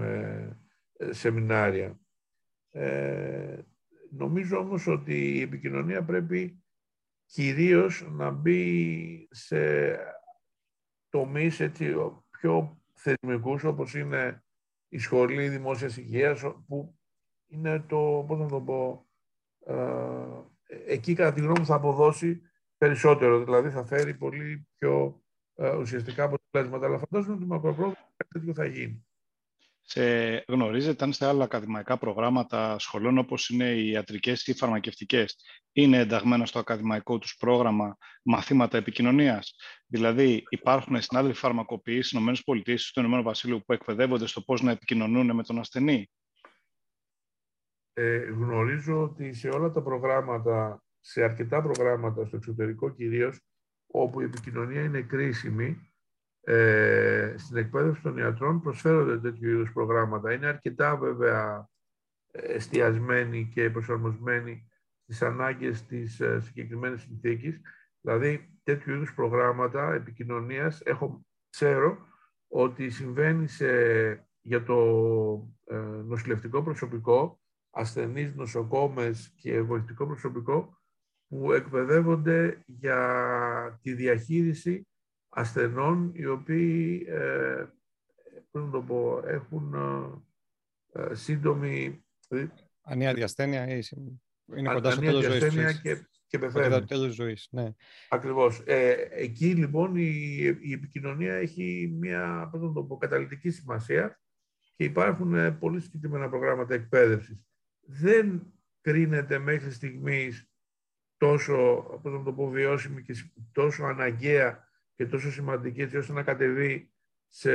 ε, 0.00 1.12
σεμινάρια. 1.12 2.00
Ε, 2.78 3.64
νομίζω 4.10 4.58
όμως 4.58 4.86
ότι 4.86 5.36
η 5.36 5.40
επικοινωνία 5.40 6.04
πρέπει 6.04 6.62
κυρίως 7.24 8.06
να 8.10 8.30
μπει 8.30 9.28
σε 9.30 9.96
τομείς 11.08 11.60
έτσι, 11.60 11.94
πιο 12.30 12.80
θεσμικούς 12.92 13.64
όπως 13.64 13.94
είναι 13.94 14.44
η 14.88 14.98
Σχολή 14.98 15.48
Δημόσιας 15.48 15.96
Υγείας 15.96 16.44
που 16.66 16.98
είναι 17.46 17.80
το, 17.80 18.24
πώς 18.26 18.38
να 18.38 18.48
το 18.48 18.60
πω, 18.60 19.08
ε, 19.66 20.26
εκεί 20.86 21.14
κατά 21.14 21.32
τη 21.32 21.40
γνώμη 21.40 21.58
μου 21.58 21.66
θα 21.66 21.74
αποδώσει 21.74 22.42
περισσότερο, 22.76 23.44
δηλαδή 23.44 23.70
θα 23.70 23.84
φέρει 23.84 24.14
πολύ 24.14 24.68
πιο 24.78 25.22
ε, 25.54 25.76
ουσιαστικά 25.76 26.24
αποτελέσματα. 26.24 26.86
Αλλά 26.86 26.98
φαντάζομαι 26.98 27.34
ότι 27.34 27.44
μακροπρόθεσμα 27.44 28.12
κάτι 28.16 28.32
τέτοιο 28.32 28.54
θα 28.54 28.64
γίνει. 28.64 29.07
Σε, 29.90 30.44
γνωρίζετε 30.48 31.04
αν 31.04 31.12
σε 31.12 31.26
άλλα 31.26 31.44
ακαδημαϊκά 31.44 31.98
προγράμματα 31.98 32.78
σχολών 32.78 33.18
όπως 33.18 33.48
είναι 33.48 33.64
οι 33.64 33.90
ιατρικές 33.90 34.46
ή 34.46 34.52
οι 34.52 34.58
φαρμακευτικές 34.58 35.36
είναι 35.72 35.98
ενταγμένα 35.98 36.46
στο 36.46 36.58
ακαδημαϊκό 36.58 37.18
τους 37.18 37.36
πρόγραμμα 37.36 37.96
μαθήματα 38.22 38.76
επικοινωνίας; 38.76 39.54
Δηλαδή 39.86 40.42
υπάρχουν 40.48 41.00
συνάδελφοι 41.00 41.38
φαρμακοποιοί 41.38 42.02
στις 42.02 42.20
ΗΠΑ 42.20 42.72
ή 42.72 42.76
στο 42.76 43.00
Ηνωμένο 43.00 43.22
Βασίλειο 43.22 43.60
που 43.60 43.72
εκπαιδεύονται 43.72 44.26
στο 44.26 44.40
πώς 44.40 44.62
να 44.62 44.70
επικοινωνούν 44.70 45.34
με 45.34 45.42
τον 45.42 45.58
ασθενή; 45.58 46.10
Ε, 47.92 48.16
γνωρίζω 48.16 49.02
ότι 49.02 49.32
σε 49.32 49.48
όλα 49.48 49.70
τα 49.70 49.82
προγράμματα, 49.82 50.82
σε 51.00 51.22
αρκετά 51.22 51.62
προγράμματα 51.62 52.26
στο 52.26 52.36
εξωτερικό 52.36 52.90
κυρίως, 52.90 53.40
όπου 53.86 54.20
η 54.20 54.24
επικοινωνία 54.24 54.82
είναι 54.82 55.00
κρίσιμη, 55.00 55.87
ε, 56.50 57.34
στην 57.36 57.56
εκπαίδευση 57.56 58.02
των 58.02 58.16
ιατρών 58.16 58.60
προσφέρονται 58.60 59.18
τέτοιου 59.18 59.48
είδους 59.48 59.72
προγράμματα. 59.72 60.32
Είναι 60.32 60.46
αρκετά 60.46 60.96
βέβαια 60.96 61.68
εστιασμένοι 62.30 63.50
και 63.54 63.70
προσαρμοσμένοι 63.70 64.68
στις 65.02 65.22
ανάγκες 65.22 65.86
της 65.86 66.20
ε, 66.20 66.40
συγκεκριμένης 66.40 67.02
συνθήκης. 67.02 67.60
Δηλαδή, 68.00 68.58
τέτοιου 68.62 68.94
είδους 68.94 69.14
προγράμματα 69.14 69.92
επικοινωνίας 69.92 70.80
έχω, 70.84 71.26
ξέρω 71.50 71.98
ότι 72.48 72.90
συμβαίνει 72.90 73.48
σε, 73.48 73.66
για 74.40 74.62
το 74.62 74.78
ε, 75.64 75.76
νοσηλευτικό 76.04 76.62
προσωπικό, 76.62 77.40
ασθενείς, 77.70 78.34
νοσοκόμες 78.34 79.34
και 79.36 79.62
βοηθητικό 79.62 80.06
προσωπικό 80.06 80.78
που 81.28 81.52
εκπαιδεύονται 81.52 82.62
για 82.66 83.78
τη 83.82 83.92
διαχείριση 83.92 84.88
ασθενών 85.38 86.10
οι 86.14 86.26
οποίοι 86.26 87.06
ε, 87.08 87.64
να 88.50 88.70
το 88.70 88.82
πω, 88.82 89.22
έχουν 89.26 89.74
ε, 90.92 91.02
ε 91.02 91.14
σύντομη... 91.14 92.04
Ανία 92.82 93.24
ασθένεια 93.24 93.68
ή 93.68 93.82
είναι 94.56 94.72
κοντά 94.72 94.90
στο 94.90 95.00
τέλος 95.00 95.24
ζωής. 95.24 95.80
Και, 95.80 96.06
και 96.26 96.38
πεθαίνει. 96.38 96.84
τέλος 96.84 97.14
ζωής, 97.14 97.48
ναι. 97.50 97.72
Ακριβώς. 98.08 98.62
Ε, 98.66 99.08
εκεί 99.10 99.54
λοιπόν 99.54 99.96
η, 99.96 100.38
η 100.60 100.72
επικοινωνία 100.72 101.34
έχει 101.34 101.96
μια 101.98 102.48
πώς 102.52 102.60
να 102.60 102.72
το 102.72 102.82
πω, 102.82 102.96
καταλητική 102.96 103.50
σημασία 103.50 104.20
και 104.76 104.84
υπάρχουν 104.84 105.34
ε, 105.34 105.50
πολύ 105.50 105.80
συγκεκριμένα 105.80 106.28
προγράμματα 106.28 106.74
εκπαίδευσης. 106.74 107.46
Δεν 107.80 108.52
κρίνεται 108.80 109.38
μέχρι 109.38 109.70
στιγμής 109.70 110.50
τόσο, 111.16 111.82
πώς 112.02 112.12
να 112.12 112.22
το 112.22 112.32
πω, 112.32 112.48
βιώσιμη 112.48 113.02
και 113.02 113.14
τόσο 113.52 113.84
αναγκαία 113.84 114.67
και 114.98 115.06
τόσο 115.06 115.30
σημαντική 115.30 115.80
έτσι 115.80 115.96
ώστε 115.96 116.12
να 116.12 116.22
κατεβεί 116.22 116.90
σε 117.28 117.50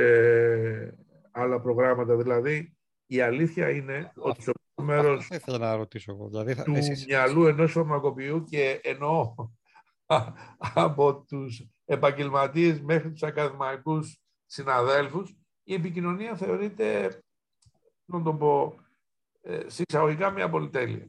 άλλα 1.30 1.60
προγράμματα. 1.60 2.16
Δηλαδή, 2.16 2.76
η 3.06 3.20
αλήθεια 3.20 3.70
είναι 3.70 4.12
ότι 4.16 4.42
στο 4.42 4.52
μέρος 4.82 5.28
να 5.58 5.76
ρωτήσω 5.76 6.12
εγώ. 6.12 6.28
Δηλαδή, 6.28 6.62
του 6.62 6.74
εσείς... 6.74 7.06
μυαλού 7.06 7.46
ενός 7.46 7.72
φαρμακοποιού 7.72 8.44
και 8.44 8.80
εννοώ 8.82 9.34
από 10.86 11.24
τους 11.24 11.66
επαγγελματίες 11.84 12.80
μέχρι 12.80 13.10
τους 13.10 13.22
ακαδημαϊκούς 13.22 14.20
συναδέλφους, 14.46 15.36
η 15.62 15.74
επικοινωνία 15.74 16.36
θεωρείται, 16.36 17.18
να 18.04 18.22
το 18.22 18.34
πω, 18.34 18.74
ε, 19.40 19.60
συσσαγωγικά 19.66 20.30
μια 20.30 20.50
πολυτέλεια. 20.50 21.08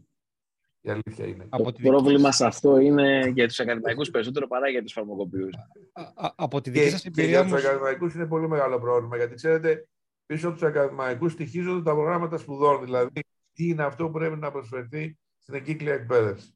Η 0.86 0.90
αλήθεια 0.90 1.26
είναι. 1.26 1.48
το 1.50 1.74
πρόβλημα 1.82 2.32
σε 2.32 2.46
αυτό 2.46 2.78
είναι 2.78 3.32
για 3.34 3.48
τους 3.48 3.60
ακαδημαϊκούς 3.60 4.10
περισσότερο 4.10 4.48
παρά 4.48 4.70
για 4.70 4.84
τους 4.84 4.94
φαρμακοποιούς. 4.94 5.54
Από 6.36 6.62
τη 6.62 6.70
δική 6.70 6.90
σας 6.90 7.06
εμπειρία. 7.06 7.30
Για 7.30 7.44
τους 7.44 7.66
ακαδημαϊκούς 7.66 8.14
είναι 8.14 8.26
πολύ 8.26 8.48
μεγάλο 8.48 8.80
πρόβλημα. 8.80 9.18
Γιατί 9.18 9.36
ξέρετε, 9.36 9.88
πίσω 10.26 10.48
από 10.48 10.58
τους 10.58 10.68
ακαδημαϊκούς 10.68 11.32
στοιχίζονται 11.32 11.84
τα 11.84 11.92
προγράμματα 11.92 12.38
σπουδών. 12.38 12.84
Δηλαδή, 12.84 13.20
τι 13.54 13.68
είναι 13.68 13.84
αυτό 13.84 14.06
που 14.06 14.12
πρέπει 14.12 14.36
να 14.36 14.52
προσφερθεί 14.52 15.18
στην 15.40 15.54
εγκύκλια 15.54 15.94
εκπαίδευση. 15.94 16.54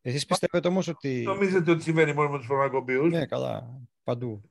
Εσείς 0.00 0.26
πιστεύετε 0.26 0.68
όμως 0.68 0.88
ότι. 0.88 1.22
Νομίζετε 1.26 1.70
ότι 1.70 1.82
συμβαίνει 1.82 2.12
μόνο 2.12 2.28
με 2.28 2.38
τους 2.38 2.46
φαρμακοποιούς. 2.46 3.12
Ναι, 3.12 3.26
καλά. 3.26 3.80
Παντού. 4.04 4.42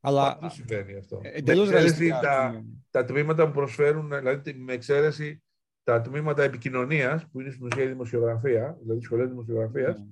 Αλλά. 0.00 0.38
Παντού 0.38 0.54
συμβαίνει 0.54 0.96
αυτό. 0.96 1.20
Ε, 1.22 1.28
Εντελώς 1.28 1.70
ρεαλιστικά. 1.70 2.20
Τα, 2.20 2.64
τα 2.90 3.04
τμήματα 3.04 3.46
που 3.46 3.52
προσφέρουν, 3.52 4.08
δηλαδή 4.08 4.54
με 4.54 4.72
εξαίρεση 4.72 5.42
τα 5.88 6.00
τμήματα 6.00 6.42
επικοινωνίας, 6.42 7.26
που 7.26 7.40
είναι 7.40 7.50
στην 7.50 7.66
ουσία 7.66 7.82
η 7.82 7.86
δημοσιογραφία, 7.86 8.78
δηλαδή 8.80 9.00
σχολέ 9.00 9.24
δημοσιογραφίας, 9.24 9.98
mm. 9.98 10.06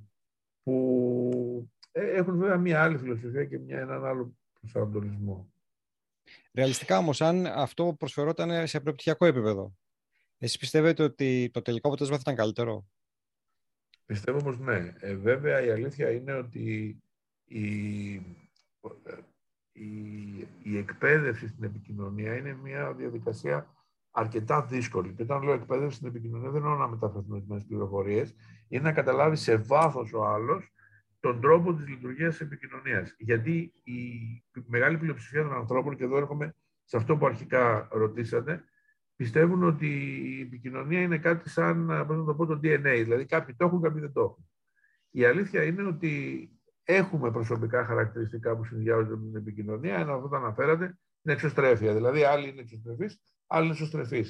που 0.63 1.69
ε, 1.93 2.11
έχουν 2.11 2.39
βέβαια 2.39 2.57
μία 2.57 2.83
άλλη 2.83 2.99
φιλοσοφία 2.99 3.45
και 3.45 3.59
μια, 3.59 3.79
έναν 3.79 4.05
άλλο 4.05 4.37
προσανατολισμό. 4.61 5.53
Ρεαλιστικά 6.55 6.99
όμως, 6.99 7.21
αν 7.21 7.47
αυτό 7.47 7.95
προσφερόταν 7.99 8.67
σε 8.67 8.81
προπτυχιακό 8.81 9.27
επίπεδο, 9.27 9.77
εσείς 10.39 10.59
πιστεύετε 10.59 11.03
ότι 11.03 11.51
το 11.53 11.63
τελικό 11.63 11.89
αποτέλεσμα 11.89 12.17
θα 12.17 12.23
ήταν 12.25 12.45
καλύτερο; 12.45 12.87
Πιστεύω 14.07 14.43
πως 14.43 14.59
ναι. 14.59 14.93
Ε, 14.99 15.15
βέβαια 15.15 15.65
η 15.65 15.71
αλήθεια 15.71 16.11
είναι 16.11 16.33
ότι 16.33 16.99
η, 17.45 18.09
η, 19.73 20.49
η 20.63 20.77
εκπαίδευση 20.79 21.49
στην 21.49 21.65
επικοινωνία 21.65 22.37
είναι 22.37 22.55
μια 22.55 22.93
διαδικασία 22.93 23.76
αρκετά 24.19 24.63
δύσκολη. 24.63 25.13
Και 25.13 25.23
όταν 25.23 25.43
λέω 25.43 25.55
εκπαίδευση 25.55 25.97
στην 25.97 26.09
επικοινωνία, 26.09 26.51
δεν 26.51 26.63
εννοώ 26.63 26.77
να 26.77 26.89
μεταφραστούν 26.89 27.33
ορισμένε 27.33 27.65
πληροφορίες, 27.69 28.35
είναι 28.69 28.83
να 28.83 28.93
καταλάβεις 28.93 29.41
σε 29.41 29.57
βάθος 29.57 30.13
ο 30.13 30.27
άλλος 30.27 30.73
τον 31.21 31.41
τρόπο 31.41 31.75
της 31.75 31.89
λειτουργίας 31.89 32.37
της 32.37 32.41
επικοινωνίας. 32.41 33.15
Γιατί 33.19 33.73
η 33.83 34.63
μεγάλη 34.67 34.99
πλειοψηφία 34.99 35.43
των 35.43 35.53
ανθρώπων, 35.53 35.97
και 35.97 36.05
εδώ 36.05 36.17
έρχομαι 36.17 36.55
σε 36.85 36.97
αυτό 36.97 37.17
που 37.17 37.27
αρχικά 37.27 37.89
ρωτήσατε, 37.93 38.65
πιστεύουν 39.17 39.63
ότι 39.63 39.89
η 40.39 40.41
επικοινωνία 40.41 41.01
είναι 41.01 41.19
κάτι 41.19 41.49
σαν, 41.49 41.87
πώς 42.07 42.17
να 42.17 42.25
το 42.25 42.35
πω, 42.35 42.47
το 42.47 42.55
DNA. 42.55 43.01
Δηλαδή 43.03 43.27
κάποιοι 43.27 43.55
το 43.55 43.65
έχουν, 43.65 43.83
κάποιοι 43.83 44.01
δεν 44.01 44.13
το 44.13 44.21
έχουν. 44.21 44.51
Η 45.11 45.25
αλήθεια 45.25 45.63
είναι 45.65 45.83
ότι 45.83 46.51
έχουμε 46.83 47.31
προσωπικά 47.31 47.85
χαρακτηριστικά 47.85 48.57
που 48.57 48.65
συνδυάζονται 48.65 49.17
με 49.17 49.27
την 49.27 49.37
επικοινωνία. 49.37 49.95
Ένα 49.97 50.13
από 50.13 50.25
αυτά 50.25 50.37
αναφέρατε 50.37 50.85
είναι 51.23 51.35
εξωστρέφεια. 51.35 51.95
Δηλαδή, 51.95 52.25
άλλοι 52.25 52.49
είναι 52.49 52.61
εξωστρεφείς, 52.61 53.21
άλλοι 53.47 53.65
είναι 53.65 53.75
εξωστρεφεί. 53.75 54.25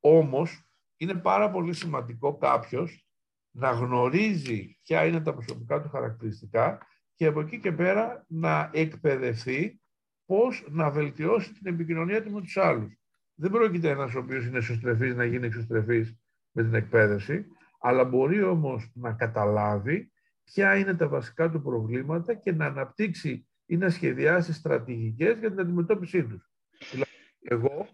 Όμως, 0.00 0.64
είναι 0.96 1.14
πάρα 1.14 1.50
πολύ 1.50 1.72
σημαντικό 1.72 2.36
κάποιος 2.36 3.06
να 3.50 3.70
γνωρίζει 3.70 4.78
ποια 4.82 5.06
είναι 5.06 5.20
τα 5.20 5.32
προσωπικά 5.32 5.82
του 5.82 5.88
χαρακτηριστικά 5.88 6.86
και 7.14 7.26
από 7.26 7.40
εκεί 7.40 7.60
και 7.60 7.72
πέρα 7.72 8.24
να 8.28 8.70
εκπαιδευτεί 8.72 9.80
πώς 10.24 10.64
να 10.68 10.90
βελτιώσει 10.90 11.52
την 11.52 11.72
επικοινωνία 11.72 12.22
του 12.22 12.30
με 12.30 12.40
τους 12.40 12.56
άλλους. 12.56 12.94
Δεν 13.34 13.50
πρόκειται 13.50 13.88
ένας 13.88 14.14
ο 14.14 14.18
οποίος 14.18 14.44
είναι 14.44 14.58
εξωστρεφή 14.58 15.14
να 15.14 15.24
γίνει 15.24 15.46
εξωστρεφής 15.46 16.16
με 16.50 16.62
την 16.62 16.74
εκπαίδευση, 16.74 17.46
αλλά 17.80 18.04
μπορεί 18.04 18.42
όμως 18.42 18.90
να 18.94 19.12
καταλάβει 19.12 20.12
ποια 20.44 20.76
είναι 20.76 20.94
τα 20.94 21.08
βασικά 21.08 21.50
του 21.50 21.62
προβλήματα 21.62 22.34
και 22.34 22.52
να 22.52 22.66
αναπτύξει 22.66 23.48
ή 23.66 23.76
να 23.76 23.90
σχεδιάσει 23.90 24.52
στρατηγικές 24.52 25.38
για 25.38 25.50
την 25.50 25.60
αντιμετώπιση 25.60 26.24
τους. 26.24 26.50
Δηλαδή, 26.90 27.10
εγώ 27.40 27.88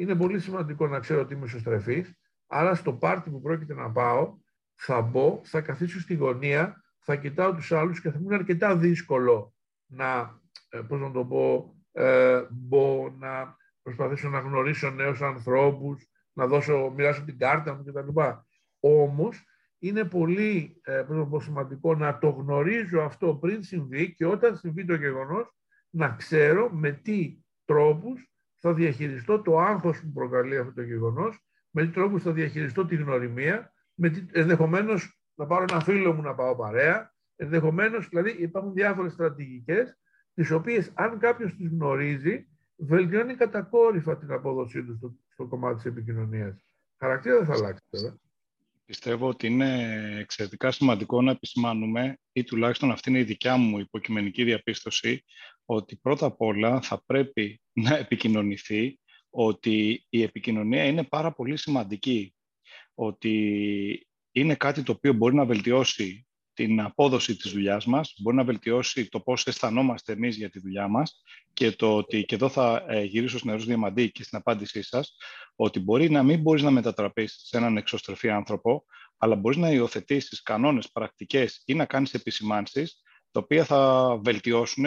είναι 0.00 0.14
πολύ 0.14 0.40
σημαντικό 0.40 0.86
να 0.86 0.98
ξέρω 0.98 1.20
ότι 1.20 1.34
είμαι 1.34 1.44
εξωστρεφή, 1.44 2.04
άρα 2.46 2.74
στο 2.74 2.92
πάρτι 2.92 3.30
που 3.30 3.40
πρόκειται 3.40 3.74
να 3.74 3.90
πάω, 3.90 4.38
θα 4.74 5.00
μπω, 5.00 5.40
θα 5.44 5.60
καθίσω 5.60 6.00
στη 6.00 6.14
γωνία, 6.14 6.84
θα 6.98 7.16
κοιτάω 7.16 7.54
τους 7.54 7.72
άλλους 7.72 8.00
και 8.00 8.10
θα 8.10 8.18
μου 8.18 8.24
είναι 8.24 8.34
αρκετά 8.34 8.76
δύσκολο 8.76 9.54
να, 9.86 10.40
ε, 10.68 10.80
πώς 10.80 11.00
να 11.00 11.10
το 11.10 11.24
πω, 11.24 11.74
ε, 11.92 12.42
μπω, 12.50 13.14
να 13.18 13.56
προσπαθήσω 13.82 14.28
να 14.28 14.38
γνωρίσω 14.38 14.90
νέους 14.90 15.22
ανθρώπους, 15.22 16.08
να 16.32 16.46
δώσω, 16.46 16.92
μοιράσω 16.96 17.24
την 17.24 17.38
κάρτα 17.38 17.74
μου 17.74 17.84
κτλ. 17.84 18.20
Όμως, 18.80 19.44
είναι 19.78 20.04
πολύ 20.04 20.80
ε, 20.84 21.04
πω, 21.30 21.40
σημαντικό 21.40 21.94
να 21.94 22.18
το 22.18 22.28
γνωρίζω 22.28 23.00
αυτό 23.00 23.34
πριν 23.34 23.62
συμβεί 23.62 24.14
και 24.14 24.26
όταν 24.26 24.56
συμβεί 24.56 24.84
το 24.84 24.94
γεγονός 24.94 25.54
να 25.90 26.08
ξέρω 26.10 26.70
με 26.70 26.92
τι 26.92 27.38
τρόπους 27.64 28.29
θα 28.60 28.74
διαχειριστώ 28.74 29.42
το 29.42 29.58
άγχος 29.58 30.00
που 30.00 30.12
προκαλεί 30.12 30.58
αυτό 30.58 30.72
το 30.72 30.82
γεγονός, 30.82 31.38
με 31.70 31.82
τι 31.82 31.92
τρόπους 31.92 32.22
θα 32.22 32.32
διαχειριστώ 32.32 32.86
τη 32.86 32.96
γνωριμία, 32.96 33.72
με 33.94 34.08
τι, 34.08 34.24
ενδεχομένως 34.32 35.20
να 35.34 35.46
πάρω 35.46 35.64
ένα 35.70 35.80
φίλο 35.80 36.12
μου 36.12 36.22
να 36.22 36.34
πάω 36.34 36.56
παρέα, 36.56 37.14
ενδεχομένως, 37.36 38.08
δηλαδή 38.08 38.30
υπάρχουν 38.30 38.72
διάφορες 38.72 39.12
στρατηγικές, 39.12 39.98
τις 40.34 40.50
οποίες 40.50 40.90
αν 40.94 41.18
κάποιος 41.18 41.56
τις 41.56 41.68
γνωρίζει, 41.68 42.48
βελτιώνει 42.76 43.34
κατακόρυφα 43.34 44.18
την 44.18 44.32
απόδοσή 44.32 44.84
του 44.84 44.96
στο, 44.96 45.14
στο 45.32 45.46
κομμάτι 45.46 45.76
της 45.76 45.84
επικοινωνίας. 45.84 46.64
Χαρακτήρα 46.98 47.36
δεν 47.36 47.46
θα 47.46 47.54
αλλάξει 47.54 47.84
τώρα. 47.90 48.18
Πιστεύω 48.84 49.28
ότι 49.28 49.46
είναι 49.46 49.86
εξαιρετικά 50.18 50.70
σημαντικό 50.70 51.22
να 51.22 51.30
επισημάνουμε, 51.30 52.18
ή 52.32 52.44
τουλάχιστον 52.44 52.90
αυτή 52.90 53.10
είναι 53.10 53.18
η 53.18 53.24
δικιά 53.24 53.56
μου 53.56 53.78
υποκειμενική 53.78 54.44
διαπίστωση, 54.44 55.24
ότι 55.72 55.96
πρώτα 55.96 56.26
απ' 56.26 56.40
όλα 56.40 56.80
θα 56.80 57.02
πρέπει 57.06 57.60
να 57.72 57.96
επικοινωνηθεί 57.96 58.98
ότι 59.30 60.06
η 60.08 60.22
επικοινωνία 60.22 60.84
είναι 60.84 61.04
πάρα 61.04 61.32
πολύ 61.32 61.56
σημαντική. 61.56 62.34
Ότι 62.94 64.06
είναι 64.32 64.54
κάτι 64.54 64.82
το 64.82 64.92
οποίο 64.92 65.12
μπορεί 65.12 65.34
να 65.34 65.44
βελτιώσει 65.44 66.26
την 66.52 66.80
απόδοση 66.80 67.36
της 67.36 67.52
δουλειάς 67.52 67.86
μας, 67.86 68.14
μπορεί 68.18 68.36
να 68.36 68.44
βελτιώσει 68.44 69.08
το 69.08 69.20
πώς 69.20 69.46
αισθανόμαστε 69.46 70.12
εμείς 70.12 70.36
για 70.36 70.50
τη 70.50 70.60
δουλειά 70.60 70.88
μας 70.88 71.22
και 71.52 71.72
το 71.72 71.96
ότι, 71.96 72.24
και 72.24 72.34
εδώ 72.34 72.48
θα 72.48 72.84
ε, 72.88 73.02
γυρίσω 73.02 73.38
στην 73.38 73.50
νερούς 73.50 73.66
διαμαντή 73.66 74.10
και 74.10 74.22
στην 74.22 74.38
απάντησή 74.38 74.82
σας, 74.82 75.16
ότι 75.54 75.80
μπορεί 75.80 76.10
να 76.10 76.22
μην 76.22 76.40
μπορείς 76.40 76.62
να 76.62 76.70
μετατραπείς 76.70 77.40
σε 77.44 77.56
έναν 77.56 77.76
εξωστρεφή 77.76 78.30
άνθρωπο, 78.30 78.84
αλλά 79.18 79.36
μπορείς 79.36 79.58
να 79.58 79.70
υιοθετήσεις 79.70 80.42
κανόνες, 80.42 80.90
πρακτικές 80.90 81.62
ή 81.64 81.74
να 81.74 81.84
κάνεις 81.84 82.14
επισημάνσεις, 82.14 83.02
τα 83.30 83.40
οποία 83.40 83.64
θα 83.64 84.16
βελτιώσουν 84.22 84.84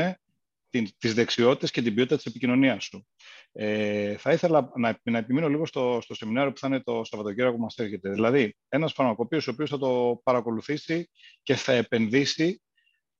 τις 0.98 1.14
δεξιότητες 1.14 1.72
και 1.72 1.82
την 1.82 1.94
ποιότητα 1.94 2.16
της 2.16 2.26
επικοινωνίας 2.26 2.84
σου. 2.84 3.08
Ε, 3.52 4.18
θα 4.18 4.32
ήθελα 4.32 4.72
να, 4.76 5.00
να 5.04 5.18
επιμείνω 5.18 5.50
λίγο 5.50 5.66
στο, 5.66 6.00
στο 6.02 6.16
σεμινάριο 6.16 6.52
που 6.52 6.60
θα 6.60 6.68
είναι 6.68 6.84
το 6.84 7.04
Σαββατοκύριακο 7.04 7.56
που 7.56 7.62
μας 7.62 7.78
έρχεται. 7.78 8.10
Δηλαδή, 8.10 8.56
ένας 8.70 8.94
φαρμακοποιός 8.94 9.48
ο 9.48 9.52
οποίος 9.52 9.70
θα 9.70 9.78
το 9.78 10.22
παρακολουθήσει 10.24 11.10
και 11.44 11.56
θα 11.56 11.72
επενδύσει 11.72 12.62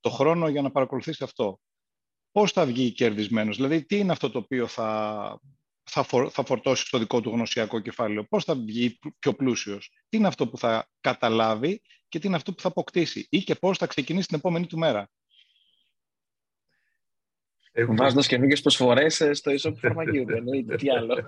το 0.00 0.10
χρόνο 0.10 0.48
για 0.48 0.62
να 0.62 0.70
παρακολουθήσει 0.70 1.24
αυτό. 1.24 1.60
Πώς 2.32 2.52
θα 2.52 2.66
βγει 2.66 2.92
κερδισμένος, 2.92 3.56
δηλαδή 3.56 3.84
τι 3.84 3.98
είναι 3.98 4.12
αυτό 4.12 4.30
το 4.30 4.38
οποίο 4.38 4.66
θα, 4.66 5.40
θα, 5.82 6.04
θα 6.30 6.44
φορτώσει 6.44 6.86
στο 6.86 6.98
δικό 6.98 7.20
του 7.20 7.30
γνωσιακό 7.30 7.80
κεφάλαιο, 7.80 8.24
πώς 8.24 8.44
θα 8.44 8.54
βγει 8.54 8.98
πιο 9.18 9.34
πλούσιος, 9.34 9.90
τι 10.08 10.16
είναι 10.16 10.26
αυτό 10.26 10.48
που 10.48 10.58
θα 10.58 10.90
καταλάβει 11.00 11.82
και 12.08 12.18
τι 12.18 12.26
είναι 12.26 12.36
αυτό 12.36 12.52
που 12.52 12.60
θα 12.60 12.68
αποκτήσει; 12.68 13.26
Ή 13.30 13.38
και 13.38 13.54
πώς 13.54 13.78
θα 13.78 13.86
ξεκινήσει 13.86 14.26
την 14.26 14.36
επόμενη 14.36 14.66
του 14.66 14.78
μέρα; 14.78 15.10
Έχουμε... 17.76 17.96
Βάζοντα 17.96 18.22
καινούργιες 18.22 18.60
προσφορές 18.60 19.20
ε, 19.20 19.32
στο 19.32 19.52
e-shop 19.52 19.74
φαρμακείου. 19.76 20.24
Εννοείται. 20.28 20.76
Τι 20.76 20.90
άλλο. 20.90 21.14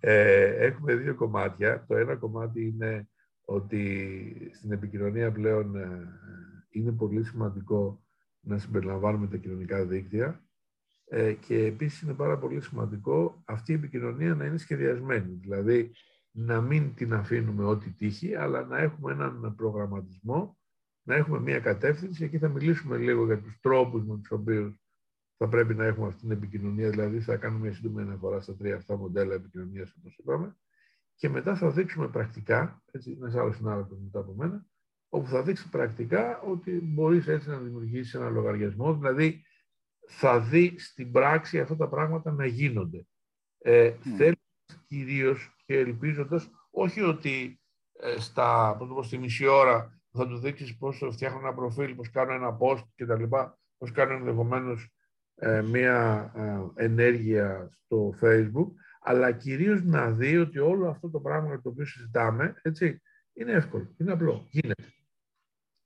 Ε, 0.00 0.66
έχουμε 0.66 0.94
δύο 0.94 1.14
κομμάτια. 1.14 1.84
Το 1.88 1.96
ένα 1.96 2.16
κομμάτι 2.16 2.66
είναι 2.66 3.08
ότι 3.44 4.50
στην 4.54 4.72
επικοινωνία 4.72 5.32
πλέον 5.32 5.76
ε, 5.76 6.08
είναι 6.70 6.92
πολύ 6.92 7.24
σημαντικό 7.24 8.04
να 8.40 8.58
συμπεριλαμβάνουμε 8.58 9.26
τα 9.26 9.36
κοινωνικά 9.36 9.84
δίκτυα 9.84 10.44
και 11.46 11.64
επίσης 11.64 12.00
είναι 12.00 12.12
πάρα 12.12 12.38
πολύ 12.38 12.60
σημαντικό 12.60 13.42
αυτή 13.44 13.72
η 13.72 13.74
επικοινωνία 13.74 14.34
να 14.34 14.44
είναι 14.44 14.58
σχεδιασμένη. 14.58 15.38
Δηλαδή 15.40 15.92
να 16.30 16.60
μην 16.60 16.94
την 16.94 17.14
αφήνουμε 17.14 17.64
ό,τι 17.64 17.90
τύχει, 17.90 18.34
αλλά 18.34 18.64
να 18.64 18.78
έχουμε 18.78 19.12
έναν 19.12 19.54
προγραμματισμό 19.56 20.58
να 21.04 21.14
έχουμε 21.14 21.40
μία 21.40 21.60
κατεύθυνση. 21.60 22.24
Εκεί 22.24 22.38
θα 22.38 22.48
μιλήσουμε 22.48 22.96
λίγο 22.96 23.24
για 23.24 23.40
τους 23.40 23.58
τρόπους 23.60 24.04
με 24.04 24.16
τους 24.16 24.30
οποίους 24.30 24.74
θα 25.36 25.48
πρέπει 25.48 25.74
να 25.74 25.84
έχουμε 25.84 26.06
αυτή 26.06 26.20
την 26.20 26.30
επικοινωνία. 26.30 26.90
Δηλαδή 26.90 27.20
θα 27.20 27.36
κάνουμε 27.36 27.60
μια 27.60 27.74
σύντομη 27.74 28.02
αναφορά 28.02 28.40
στα 28.40 28.56
τρία 28.56 28.76
αυτά 28.76 28.96
μοντέλα 28.96 29.34
επικοινωνίας, 29.34 29.94
όπως 29.98 30.16
είπαμε. 30.16 30.56
Και 31.14 31.28
μετά 31.28 31.56
θα 31.56 31.70
δείξουμε 31.70 32.08
πρακτικά, 32.08 32.82
έτσι, 32.90 33.16
ένας 33.20 33.34
άλλος 33.34 33.56
συνάδελφος 33.56 33.98
μετά 33.98 34.18
από 34.18 34.32
μένα, 34.32 34.66
όπου 35.08 35.28
θα 35.28 35.42
δείξει 35.42 35.68
πρακτικά 35.68 36.40
ότι 36.40 36.70
μπορείς 36.70 37.28
έτσι 37.28 37.48
να 37.48 37.58
δημιουργήσεις 37.58 38.14
ένα 38.14 38.28
λογαριασμό, 38.28 38.94
δηλαδή 38.94 39.44
θα 40.08 40.40
δεις 40.40 40.88
στην 40.88 41.12
πράξη 41.12 41.60
αυτά 41.60 41.76
τα 41.76 41.88
πράγματα 41.88 42.32
να 42.32 42.46
γίνονται. 42.46 43.06
Ε, 43.58 43.94
mm. 43.94 44.08
Θέλω 44.16 44.34
κυρίως 44.86 45.56
και 45.66 45.78
ελπίζοντας, 45.78 46.50
όχι 46.70 47.00
ότι 47.00 47.60
ε, 47.92 48.20
στα, 48.20 48.76
πώς 48.78 48.88
το 48.88 48.94
πω, 48.94 49.02
στη 49.02 49.18
μισή 49.18 49.46
ώρα 49.46 50.00
θα 50.16 50.28
του 50.28 50.38
δείξεις 50.38 50.76
πώς 50.76 51.08
φτιάχνω 51.12 51.38
ένα 51.38 51.54
προφίλ, 51.54 51.94
πώς 51.94 52.10
κάνω 52.10 52.32
ένα 52.32 52.56
post 52.60 52.82
κτλ. 52.94 53.22
Πώς 53.78 53.92
κάνω 53.92 54.12
ενδεχομένως 54.12 54.94
ε, 55.34 55.62
μία 55.62 56.30
ε, 56.36 56.84
ενέργεια 56.84 57.70
στο 57.84 58.14
Facebook, 58.20 58.68
αλλά 59.00 59.32
κυρίως 59.32 59.82
να 59.82 60.10
δει 60.10 60.36
ότι 60.36 60.58
όλο 60.58 60.88
αυτό 60.88 61.10
το 61.10 61.20
πράγμα 61.20 61.48
για 61.48 61.60
το 61.60 61.68
οποίο 61.68 61.84
συζητάμε, 61.84 62.54
έτσι, 62.62 63.02
είναι 63.32 63.52
εύκολο, 63.52 63.94
είναι 63.96 64.12
απλό, 64.12 64.46
γίνεται. 64.50 64.84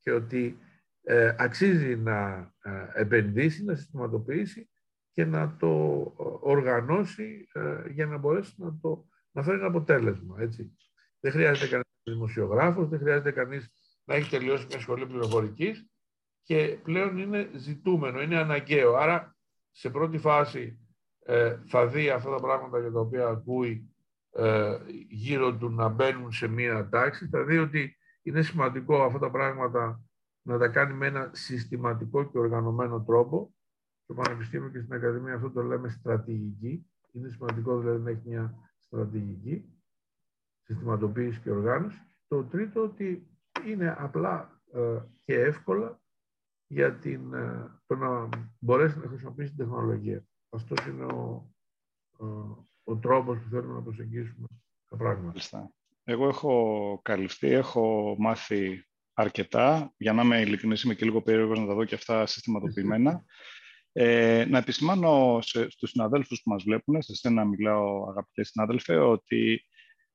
Και 0.01 0.12
ότι 0.12 0.59
ε, 1.03 1.35
αξίζει 1.39 1.97
να 1.97 2.51
επενδύσει, 2.95 3.64
να 3.64 3.74
συστηματοποιήσει 3.74 4.70
και 5.12 5.24
να 5.24 5.57
το 5.57 5.68
οργανώσει 6.41 7.49
για 7.91 8.07
να 8.07 8.16
μπορέσει 8.16 8.55
να, 8.57 8.79
το, 8.81 9.07
να 9.31 9.43
φέρει 9.43 9.59
ένα 9.59 9.66
αποτέλεσμα. 9.66 10.37
Έτσι. 10.41 10.76
Δεν 11.20 11.33
χρειάζεται 11.33 11.68
κανείς 11.68 11.87
δημοσιογράφος, 12.03 12.89
δεν 12.89 12.99
χρειάζεται 12.99 13.31
κανείς 13.31 13.72
να 14.09 14.14
έχει 14.14 14.30
τελειώσει 14.30 14.66
μια 14.68 14.80
σχολή 14.80 15.06
πληροφορικής 15.06 15.88
και 16.42 16.78
πλέον 16.82 17.18
είναι 17.18 17.50
ζητούμενο, 17.54 18.22
είναι 18.22 18.38
αναγκαίο. 18.38 18.94
Άρα, 18.94 19.36
σε 19.70 19.90
πρώτη 19.90 20.18
φάση 20.18 20.78
ε, 21.24 21.56
θα 21.66 21.86
δει 21.86 22.11
αυτά 22.11 22.30
τα 22.30 22.40
πράγματα 22.40 22.80
για 22.80 22.92
τα 22.92 23.00
οποία 23.00 23.26
ακούει 23.26 23.94
ε, 24.30 24.78
γύρω 25.09 25.56
του 25.56 25.70
να 25.70 25.88
μπαίνουν 25.88 26.32
σε 26.32 26.48
μία 26.48 26.88
τάξη. 26.88 27.28
Θα 27.28 27.44
δει 27.44 27.59
ότι 27.59 27.96
είναι 28.22 28.42
σημαντικό 28.42 29.02
αυτά 29.02 29.18
τα 29.18 29.30
πράγματα 29.30 30.02
να 30.42 30.59
τα 30.59 30.68
κάνει 30.68 30.94
με 30.94 31.06
ένα 31.06 31.30
συστηματικό 31.34 32.30
και 32.30 32.38
οργανωμένο 32.38 33.04
τρόπο. 33.04 33.54
Στο 34.02 34.14
Πανεπιστήμιο 34.14 34.68
και 34.70 34.80
στην 34.80 34.94
Ακαδημία 34.94 35.34
αυτό 35.34 35.50
το 35.50 35.62
λέμε 35.62 35.88
στρατηγική. 35.88 36.86
Είναι 37.12 37.28
σημαντικό 37.28 37.78
δηλαδή 37.78 38.02
να 38.02 38.11
έχει 38.11 38.22
μια 38.28 38.54
στρατηγική, 38.78 39.64
συστηματοποίηση 40.62 41.40
και 41.40 41.50
οργάνωση. 41.50 41.98
Το 42.28 42.44
τρίτο 42.44 42.82
ότι 42.82 43.38
είναι 43.66 43.96
απλά 43.98 44.61
ε, 44.74 44.98
και 45.24 45.34
εύκολα 45.34 46.00
για 46.66 46.94
την, 46.94 47.34
ε, 47.34 47.80
το 47.86 47.96
να 47.96 48.28
μπορέσει 48.59 48.98
να 48.98 49.09
χρησιμοποιήσει 49.09 49.48
την 49.48 49.59
τεχνολογία. 49.59 50.24
Αυτός 50.48 50.86
είναι 50.86 51.04
ο, 51.04 51.52
ο, 52.18 52.26
ο 52.84 52.96
τρόπος 52.96 53.38
που 53.38 53.48
θέλουμε 53.50 53.74
να 53.74 53.82
προσεγγίσουμε 53.82 54.46
τα 54.88 54.96
πράγματα. 54.96 55.72
Εγώ 56.04 56.28
έχω 56.28 57.00
καλυφθεί, 57.02 57.48
έχω 57.48 58.16
μάθει 58.18 58.88
αρκετά. 59.12 59.94
Για 59.96 60.12
να 60.12 60.22
είμαι 60.22 60.40
ειλικρινής, 60.40 60.82
είμαι 60.82 60.94
και 60.94 61.04
λίγο 61.04 61.22
περίεργος 61.22 61.59
να 61.59 61.66
τα 61.66 61.74
δω 61.74 61.84
και 61.84 61.94
αυτά 61.94 62.26
συστηματοποιημένα. 62.26 63.24
Ε, 63.92 64.44
να 64.48 64.59
επισημάνω 64.59 65.38
σε, 65.42 65.70
στους 65.70 65.90
συναδέλφους 65.90 66.42
που 66.42 66.50
μας 66.50 66.62
βλέπουν, 66.62 67.02
σε 67.02 67.14
σένα 67.14 67.44
μιλάω 67.44 68.09
αγαπητέ 68.09 68.44
συνάδελφε, 68.44 68.96
ότι 68.96 69.61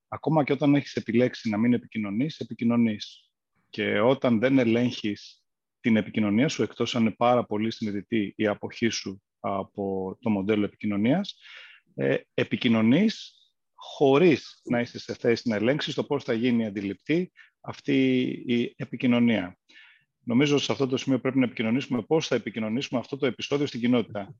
ακόμα 0.07 0.43
και 0.43 0.53
όταν 0.53 0.75
έχεις 0.75 0.95
επιλέξει 0.95 1.49
να 1.49 1.57
μην 1.57 1.73
επικοινωνείς, 1.73 2.39
επικοινωνείς. 2.39 3.32
Και 3.73 3.99
όταν 3.99 4.39
δεν 4.39 4.57
ελέγχεις 4.57 5.43
την 5.79 5.95
επικοινωνία 5.95 6.47
σου, 6.47 6.63
εκτός 6.63 6.95
αν 6.95 7.01
είναι 7.01 7.11
πάρα 7.11 7.45
πολύ 7.45 7.71
συνειδητή 7.71 8.33
η 8.37 8.47
αποχή 8.47 8.89
σου 8.89 9.21
από 9.39 10.17
το 10.21 10.29
μοντέλο 10.29 10.65
επικοινωνίας, 10.65 11.35
ε, 11.95 12.17
επικοινωνείς 12.33 13.33
χωρίς 13.73 14.61
να 14.63 14.79
είσαι 14.79 14.99
σε 14.99 15.13
θέση 15.13 15.49
να 15.49 15.55
ελέγξεις 15.55 15.93
το 15.93 16.03
πώς 16.03 16.23
θα 16.23 16.33
γίνει 16.33 16.65
αντιληπτή 16.65 17.31
αυτή 17.61 18.21
η 18.47 18.73
επικοινωνία. 18.77 19.57
Νομίζω 20.19 20.57
σε 20.57 20.71
αυτό 20.71 20.87
το 20.87 20.97
σημείο 20.97 21.19
πρέπει 21.19 21.37
να 21.37 21.45
επικοινωνήσουμε 21.45 22.01
πώς 22.01 22.27
θα 22.27 22.35
επικοινωνήσουμε 22.35 22.99
αυτό 22.99 23.17
το 23.17 23.25
επεισόδιο 23.25 23.65
στην 23.65 23.79
κοινότητα. 23.79 24.35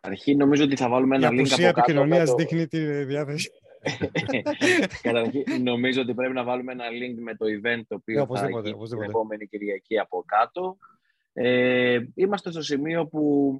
Αρχή 0.00 0.34
νομίζω 0.34 0.64
ότι 0.64 0.76
θα 0.76 0.88
βάλουμε 0.88 1.16
ένα 1.16 1.28
link 1.28 1.40
από 1.40 1.48
κάτω. 1.48 1.62
Η 1.62 1.64
επικοινωνία 1.64 2.24
δείχνει 2.24 2.66
τη 2.66 3.04
διάθεση. 3.04 3.50
Καταρχήν, 5.02 5.62
νομίζω 5.62 6.00
ότι 6.00 6.14
πρέπει 6.14 6.34
να 6.34 6.44
βάλουμε 6.44 6.72
ένα 6.72 6.84
link 6.84 7.14
με 7.18 7.34
το 7.34 7.46
event 7.46 7.80
το 7.88 7.94
οποίο 7.94 8.26
yeah, 8.30 8.36
θα 8.36 8.50
γίνει 8.50 8.88
την 8.88 9.02
επόμενη 9.02 9.46
Κυριακή 9.46 9.98
από 9.98 10.24
κάτω. 10.26 10.76
Ε, 11.32 12.00
είμαστε 12.14 12.50
στο 12.50 12.62
σημείο 12.62 13.06
που 13.06 13.52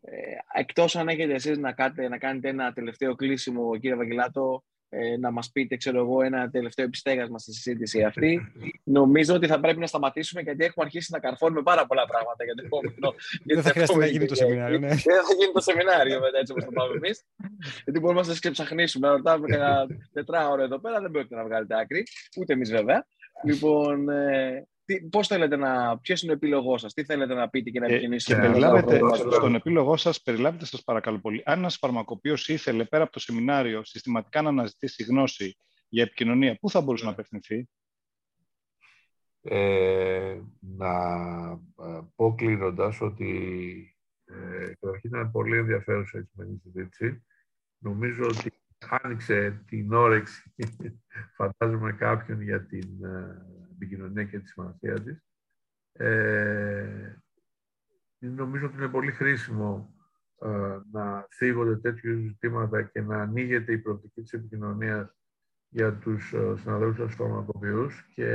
ε, 0.00 0.16
εκτός 0.52 0.96
αν 0.96 1.08
έχετε 1.08 1.34
εσείς 1.34 1.58
να, 1.58 1.72
κάτε, 1.72 2.08
να 2.08 2.18
κάνετε 2.18 2.48
ένα 2.48 2.72
τελευταίο 2.72 3.14
κλείσιμο, 3.14 3.76
κύριε 3.78 3.96
Βαγγελάτο, 3.96 4.64
ε, 4.96 5.16
να 5.16 5.30
μας 5.30 5.50
πείτε, 5.50 5.76
ξέρω 5.76 5.98
εγώ, 5.98 6.22
ένα 6.22 6.50
τελευταίο 6.50 6.84
επιστέγασμα 6.84 7.38
στη 7.38 7.52
συζήτηση 7.52 8.02
αυτή. 8.02 8.52
Νομίζω 8.98 9.34
ότι 9.34 9.46
θα 9.46 9.60
πρέπει 9.60 9.80
να 9.80 9.86
σταματήσουμε 9.86 10.42
γιατί 10.42 10.64
έχουμε 10.64 10.84
αρχίσει 10.84 11.12
να 11.12 11.18
καρφώνουμε 11.18 11.62
πάρα 11.62 11.86
πολλά 11.86 12.04
πράγματα 12.06 12.44
για 12.44 12.54
το 12.54 12.62
επόμενο. 12.64 13.14
Δεν 13.44 13.62
θα 13.62 13.70
χρειάζεται 13.70 13.98
να 13.98 14.06
γίνει 14.06 14.26
το 14.26 14.34
σεμινάριο. 14.34 14.78
Ναι. 14.78 14.88
Δεν 14.88 14.98
θα 14.98 15.34
γίνει 15.38 15.52
το 15.52 15.60
σεμινάριο 15.60 16.20
μετά 16.20 16.38
έτσι 16.38 16.52
όπως 16.52 16.64
το 16.64 16.70
πάμε 16.70 16.94
εμείς. 16.94 17.24
γιατί 17.84 18.00
μπορούμε 18.00 18.20
να 18.20 18.26
σας 18.26 18.38
ξεψαχνίσουμε, 18.38 19.06
να 19.06 19.12
ρωτάμε 19.12 19.46
κανένα 19.46 19.86
τετράωρο 20.14 20.62
εδώ 20.62 20.78
πέρα, 20.80 21.00
δεν 21.00 21.10
πρόκειται 21.10 21.36
να 21.36 21.44
βγάλετε 21.44 21.80
άκρη, 21.80 22.06
ούτε 22.40 22.52
εμείς 22.52 22.70
βέβαια. 22.70 23.06
Λοιπόν, 23.44 24.08
ε, 24.08 24.66
Πώς 25.10 25.26
θέλετε 25.26 25.56
να. 25.56 25.98
Ποιος 25.98 26.22
είναι 26.22 26.32
ο 26.32 26.34
επίλογός 26.34 26.80
σας, 26.80 26.92
τι 26.92 27.04
θέλετε 27.04 27.34
να 27.34 27.48
πείτε 27.48 27.70
και 27.70 27.80
να 27.80 27.86
επικοινωνήσετε; 27.86 28.40
Ε, 28.40 28.48
περιλάβετε, 28.48 29.00
στον 29.14 29.54
επίλογό 29.54 29.96
σας, 29.96 30.22
περιλάβετε 30.22 30.64
σας 30.64 30.82
παρακαλώ 30.82 31.18
πολύ. 31.20 31.42
Αν 31.44 31.58
ένας 31.58 31.76
φαρμακοποιός 31.76 32.48
ήθελε 32.48 32.84
πέρα 32.84 33.02
από 33.02 33.12
το 33.12 33.20
σεμινάριο 33.20 33.84
συστηματικά 33.84 34.42
να 34.42 34.48
αναζητήσει 34.48 35.02
γνώση 35.02 35.56
για 35.88 36.02
επικοινωνία, 36.02 36.56
πού 36.60 36.70
θα 36.70 36.80
μπορούσε 36.80 37.04
να 37.04 37.10
απευθυνθεί; 37.10 37.68
Ε, 39.40 40.40
να 40.60 40.92
ε, 41.82 42.00
πω 42.14 42.34
κλείνοντας 42.34 43.00
ότι 43.00 43.30
ε, 44.24 44.72
καταρχήν 44.80 45.10
ήταν 45.10 45.30
πολύ 45.30 45.56
ενδιαφέρουσα 45.56 46.18
η 46.18 46.22
σημερινή 46.22 46.60
συζήτηση. 46.62 47.24
Νομίζω 47.78 48.24
ότι 48.24 48.52
άνοιξε 49.02 49.64
την 49.66 49.92
όρεξη, 49.92 50.54
φαντάζομαι 51.36 51.92
κάποιον 51.92 52.42
για 52.42 52.66
την 52.66 52.88
ε, 53.74 53.84
επικοινωνία 53.84 54.24
και 54.24 54.38
τη 54.38 54.48
σημασία 54.48 55.02
της. 55.02 55.24
Ε, 55.92 57.16
νομίζω 58.18 58.66
ότι 58.66 58.76
είναι 58.76 58.88
πολύ 58.88 59.12
χρήσιμο 59.12 59.94
ε, 60.40 60.78
να 60.92 61.26
θίγονται 61.30 61.76
τέτοιου 61.76 62.18
ζητήματα 62.18 62.82
και 62.82 63.00
να 63.00 63.20
ανοίγεται 63.20 63.72
η 63.72 63.78
προοπτική 63.78 64.22
της 64.22 64.32
επικοινωνίας 64.32 65.16
για 65.68 65.98
τους 65.98 66.32
ε, 66.32 66.54
συναδέλφους 66.56 66.96
σας 66.96 67.14
φαρμακοποιούς 67.14 68.06
και 68.14 68.30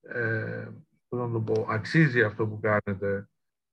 ε, 0.00 0.68
να 1.08 1.30
το 1.30 1.40
πω, 1.40 1.66
αξίζει 1.70 2.22
αυτό 2.22 2.46
που 2.46 2.60
κάνετε, 2.60 3.28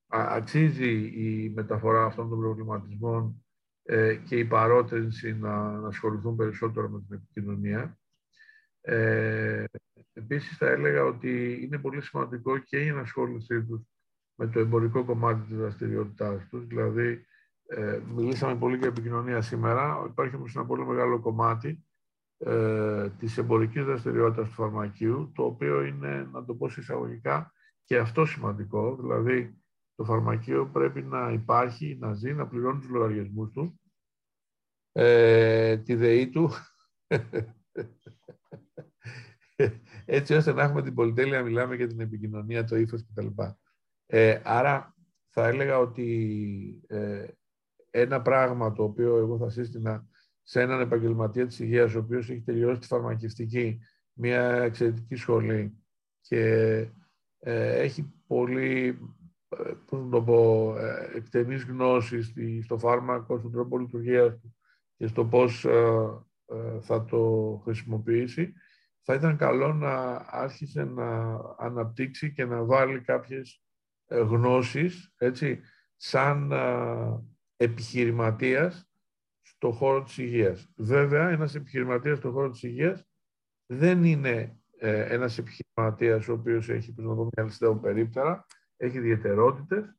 αξίζει 0.08 0.92
η 1.06 1.52
μεταφορά 1.56 2.06
αυτών 2.06 2.30
των 2.30 2.40
προβληματισμών 2.40 3.46
ε, 3.84 4.16
και 4.16 4.38
η 4.38 4.46
παρότρινση 4.46 5.34
να, 5.34 5.72
να 5.72 5.88
ασχοληθούν 5.88 6.36
περισσότερο 6.36 6.90
με 6.90 7.02
την 7.08 7.16
επικοινωνία. 7.16 7.98
Ε, 8.82 9.64
επίσης 10.14 10.58
θα 10.58 10.68
έλεγα 10.68 11.04
ότι 11.04 11.60
είναι 11.62 11.78
πολύ 11.78 12.02
σημαντικό 12.02 12.58
και 12.58 12.78
η 12.78 12.88
ενασχόλησή 12.88 13.64
τους 13.64 13.82
με 14.36 14.48
το 14.48 14.60
εμπορικό 14.60 15.06
κομμάτι 15.06 15.48
της 15.48 15.58
δραστηριότητάς 15.58 16.48
τους, 16.50 16.68
δηλαδή 16.68 17.26
ε, 17.66 18.00
μιλήσαμε 18.08 18.56
πολύ 18.56 18.78
για 18.78 18.88
επικοινωνία 18.88 19.42
σήμερα, 19.42 20.06
υπάρχει 20.10 20.36
όμως 20.36 20.56
ένα 20.56 20.66
πολύ 20.66 20.86
μεγάλο 20.86 21.20
κομμάτι 21.20 21.86
ε, 22.38 23.10
της 23.10 23.38
εμπορικής 23.38 23.84
δραστηριότητας 23.84 24.48
του 24.48 24.54
φαρμακείου, 24.54 25.32
το 25.36 25.44
οποίο 25.44 25.84
είναι, 25.84 26.30
να 26.32 26.46
το 26.46 26.56
πω 26.56 26.66
εισαγωγικά, 26.66 27.54
και 27.84 27.98
αυτό 27.98 28.26
σημαντικό, 28.26 28.96
δηλαδή 28.96 29.58
το 29.96 30.04
φαρμακείο 30.04 30.68
πρέπει 30.68 31.02
να 31.02 31.32
υπάρχει, 31.32 31.98
να 32.00 32.14
ζει, 32.14 32.34
να 32.34 32.48
πληρώνει 32.48 32.80
τους 32.80 32.90
λογαριασμούς 32.90 33.52
του, 33.52 33.82
ε, 34.92 35.78
τη 35.78 35.96
ΔΕΗ 35.96 36.30
του, 36.30 36.50
έτσι 40.06 40.34
ώστε 40.34 40.54
να 40.54 40.64
έχουμε 40.64 40.82
την 40.82 40.94
πολυτέλεια, 40.94 41.44
μιλάμε 41.44 41.76
για 41.76 41.88
την 41.88 42.00
επικοινωνία, 42.00 42.64
το 42.64 42.76
ύφος 42.76 43.06
κτλ. 43.06 43.28
Ε, 44.06 44.42
άρα 44.44 44.96
θα 45.30 45.48
έλεγα 45.48 45.78
ότι 45.80 46.84
ε, 46.88 47.26
ένα 47.90 48.22
πράγμα 48.22 48.74
το 48.74 48.84
οποίο 48.84 49.18
εγώ 49.18 49.38
θα 49.38 49.50
σύστηνα 49.50 50.08
σε 50.42 50.62
έναν 50.62 50.82
επαγγελματία 50.82 51.48
της 51.48 51.60
υγείας, 51.60 51.96
ο 51.96 52.00
οποίος 52.00 52.30
έχει 52.30 52.42
τελειώσει 52.42 52.80
τη 52.80 52.88
φαρμακευτική, 52.88 53.80
μια 54.14 54.42
εξαιρετική 54.44 55.16
σχολή 55.16 55.84
και 56.22 56.76
ε, 57.40 57.80
έχει 57.80 58.14
πολύ 58.28 59.00
ε, 59.50 59.72
πώς 59.86 60.00
να 60.00 60.10
το 60.10 60.24
πω, 60.24 60.74
ε, 60.78 61.12
εκτενείς 61.16 61.64
γνώσεις 61.64 62.34
στο 62.64 62.78
φάρμακο, 62.78 63.38
στον 63.38 63.52
τρόπο 63.52 63.78
λειτουργίας 63.78 64.40
του 64.40 64.56
και 64.98 65.08
στο 65.08 65.26
πώς 65.26 65.66
θα 66.82 67.06
το 67.06 67.62
χρησιμοποιήσει, 67.64 68.54
θα 69.04 69.14
ήταν 69.14 69.38
καλό 69.38 69.74
να 69.74 70.26
άρχισε 70.30 70.84
να 70.84 71.40
αναπτύξει 71.58 72.34
και 72.34 72.46
να 72.46 72.64
βάλει 72.64 73.02
κάποιες 73.02 73.62
γνώσεις, 74.08 75.14
έτσι, 75.18 75.62
σαν 75.96 76.54
επιχειρηματίας 77.58 78.90
στο 79.42 79.72
χώρο 79.72 80.04
της 80.04 80.18
υγείας. 80.18 80.72
Βέβαια, 80.76 81.30
ένας 81.30 81.56
επιχειρηματίας 81.56 82.18
στο 82.18 82.32
χώρο 82.32 82.50
της 82.50 82.64
υγείας 82.64 83.08
δεν 83.66 84.04
είναι 84.04 84.58
ε, 84.78 85.14
ένας 85.14 85.38
επιχειρηματίας 85.38 86.28
ο 86.28 86.34
οποίος 86.34 86.70
έχει, 86.70 86.94
να 86.98 87.16
πω, 87.16 87.30
μια 87.36 87.46
ληστεία 87.46 87.76
περίπτερα, 87.76 88.46
έχει 88.78 88.98
ιδιαιτερότητες, 88.98 89.96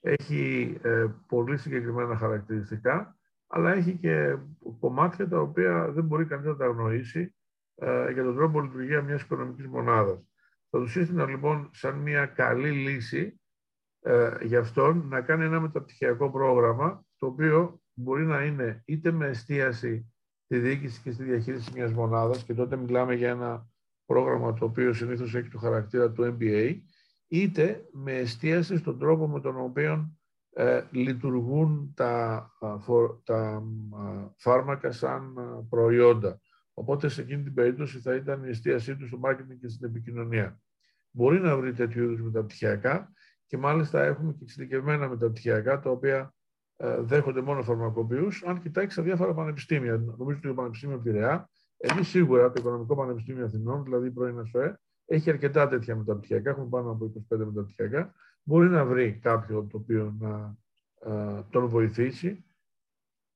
έχει 0.00 0.76
ε, 0.82 1.06
πολύ 1.26 1.56
συγκεκριμένα 1.56 2.16
χαρακτηριστικά, 2.16 3.18
αλλά 3.46 3.72
έχει 3.72 3.96
και 3.96 4.36
κομμάτια 4.80 5.28
τα 5.28 5.40
οποία 5.40 5.90
δεν 5.90 6.04
μπορεί 6.04 6.26
κανείς 6.26 6.46
να 6.46 6.56
τα 6.56 6.64
αγνοήσει 6.64 7.34
ε, 7.80 8.12
για 8.12 8.24
τον 8.24 8.34
τρόπο 8.34 8.60
λειτουργία 8.60 9.02
μιας 9.02 9.22
οικονομικής 9.22 9.66
μονάδας. 9.66 10.18
Θα 10.70 10.78
τους 10.78 10.92
σύστηνα 10.92 11.26
λοιπόν 11.26 11.70
σαν 11.72 11.94
μια 11.94 12.26
καλή 12.26 12.70
λύση 12.70 13.40
ε, 14.00 14.30
για 14.42 14.60
αυτόν 14.60 15.08
να 15.08 15.20
κάνει 15.20 15.44
ένα 15.44 15.60
μεταπτυχιακό 15.60 16.30
πρόγραμμα 16.30 17.04
το 17.18 17.26
οποίο 17.26 17.80
μπορεί 17.94 18.26
να 18.26 18.44
είναι 18.44 18.82
είτε 18.84 19.10
με 19.10 19.26
εστίαση 19.26 20.12
στη 20.44 20.58
διοίκηση 20.58 21.00
και 21.02 21.10
στη 21.10 21.22
διαχείριση 21.22 21.72
μιας 21.74 21.92
μονάδας 21.92 22.44
και 22.44 22.54
τότε 22.54 22.76
μιλάμε 22.76 23.14
για 23.14 23.30
ένα 23.30 23.68
πρόγραμμα 24.06 24.54
το 24.54 24.64
οποίο 24.64 24.92
συνήθως 24.92 25.34
έχει 25.34 25.48
το 25.48 25.58
χαρακτήρα 25.58 26.10
του 26.10 26.36
MBA 26.38 26.80
είτε 27.28 27.84
με 27.92 28.12
εστίαση 28.12 28.76
στον 28.76 28.98
τρόπο 28.98 29.28
με 29.28 29.40
τον 29.40 29.60
οποίο 29.60 30.16
ε, 30.52 30.82
λειτουργούν 30.90 31.92
τα, 31.96 32.46
τα 33.24 33.62
φάρμακα 34.36 34.92
σαν 34.92 35.34
προϊόντα. 35.68 36.40
Οπότε 36.80 37.08
σε 37.08 37.20
εκείνη 37.20 37.42
την 37.42 37.54
περίπτωση 37.54 37.98
θα 37.98 38.14
ήταν 38.14 38.44
η 38.44 38.48
εστίασή 38.48 38.96
του 38.96 39.06
στο 39.06 39.20
marketing 39.24 39.56
και 39.60 39.68
στην 39.68 39.88
επικοινωνία. 39.88 40.60
Μπορεί 41.10 41.40
να 41.40 41.56
βρει 41.56 41.72
τέτοιου 41.72 42.02
είδους 42.02 42.22
μεταπτυχιακά 42.22 43.12
και 43.46 43.56
μάλιστα 43.56 44.02
έχουμε 44.02 44.32
και 44.32 44.42
εξειδικευμένα 44.42 45.08
μεταπτυχιακά 45.08 45.80
τα 45.80 45.90
οποία 45.90 46.34
ε, 46.76 47.00
δέχονται 47.00 47.40
μόνο 47.40 47.62
φαρμακοποιούς. 47.62 48.44
Αν 48.46 48.60
κοιτάξεις 48.60 48.94
τα 48.94 49.02
διάφορα 49.02 49.34
πανεπιστήμια, 49.34 49.96
νομίζω 49.96 50.38
ότι 50.38 50.48
το 50.48 50.54
Πανεπιστήμιο 50.54 50.98
Πειραιά, 50.98 51.50
εμείς 51.76 52.08
σίγουρα 52.08 52.46
το 52.46 52.54
Οικονομικό 52.58 52.96
Πανεπιστήμιο 52.96 53.44
Αθηνών, 53.44 53.84
δηλαδή 53.84 54.06
η 54.06 54.10
πρώην 54.10 54.38
ΑΣΟΕ, 54.38 54.80
έχει 55.06 55.30
αρκετά 55.30 55.68
τέτοια 55.68 55.96
μεταπτυχιακά, 55.96 56.50
έχουμε 56.50 56.68
πάνω 56.68 56.90
από 56.90 57.12
25 57.34 57.38
μεταπτυχιακά. 57.38 58.14
Μπορεί 58.42 58.68
να 58.68 58.84
βρει 58.84 59.18
κάποιο 59.22 59.66
το 59.70 59.76
οποίο 59.76 60.16
να 60.18 60.56
ε, 61.00 61.42
τον 61.50 61.66
βοηθήσει 61.66 62.44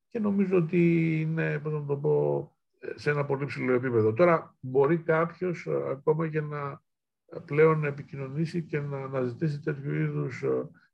και 0.09 0.19
νομίζω 0.19 0.57
ότι 0.57 1.21
είναι, 1.21 1.59
πώς 1.59 1.73
να 1.73 1.85
το 1.85 1.97
πω, 1.97 2.54
σε 2.95 3.11
ένα 3.11 3.25
πολύ 3.25 3.45
ψηλό 3.45 3.73
επίπεδο. 3.73 4.13
Τώρα 4.13 4.57
μπορεί 4.61 4.99
κάποιος 4.99 5.67
ε, 5.67 5.91
ακόμα 5.91 6.29
και 6.29 6.41
να 6.41 6.83
πλέον 7.45 7.85
επικοινωνήσει 7.85 8.63
και 8.63 8.81
να 8.81 8.99
αναζητήσει 8.99 9.61
τέτοιου 9.61 9.95
είδους 9.95 10.45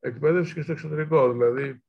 εκπαίδευση 0.01 0.55
και 0.55 0.63
στο 0.63 0.73
εξωτερικό. 0.73 1.33
Δηλαδή, 1.33 1.83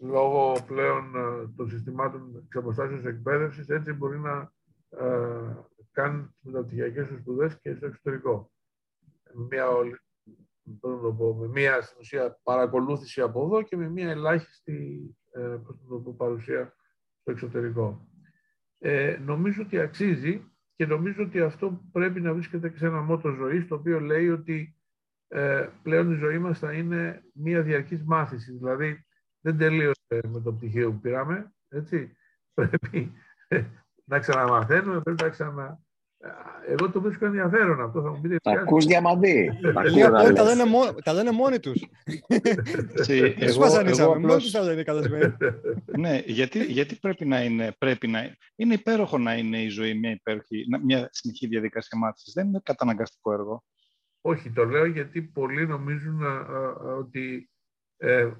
λόγω 0.00 0.64
πλέον 0.66 1.16
ε, 1.16 1.48
των 1.56 1.68
συστημάτων 1.68 2.42
εξαποστάσεως 2.44 3.04
εκπαίδευσης, 3.04 3.68
έτσι 3.68 3.92
μπορεί 3.92 4.18
να 4.18 4.52
ε, 4.88 5.56
κάνει 5.90 6.22
τις 6.22 6.52
μεταπτυχιακές 6.52 7.08
του 7.08 7.16
σπουδές 7.16 7.58
και 7.60 7.74
στο 7.74 7.86
εξωτερικό. 7.86 8.52
Μια, 9.48 9.66
το 10.80 11.14
πω, 11.18 11.34
με 11.34 11.46
μια 11.46 11.82
στην 11.82 11.96
ουσία 12.00 12.38
παρακολούθηση 12.42 13.20
από 13.20 13.44
εδώ 13.44 13.62
και 13.62 13.76
με 13.76 13.88
μια 13.88 14.10
ελάχιστη 14.10 15.00
ε, 15.30 15.58
το 15.88 15.98
πω, 15.98 16.14
παρουσία 16.16 16.74
στο 17.20 17.30
εξωτερικό. 17.30 18.06
Ε, 18.84 19.18
νομίζω 19.24 19.62
ότι 19.62 19.78
αξίζει 19.78 20.50
και 20.74 20.86
νομίζω 20.86 21.22
ότι 21.22 21.40
αυτό 21.40 21.88
πρέπει 21.92 22.20
να 22.20 22.34
βρίσκεται 22.34 22.68
και 22.68 22.78
σε 22.78 22.86
ένα 22.86 23.00
μότο 23.00 23.30
ζωής, 23.30 23.68
το 23.68 23.74
οποίο 23.74 24.00
λέει 24.00 24.28
ότι 24.28 24.76
ε, 25.28 25.68
πλέον 25.82 26.12
η 26.12 26.16
ζωή 26.16 26.38
μας 26.38 26.58
θα 26.58 26.72
είναι 26.72 27.22
μια 27.34 27.62
διαρκής 27.62 28.02
μάθηση. 28.04 28.52
Δηλαδή, 28.52 29.06
δεν 29.40 29.58
τελείωσε 29.58 30.20
με 30.28 30.40
το 30.40 30.52
πτυχίο 30.52 30.92
που 30.92 31.00
πήραμε, 31.00 31.52
έτσι. 31.68 32.16
Πρέπει 32.54 33.12
να 34.04 34.18
ξαναμαθαίνουμε, 34.18 35.00
πρέπει 35.00 35.22
να 35.22 35.28
ξανα... 35.28 35.80
Εγώ 36.66 36.90
το 36.90 37.00
βρίσκω 37.00 37.26
ενδιαφέρον 37.26 37.80
αυτό, 37.80 38.02
θα 38.02 38.10
μου 38.10 38.20
πείτε. 38.20 38.36
Τα 38.42 38.50
ακούς 38.50 38.84
διαμαντή. 38.84 39.50
Τα 39.74 39.82
λένε, 40.44 40.70
τα 41.04 41.12
λένε 41.12 41.30
μόνοι 41.30 41.60
τους. 41.60 41.86
Τους 43.40 43.56
βασανίσαμε, 43.56 44.18
μόνοι 44.18 44.40
τους 44.40 44.50
θα 44.50 44.62
λένε 44.62 44.82
καλεσμένοι. 44.82 45.36
Ναι, 45.98 46.22
γιατί, 46.26 46.64
γιατί 46.64 46.94
πρέπει 46.94 47.24
να 47.24 47.42
είναι, 47.44 47.74
πρέπει 47.78 48.06
να 48.06 48.36
είναι 48.56 48.74
υπέροχο 48.74 49.18
να 49.18 49.36
είναι 49.36 49.62
η 49.62 49.68
ζωή 49.68 49.94
μια, 49.94 50.10
υπέροχη, 50.10 50.64
μια 50.82 51.08
συνεχή 51.12 51.46
διαδικασία 51.46 51.98
μάθησης. 51.98 52.32
Δεν 52.32 52.46
είναι 52.46 52.60
καταναγκαστικό 52.62 53.32
έργο. 53.32 53.64
Όχι, 54.20 54.50
το 54.50 54.64
λέω 54.64 54.84
γιατί 54.84 55.22
πολλοί 55.22 55.66
νομίζουν 55.66 56.20
ότι 56.98 57.50
ε, 57.96 58.30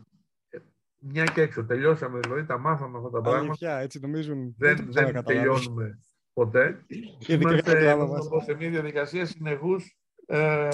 μια 0.99 1.24
και 1.24 1.41
έξω. 1.41 1.64
Τελειώσαμε, 1.64 2.18
δηλαδή 2.18 2.45
τα 2.45 2.59
μάθαμε 2.59 2.97
αυτά 2.99 3.11
τα 3.11 3.20
πράγματα. 3.20 3.47
Αλήθεια, 3.47 3.76
έτσι 3.76 3.99
νομίζουν. 4.01 4.55
Δεν, 4.59 4.87
δεν 4.91 5.24
τελειώνουμε 5.24 5.99
ποτέ. 6.33 6.85
Είμαστε 7.26 7.97
σε 8.45 8.55
μια 8.55 8.70
διαδικασία 8.70 9.26
συνεχούς 9.26 9.97
ε, 10.26 10.68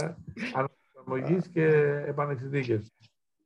και 1.52 1.64
επανεξειδίκευση. 2.06 2.92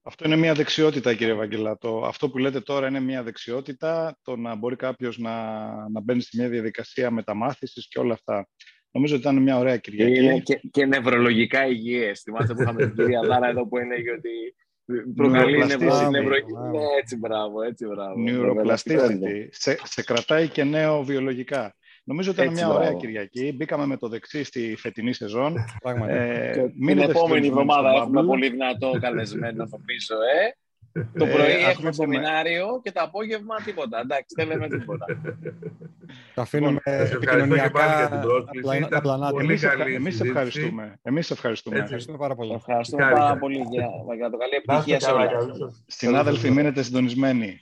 Αυτό 0.02 0.24
είναι 0.26 0.36
μια 0.36 0.54
δεξιότητα, 0.54 1.14
κύριε 1.14 1.34
Βαγγελάτο. 1.34 2.04
Αυτό 2.06 2.30
που 2.30 2.38
λέτε 2.38 2.60
τώρα 2.60 2.88
είναι 2.88 3.00
μια 3.00 3.22
δεξιότητα, 3.22 4.18
το 4.22 4.36
να 4.36 4.54
μπορεί 4.54 4.76
κάποιος 4.76 5.18
να, 5.18 5.64
να 5.88 6.00
μπαίνει 6.00 6.20
σε 6.20 6.30
μια 6.34 6.48
διαδικασία 6.48 7.10
μεταμάθησης 7.10 7.88
και 7.88 7.98
όλα 7.98 8.12
αυτά. 8.12 8.48
Νομίζω 8.90 9.14
ότι 9.14 9.22
ήταν 9.22 9.42
μια 9.42 9.58
ωραία 9.58 9.76
Κυριακή. 9.76 10.22
Είναι 10.22 10.38
και, 10.38 10.60
και 10.70 10.86
νευρολογικά 10.86 11.66
υγιές. 11.66 12.20
Θυμάστε 12.20 12.54
που 12.54 12.62
είχαμε 12.62 12.86
την 12.86 12.94
κυρία 12.94 13.20
Δάρα 13.22 13.48
εδώ 13.48 13.66
που 13.66 13.78
έλεγε 13.78 14.10
ότι 14.10 14.30
Προκαλεί 15.14 15.58
νευρο... 15.58 16.34
Ναι, 16.70 16.84
έτσι 17.00 17.16
μπράβο, 17.16 17.62
έτσι 17.62 17.86
μπράβο. 17.86 18.18
Νιουροπλαστίστη. 18.18 19.48
Σε, 19.52 19.78
σε 19.82 20.02
κρατάει 20.02 20.48
και 20.48 20.64
νέο 20.64 21.02
βιολογικά. 21.02 21.76
Νομίζω 22.04 22.30
ότι 22.30 22.40
ήταν 22.40 22.52
μια 22.52 22.68
ωραία 22.68 22.92
Κυριακή. 22.92 23.52
Μπήκαμε 23.56 23.86
με 23.86 23.96
το 23.96 24.08
δεξί 24.08 24.44
στη 24.44 24.74
φετινή 24.78 25.12
σεζόν. 25.12 25.56
ε, 26.08 26.68
την 26.86 26.98
επόμενη 26.98 27.46
εβδομάδα 27.46 27.90
έχουμε 27.90 28.24
πολύ 28.24 28.50
δυνατό 28.50 28.90
καλεσμένο 29.00 29.68
πίσω, 29.84 30.14
ε. 30.14 30.56
Το 30.92 31.26
πρωί 31.26 31.50
ε, 31.50 31.70
έχουμε 31.70 31.92
σεμινάριο 31.92 32.80
και 32.82 32.92
το 32.92 33.00
απόγευμα 33.02 33.54
τίποτα. 33.64 34.00
Εντάξει, 34.00 34.34
δεν 34.36 34.46
λέμε 34.46 34.68
τίποτα. 34.68 35.04
Τα 36.34 36.42
αφήνουμε 36.42 36.80
επικοινωνιακά 36.84 38.08
πλανάτα. 39.02 39.40
Εμείς 39.94 40.20
ευχαριστούμε. 40.20 40.98
Εμείς 41.02 41.30
ευχαριστούμε. 41.30 41.78
Ευχαριστούμε 41.78 42.18
πάρα 42.18 42.34
πολύ. 42.34 42.52
Ευχαριστούμε 42.52 43.10
πάρα 43.12 43.38
πολύ 43.38 43.62
για 44.16 44.30
το 44.30 44.36
καλή 44.36 44.54
επιτυχία 44.54 45.00
σε 45.00 45.10
όλα. 45.10 45.30
Συνάδελφοι, 45.86 46.50
μείνετε 46.50 46.82
συντονισμένοι. 46.82 47.60